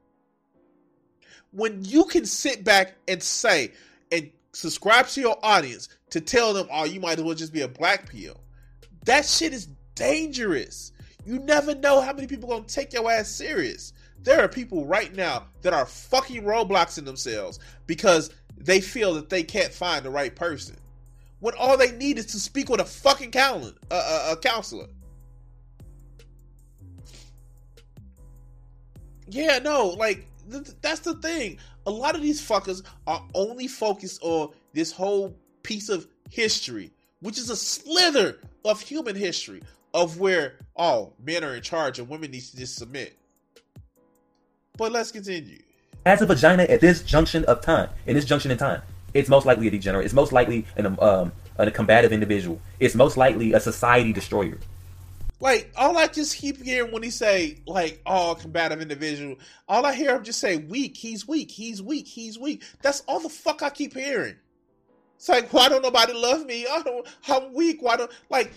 When 1.51 1.83
you 1.85 2.03
can 2.05 2.25
sit 2.25 2.63
back 2.63 2.95
and 3.07 3.21
say, 3.23 3.71
and 4.11 4.29
subscribe 4.51 5.07
to 5.09 5.21
your 5.21 5.37
audience 5.41 5.87
to 6.09 6.19
tell 6.19 6.53
them, 6.53 6.67
oh, 6.71 6.83
you 6.83 6.99
might 6.99 7.17
as 7.17 7.23
well 7.23 7.35
just 7.35 7.53
be 7.53 7.61
a 7.61 7.67
black 7.67 8.09
pill. 8.09 8.39
That 9.05 9.25
shit 9.25 9.53
is 9.53 9.67
dangerous. 9.95 10.91
You 11.25 11.39
never 11.39 11.75
know 11.75 12.01
how 12.01 12.13
many 12.13 12.27
people 12.27 12.49
gonna 12.49 12.65
take 12.65 12.93
your 12.93 13.09
ass 13.09 13.29
serious. 13.29 13.93
There 14.23 14.41
are 14.41 14.47
people 14.47 14.85
right 14.85 15.13
now 15.13 15.47
that 15.61 15.73
are 15.73 15.85
fucking 15.85 16.43
roadblocks 16.43 16.97
in 16.97 17.05
themselves 17.05 17.59
because 17.87 18.31
they 18.57 18.79
feel 18.79 19.13
that 19.15 19.29
they 19.29 19.43
can't 19.43 19.73
find 19.73 20.05
the 20.05 20.09
right 20.09 20.33
person. 20.33 20.77
When 21.39 21.53
all 21.55 21.77
they 21.77 21.91
need 21.91 22.17
is 22.17 22.27
to 22.27 22.39
speak 22.39 22.69
with 22.69 22.79
a 22.79 22.85
fucking 22.85 23.31
counselor. 23.31 23.73
Uh, 23.91 24.29
a 24.31 24.37
counselor. 24.37 24.87
Yeah, 29.27 29.59
no, 29.59 29.87
like 29.89 30.25
th- 30.49 30.67
that's 30.81 31.01
the 31.01 31.15
thing. 31.15 31.57
A 31.85 31.91
lot 31.91 32.15
of 32.15 32.21
these 32.21 32.41
fuckers 32.41 32.83
are 33.07 33.21
only 33.33 33.67
focused 33.67 34.19
on 34.23 34.49
this 34.73 34.91
whole 34.91 35.35
piece 35.63 35.89
of 35.89 36.07
history, 36.29 36.91
which 37.19 37.37
is 37.37 37.49
a 37.49 37.55
slither 37.55 38.39
of 38.63 38.79
human 38.79 39.15
history 39.15 39.61
of 39.93 40.19
where 40.19 40.55
oh 40.77 41.13
men 41.23 41.43
are 41.43 41.55
in 41.55 41.61
charge 41.61 41.99
and 41.99 42.07
women 42.07 42.31
need 42.31 42.41
to 42.41 42.55
just 42.55 42.75
submit. 42.75 43.17
But 44.77 44.91
let's 44.91 45.11
continue. 45.11 45.59
As 46.05 46.21
a 46.21 46.25
vagina 46.25 46.63
at 46.63 46.81
this 46.81 47.03
junction 47.03 47.45
of 47.45 47.61
time, 47.61 47.89
in 48.07 48.15
this 48.15 48.25
junction 48.25 48.49
in 48.49 48.57
time, 48.57 48.81
it's 49.13 49.29
most 49.29 49.45
likely 49.45 49.67
a 49.67 49.71
degenerate. 49.71 50.05
It's 50.05 50.15
most 50.15 50.31
likely 50.31 50.65
an 50.75 50.97
um, 50.99 51.31
a 51.57 51.69
combative 51.69 52.11
individual. 52.11 52.59
It's 52.79 52.95
most 52.95 53.15
likely 53.15 53.53
a 53.53 53.59
society 53.59 54.11
destroyer. 54.11 54.57
Like 55.39 55.71
all 55.75 55.95
I 55.97 56.07
just 56.07 56.35
keep 56.37 56.59
hearing 56.63 56.91
when 56.91 57.03
he 57.03 57.11
say 57.11 57.59
like, 57.67 58.01
"Oh, 58.07 58.35
combative 58.39 58.81
individual," 58.81 59.35
all 59.69 59.85
I 59.85 59.93
hear 59.93 60.15
him 60.15 60.23
just 60.23 60.39
say, 60.39 60.57
"Weak. 60.57 60.97
He's 60.97 61.27
weak. 61.27 61.51
He's 61.51 61.79
weak. 61.79 62.07
He's 62.07 62.39
weak." 62.39 62.63
That's 62.81 63.01
all 63.07 63.19
the 63.19 63.29
fuck 63.29 63.61
I 63.61 63.69
keep 63.69 63.93
hearing. 63.93 64.35
It's 65.17 65.29
like, 65.29 65.53
why 65.53 65.69
don't 65.69 65.83
nobody 65.83 66.13
love 66.13 66.45
me? 66.45 66.65
I 66.69 66.81
don't. 66.81 67.07
I'm 67.29 67.53
weak. 67.53 67.81
Why 67.81 67.95
don't 67.95 68.11
like? 68.29 68.51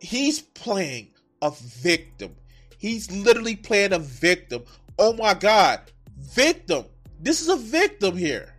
He's 0.00 0.42
playing 0.42 1.08
a 1.40 1.52
victim. 1.52 2.34
He's 2.78 3.10
literally 3.12 3.56
playing 3.56 3.92
a 3.92 3.98
victim. 3.98 4.64
Oh 4.98 5.12
my 5.12 5.34
god, 5.34 5.80
victim. 6.18 6.84
This 7.20 7.40
is 7.40 7.48
a 7.48 7.56
victim 7.56 8.16
here. 8.16 8.54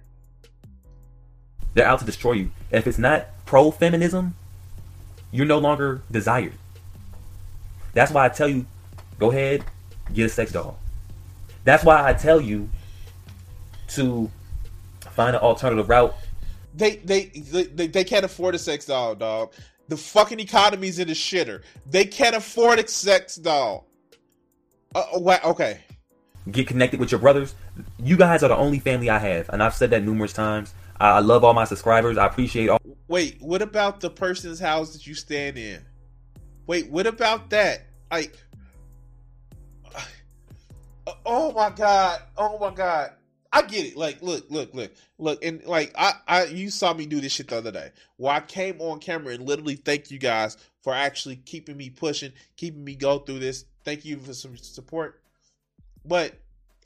They're 1.73 1.87
out 1.87 1.99
to 1.99 2.05
destroy 2.05 2.33
you. 2.33 2.51
If 2.71 2.87
it's 2.87 2.97
not 2.97 3.27
pro 3.45 3.71
feminism, 3.71 4.35
you're 5.31 5.45
no 5.45 5.59
longer 5.59 6.01
desired. 6.11 6.53
That's 7.93 8.11
why 8.11 8.25
I 8.25 8.29
tell 8.29 8.47
you, 8.47 8.65
go 9.19 9.31
ahead, 9.31 9.63
get 10.13 10.25
a 10.25 10.29
sex 10.29 10.51
doll. 10.51 10.79
That's 11.63 11.83
why 11.83 12.07
I 12.07 12.13
tell 12.13 12.39
you 12.39 12.69
to 13.89 14.29
find 15.11 15.35
an 15.35 15.41
alternative 15.41 15.89
route. 15.89 16.15
They 16.75 16.97
they 16.97 17.25
they, 17.25 17.87
they 17.87 18.03
can't 18.03 18.25
afford 18.25 18.55
a 18.55 18.59
sex 18.59 18.85
doll, 18.85 19.15
dog. 19.15 19.53
The 19.87 19.97
fucking 19.97 20.39
economy's 20.39 20.99
in 20.99 21.07
the 21.07 21.13
shitter. 21.13 21.63
They 21.89 22.05
can't 22.05 22.35
afford 22.35 22.79
a 22.79 22.87
sex 22.87 23.35
doll. 23.35 23.87
Uh. 24.93 25.39
Okay. 25.45 25.79
Get 26.49 26.67
connected 26.67 26.99
with 26.99 27.11
your 27.11 27.19
brothers. 27.19 27.55
You 27.99 28.15
guys 28.15 28.43
are 28.43 28.47
the 28.47 28.55
only 28.55 28.79
family 28.79 29.09
I 29.09 29.19
have, 29.19 29.49
and 29.49 29.61
I've 29.61 29.75
said 29.75 29.89
that 29.89 30.03
numerous 30.03 30.33
times. 30.33 30.73
I 30.99 31.19
love 31.19 31.43
all 31.43 31.53
my 31.53 31.65
subscribers. 31.65 32.17
I 32.17 32.25
appreciate 32.25 32.69
all. 32.69 32.79
Wait, 33.07 33.37
what 33.41 33.61
about 33.61 33.99
the 33.99 34.09
person's 34.09 34.59
house 34.59 34.93
that 34.93 35.05
you 35.05 35.13
stand 35.13 35.57
in? 35.57 35.85
Wait, 36.65 36.89
what 36.89 37.05
about 37.05 37.49
that? 37.51 37.85
Like, 38.11 38.35
oh 41.25 41.51
my 41.53 41.69
god, 41.69 42.21
oh 42.37 42.57
my 42.59 42.73
god. 42.73 43.11
I 43.51 43.61
get 43.61 43.85
it. 43.85 43.97
Like, 43.97 44.21
look, 44.21 44.45
look, 44.49 44.73
look, 44.73 44.91
look, 45.17 45.43
and 45.43 45.63
like, 45.65 45.93
I, 45.97 46.13
I, 46.27 46.45
you 46.45 46.69
saw 46.69 46.93
me 46.93 47.05
do 47.05 47.21
this 47.21 47.31
shit 47.31 47.47
the 47.47 47.57
other 47.57 47.71
day. 47.71 47.91
Where 48.17 48.33
I 48.33 48.41
came 48.41 48.81
on 48.81 48.99
camera 48.99 49.33
and 49.33 49.47
literally 49.47 49.75
thank 49.75 50.11
you 50.11 50.19
guys 50.19 50.57
for 50.83 50.93
actually 50.93 51.37
keeping 51.37 51.77
me 51.77 51.89
pushing, 51.89 52.33
keeping 52.57 52.83
me 52.83 52.95
go 52.95 53.19
through 53.19 53.39
this. 53.39 53.65
Thank 53.83 54.05
you 54.05 54.17
for 54.19 54.33
some 54.33 54.57
support. 54.57 55.21
But 56.07 56.33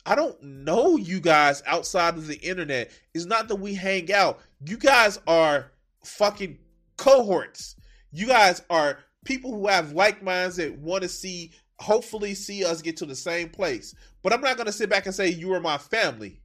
I 0.05 0.15
don't 0.15 0.41
know 0.41 0.97
you 0.97 1.19
guys 1.19 1.61
outside 1.67 2.15
of 2.15 2.27
the 2.27 2.37
internet. 2.37 2.91
It's 3.13 3.25
not 3.25 3.47
that 3.47 3.57
we 3.57 3.73
hang 3.73 4.11
out. 4.11 4.39
You 4.65 4.77
guys 4.77 5.19
are 5.27 5.71
fucking 6.03 6.57
cohorts. 6.97 7.75
You 8.11 8.27
guys 8.27 8.63
are 8.69 8.99
people 9.25 9.53
who 9.53 9.67
have 9.67 9.93
like 9.93 10.23
minds 10.23 10.55
that 10.55 10.77
want 10.77 11.03
to 11.03 11.09
see, 11.09 11.51
hopefully, 11.79 12.33
see 12.33 12.65
us 12.65 12.81
get 12.81 12.97
to 12.97 13.05
the 13.05 13.15
same 13.15 13.49
place. 13.49 13.93
But 14.23 14.33
I'm 14.33 14.41
not 14.41 14.57
gonna 14.57 14.71
sit 14.71 14.89
back 14.89 15.05
and 15.05 15.15
say 15.15 15.29
you 15.29 15.53
are 15.53 15.59
my 15.59 15.77
family. 15.77 16.41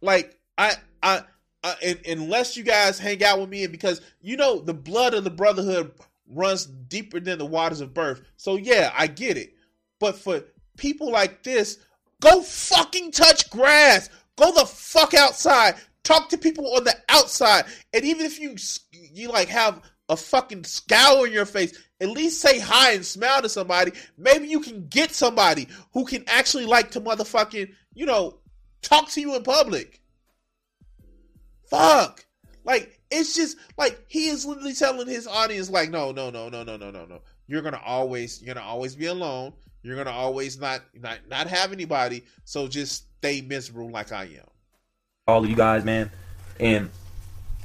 Like 0.00 0.38
I, 0.58 0.74
I, 1.02 1.22
I 1.62 1.74
and, 1.82 2.00
unless 2.06 2.56
you 2.56 2.64
guys 2.64 2.98
hang 2.98 3.22
out 3.24 3.40
with 3.40 3.48
me, 3.48 3.64
and 3.64 3.72
because 3.72 4.00
you 4.20 4.36
know 4.36 4.58
the 4.58 4.74
blood 4.74 5.14
of 5.14 5.24
the 5.24 5.30
brotherhood 5.30 5.92
runs 6.28 6.66
deeper 6.66 7.20
than 7.20 7.38
the 7.38 7.46
waters 7.46 7.80
of 7.80 7.94
birth. 7.94 8.22
So 8.36 8.56
yeah, 8.56 8.92
I 8.96 9.06
get 9.06 9.36
it. 9.36 9.54
But 10.00 10.16
for 10.16 10.42
people 10.76 11.10
like 11.10 11.42
this 11.42 11.78
go 12.20 12.42
fucking 12.42 13.12
touch 13.12 13.50
grass. 13.50 14.08
Go 14.36 14.52
the 14.52 14.66
fuck 14.66 15.14
outside. 15.14 15.74
Talk 16.02 16.28
to 16.30 16.38
people 16.38 16.74
on 16.74 16.84
the 16.84 16.94
outside. 17.08 17.64
And 17.92 18.04
even 18.04 18.26
if 18.26 18.38
you 18.40 18.56
you 18.92 19.28
like 19.28 19.48
have 19.48 19.82
a 20.08 20.16
fucking 20.16 20.64
scowl 20.64 21.24
in 21.24 21.32
your 21.32 21.46
face, 21.46 21.78
at 22.00 22.10
least 22.10 22.40
say 22.40 22.58
hi 22.58 22.92
and 22.92 23.06
smile 23.06 23.42
to 23.42 23.48
somebody. 23.48 23.92
Maybe 24.18 24.48
you 24.48 24.60
can 24.60 24.86
get 24.88 25.12
somebody 25.12 25.68
who 25.92 26.04
can 26.04 26.24
actually 26.26 26.66
like 26.66 26.90
to 26.92 27.00
motherfucking, 27.00 27.72
you 27.94 28.06
know, 28.06 28.40
talk 28.82 29.08
to 29.10 29.20
you 29.20 29.34
in 29.36 29.42
public. 29.42 30.00
Fuck. 31.70 32.26
Like 32.64 33.00
it's 33.10 33.34
just 33.34 33.56
like 33.76 34.04
he 34.08 34.28
is 34.28 34.44
literally 34.44 34.74
telling 34.74 35.06
his 35.06 35.26
audience 35.26 35.70
like 35.70 35.90
no, 35.90 36.12
no, 36.12 36.30
no, 36.30 36.48
no, 36.48 36.62
no, 36.64 36.76
no, 36.76 36.90
no, 36.90 37.04
no. 37.06 37.20
You're 37.46 37.62
going 37.62 37.74
to 37.74 37.82
always 37.82 38.42
you're 38.42 38.54
going 38.54 38.64
to 38.64 38.70
always 38.70 38.96
be 38.96 39.06
alone. 39.06 39.52
You're 39.84 39.96
gonna 39.96 40.16
always 40.16 40.58
not 40.58 40.80
not 40.98 41.18
not 41.28 41.46
have 41.46 41.70
anybody, 41.72 42.24
so 42.44 42.66
just 42.66 43.04
stay 43.18 43.42
miserable 43.42 43.90
like 43.90 44.12
I 44.12 44.24
am. 44.24 44.48
All 45.28 45.44
of 45.44 45.50
you 45.50 45.54
guys, 45.54 45.84
man, 45.84 46.10
and 46.58 46.88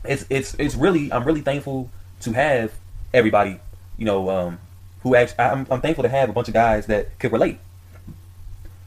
it's 0.03 0.25
it's 0.29 0.53
it's 0.55 0.75
really 0.75 1.11
I'm 1.13 1.23
really 1.23 1.39
thankful 1.39 1.89
to 2.21 2.33
have 2.33 2.73
everybody, 3.13 3.57
you 3.97 4.03
know, 4.03 4.29
um, 4.29 4.59
who 5.01 5.15
actually 5.15 5.39
I'm, 5.39 5.65
I'm 5.71 5.79
thankful 5.79 6.03
to 6.03 6.09
have 6.09 6.29
a 6.29 6.33
bunch 6.33 6.49
of 6.49 6.53
guys 6.53 6.87
that 6.87 7.17
could 7.19 7.31
relate. 7.31 7.57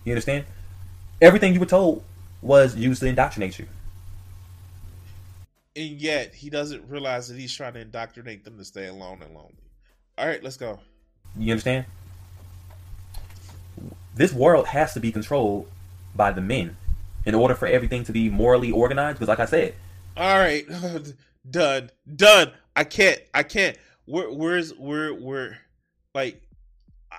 You 0.04 0.12
understand? 0.12 0.44
Everything 1.22 1.54
you 1.54 1.60
were 1.60 1.66
told 1.66 2.04
was 2.42 2.76
used 2.76 3.00
to 3.00 3.06
indoctrinate 3.06 3.58
you. 3.58 3.66
And 5.74 5.92
yet 5.92 6.34
he 6.34 6.50
doesn't 6.50 6.86
realize 6.86 7.28
that 7.28 7.38
he's 7.38 7.54
trying 7.54 7.72
to 7.74 7.80
indoctrinate 7.80 8.44
them 8.44 8.58
to 8.58 8.64
stay 8.64 8.88
alone 8.88 9.22
and 9.22 9.32
lonely. 9.32 9.54
All 10.18 10.26
right, 10.26 10.42
let's 10.42 10.58
go. 10.58 10.80
You 11.38 11.52
understand? 11.52 11.86
This 14.14 14.32
world 14.32 14.66
has 14.68 14.94
to 14.94 15.00
be 15.00 15.12
controlled 15.12 15.68
by 16.14 16.32
the 16.32 16.40
men 16.40 16.76
in 17.24 17.34
order 17.34 17.54
for 17.54 17.66
everything 17.66 18.04
to 18.04 18.12
be 18.12 18.28
morally 18.28 18.70
organized. 18.70 19.18
Because, 19.18 19.28
like 19.28 19.40
I 19.40 19.46
said, 19.46 19.74
all 20.16 20.38
right, 20.38 20.66
done, 21.50 21.90
done. 22.16 22.52
I 22.74 22.84
can't, 22.84 23.20
I 23.32 23.42
can't. 23.42 23.76
Where, 24.06 24.30
where's, 24.30 24.74
where, 24.74 25.14
where? 25.14 25.58
Like, 26.14 26.42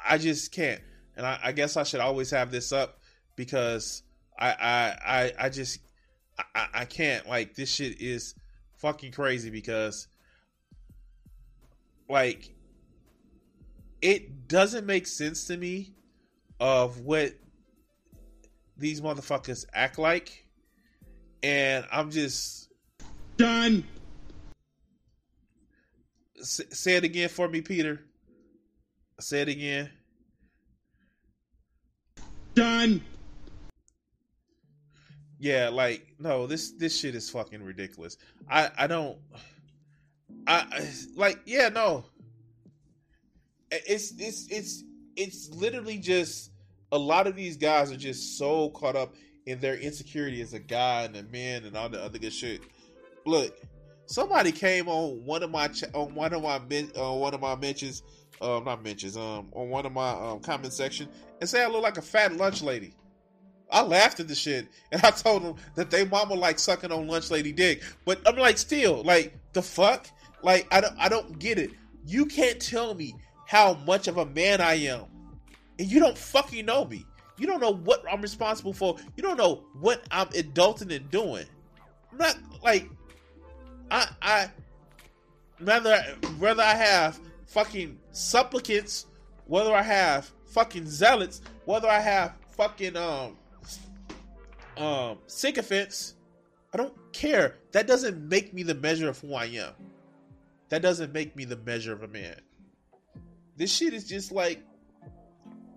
I 0.07 0.17
just 0.17 0.51
can't. 0.51 0.81
And 1.15 1.25
I, 1.25 1.39
I 1.43 1.51
guess 1.51 1.77
I 1.77 1.83
should 1.83 1.99
always 1.99 2.31
have 2.31 2.51
this 2.51 2.71
up 2.71 2.99
because 3.35 4.03
I, 4.37 4.49
I, 4.49 4.97
I, 5.05 5.33
I 5.45 5.49
just, 5.49 5.79
I, 6.55 6.67
I 6.73 6.85
can't. 6.85 7.27
Like, 7.27 7.55
this 7.55 7.73
shit 7.73 8.01
is 8.01 8.35
fucking 8.77 9.11
crazy 9.11 9.49
because, 9.49 10.07
like, 12.09 12.53
it 14.01 14.47
doesn't 14.47 14.85
make 14.85 15.07
sense 15.07 15.45
to 15.45 15.57
me 15.57 15.93
of 16.63 17.01
what 17.01 17.33
these 18.77 19.01
motherfuckers 19.01 19.65
act 19.73 19.99
like, 19.99 20.47
and 21.43 21.85
I'm 21.91 22.09
just 22.09 22.69
done. 23.35 23.83
S- 26.39 26.61
say 26.69 26.95
it 26.95 27.03
again 27.03 27.27
for 27.27 27.49
me, 27.49 27.59
Peter. 27.59 27.99
Say 29.19 29.41
it 29.41 29.49
again. 29.49 29.89
Done. 32.55 33.01
Yeah, 35.37 35.67
like 35.67 36.15
no, 36.17 36.47
this 36.47 36.71
this 36.71 36.97
shit 36.97 37.13
is 37.13 37.29
fucking 37.29 37.61
ridiculous. 37.61 38.15
I 38.49 38.69
I 38.77 38.87
don't. 38.87 39.17
I 40.47 40.87
like 41.17 41.41
yeah 41.45 41.67
no. 41.67 42.05
It's 43.69 44.13
it's 44.17 44.47
it's 44.49 44.83
it's 45.17 45.49
literally 45.49 45.97
just 45.97 46.52
a 46.93 46.97
lot 46.97 47.25
of 47.25 47.35
these 47.35 47.57
guys 47.57 47.91
are 47.91 47.97
just 47.97 48.37
so 48.37 48.69
caught 48.69 48.95
up 48.95 49.15
in 49.47 49.59
their 49.59 49.75
insecurity 49.75 50.41
as 50.41 50.53
a 50.53 50.59
guy 50.59 51.01
and 51.01 51.15
a 51.15 51.23
man 51.23 51.65
and 51.65 51.75
all 51.75 51.89
the 51.89 52.01
other 52.01 52.19
good 52.19 52.31
shit. 52.31 52.61
Look, 53.25 53.57
somebody 54.05 54.51
came 54.51 54.87
on 54.87 55.25
one 55.25 55.41
of 55.41 55.49
my 55.49 55.67
ch- 55.67 55.91
on 55.93 56.13
one 56.13 56.33
of 56.33 56.43
my 56.43 56.57
uh, 56.95 57.13
one 57.13 57.33
of 57.33 57.41
my 57.41 57.55
mentions, 57.55 58.03
uh, 58.39 58.61
not 58.63 58.83
mentions, 58.83 59.17
um, 59.17 59.49
on 59.53 59.69
one 59.69 59.87
of 59.87 59.91
my 59.91 60.11
um, 60.11 60.39
comment 60.39 60.71
section 60.71 61.09
and 61.41 61.49
say 61.49 61.63
I 61.63 61.67
look 61.67 61.81
like 61.81 61.97
a 61.97 62.01
fat 62.01 62.37
lunch 62.37 62.61
lady. 62.61 62.93
I 63.71 63.81
laughed 63.81 64.19
at 64.19 64.27
the 64.27 64.35
shit 64.35 64.67
and 64.91 65.03
I 65.03 65.09
told 65.09 65.43
them 65.43 65.55
that 65.73 65.89
they 65.89 66.05
mama 66.05 66.35
like 66.35 66.59
sucking 66.59 66.91
on 66.91 67.07
lunch 67.07 67.31
lady 67.31 67.51
dick. 67.51 67.81
But 68.05 68.21
I'm 68.27 68.37
like, 68.37 68.59
still, 68.59 69.01
like 69.03 69.33
the 69.53 69.63
fuck, 69.63 70.07
like 70.43 70.67
I 70.71 70.79
don't, 70.79 70.95
I 70.99 71.09
don't 71.09 71.39
get 71.39 71.57
it. 71.57 71.71
You 72.05 72.27
can't 72.27 72.59
tell 72.59 72.93
me 72.93 73.15
how 73.47 73.73
much 73.87 74.07
of 74.07 74.17
a 74.17 74.27
man 74.27 74.61
I 74.61 74.75
am 74.75 75.05
and 75.79 75.91
you 75.91 75.99
don't 75.99 76.17
fucking 76.17 76.65
know 76.65 76.85
me. 76.85 77.05
You 77.37 77.47
don't 77.47 77.59
know 77.59 77.73
what 77.73 78.03
I'm 78.11 78.21
responsible 78.21 78.73
for. 78.73 78.97
You 79.15 79.23
don't 79.23 79.37
know 79.37 79.63
what 79.79 80.03
I'm 80.11 80.27
adulting 80.27 80.95
and 80.95 81.09
doing. 81.09 81.45
I'm 82.11 82.17
not 82.17 82.37
like 82.63 82.89
I 83.89 84.07
I 84.21 84.51
whether 85.59 86.01
whether 86.37 86.61
I 86.61 86.75
have 86.75 87.19
fucking 87.47 87.97
supplicants, 88.11 89.07
whether 89.47 89.73
I 89.73 89.81
have 89.81 90.31
fucking 90.45 90.87
zealots, 90.87 91.41
whether 91.65 91.87
I 91.87 91.99
have 91.99 92.35
fucking 92.51 92.95
um 92.95 93.37
um 94.77 95.17
sycophants, 95.27 96.15
I 96.73 96.77
don't 96.77 96.95
care. 97.13 97.57
That 97.71 97.87
doesn't 97.87 98.27
make 98.27 98.53
me 98.53 98.63
the 98.63 98.75
measure 98.75 99.09
of 99.09 99.19
who 99.19 99.33
I 99.33 99.45
am. 99.45 99.73
That 100.69 100.81
doesn't 100.81 101.13
make 101.13 101.35
me 101.35 101.45
the 101.45 101.57
measure 101.57 101.93
of 101.93 102.03
a 102.03 102.07
man. 102.07 102.39
This 103.55 103.71
shit 103.71 103.93
is 103.93 104.07
just 104.07 104.31
like 104.31 104.63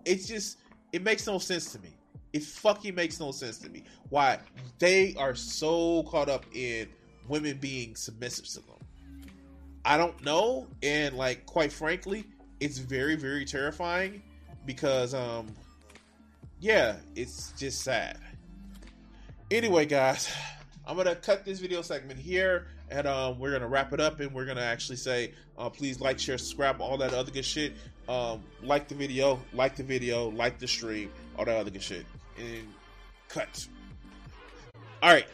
it's 0.07 0.27
just 0.27 0.59
it 0.93 1.03
makes 1.03 1.27
no 1.27 1.39
sense 1.39 1.73
to 1.73 1.79
me. 1.81 1.91
It 2.33 2.43
fucking 2.43 2.95
makes 2.95 3.21
no 3.21 3.33
sense 3.33 3.59
to 3.59 3.69
me. 3.69 3.85
Why 4.09 4.39
they 4.79 5.15
are 5.19 5.35
so 5.35 6.05
caught 6.05 6.29
up 6.29 6.47
in 6.55 6.89
women 7.29 7.59
being 7.59 7.97
submissive 7.97 8.47
to 8.47 8.61
them. 8.61 8.77
I 9.85 9.97
don't 9.97 10.23
know, 10.25 10.67
and 10.83 11.17
like 11.17 11.45
quite 11.47 11.73
frankly, 11.73 12.25
it's 12.61 12.79
very 12.79 13.17
very 13.17 13.45
terrifying 13.45 14.23
because 14.65 15.15
um 15.15 15.47
yeah 16.61 16.97
it's 17.15 17.53
just 17.53 17.83
sad 17.83 18.19
anyway 19.51 19.85
guys 19.85 20.33
i'm 20.87 20.97
gonna 20.97 21.15
cut 21.15 21.45
this 21.45 21.61
video 21.61 21.83
segment 21.83 22.19
here 22.19 22.67
and 22.91 23.07
um 23.07 23.39
we're 23.39 23.53
gonna 23.53 23.69
wrap 23.69 23.93
it 23.93 24.01
up 24.01 24.21
and 24.21 24.33
we're 24.33 24.47
gonna 24.47 24.61
actually 24.61 24.97
say 24.97 25.33
uh, 25.59 25.69
please 25.69 26.01
like 26.01 26.19
share 26.19 26.39
subscribe 26.39 26.81
all 26.81 26.97
that 26.97 27.13
other 27.13 27.31
good 27.31 27.45
shit 27.45 27.75
um 28.09 28.43
like 28.63 28.89
the 28.89 28.95
video 28.95 29.41
like 29.53 29.77
the 29.77 29.83
video 29.83 30.29
like 30.31 30.59
the 30.59 30.69
stream 30.69 31.11
all 31.39 31.45
that 31.45 31.57
other 31.57 31.71
good 31.71 31.83
shit. 31.83 32.07
And 32.39 32.73
cut 33.29 33.67
all 35.03 35.11
right 35.11 35.27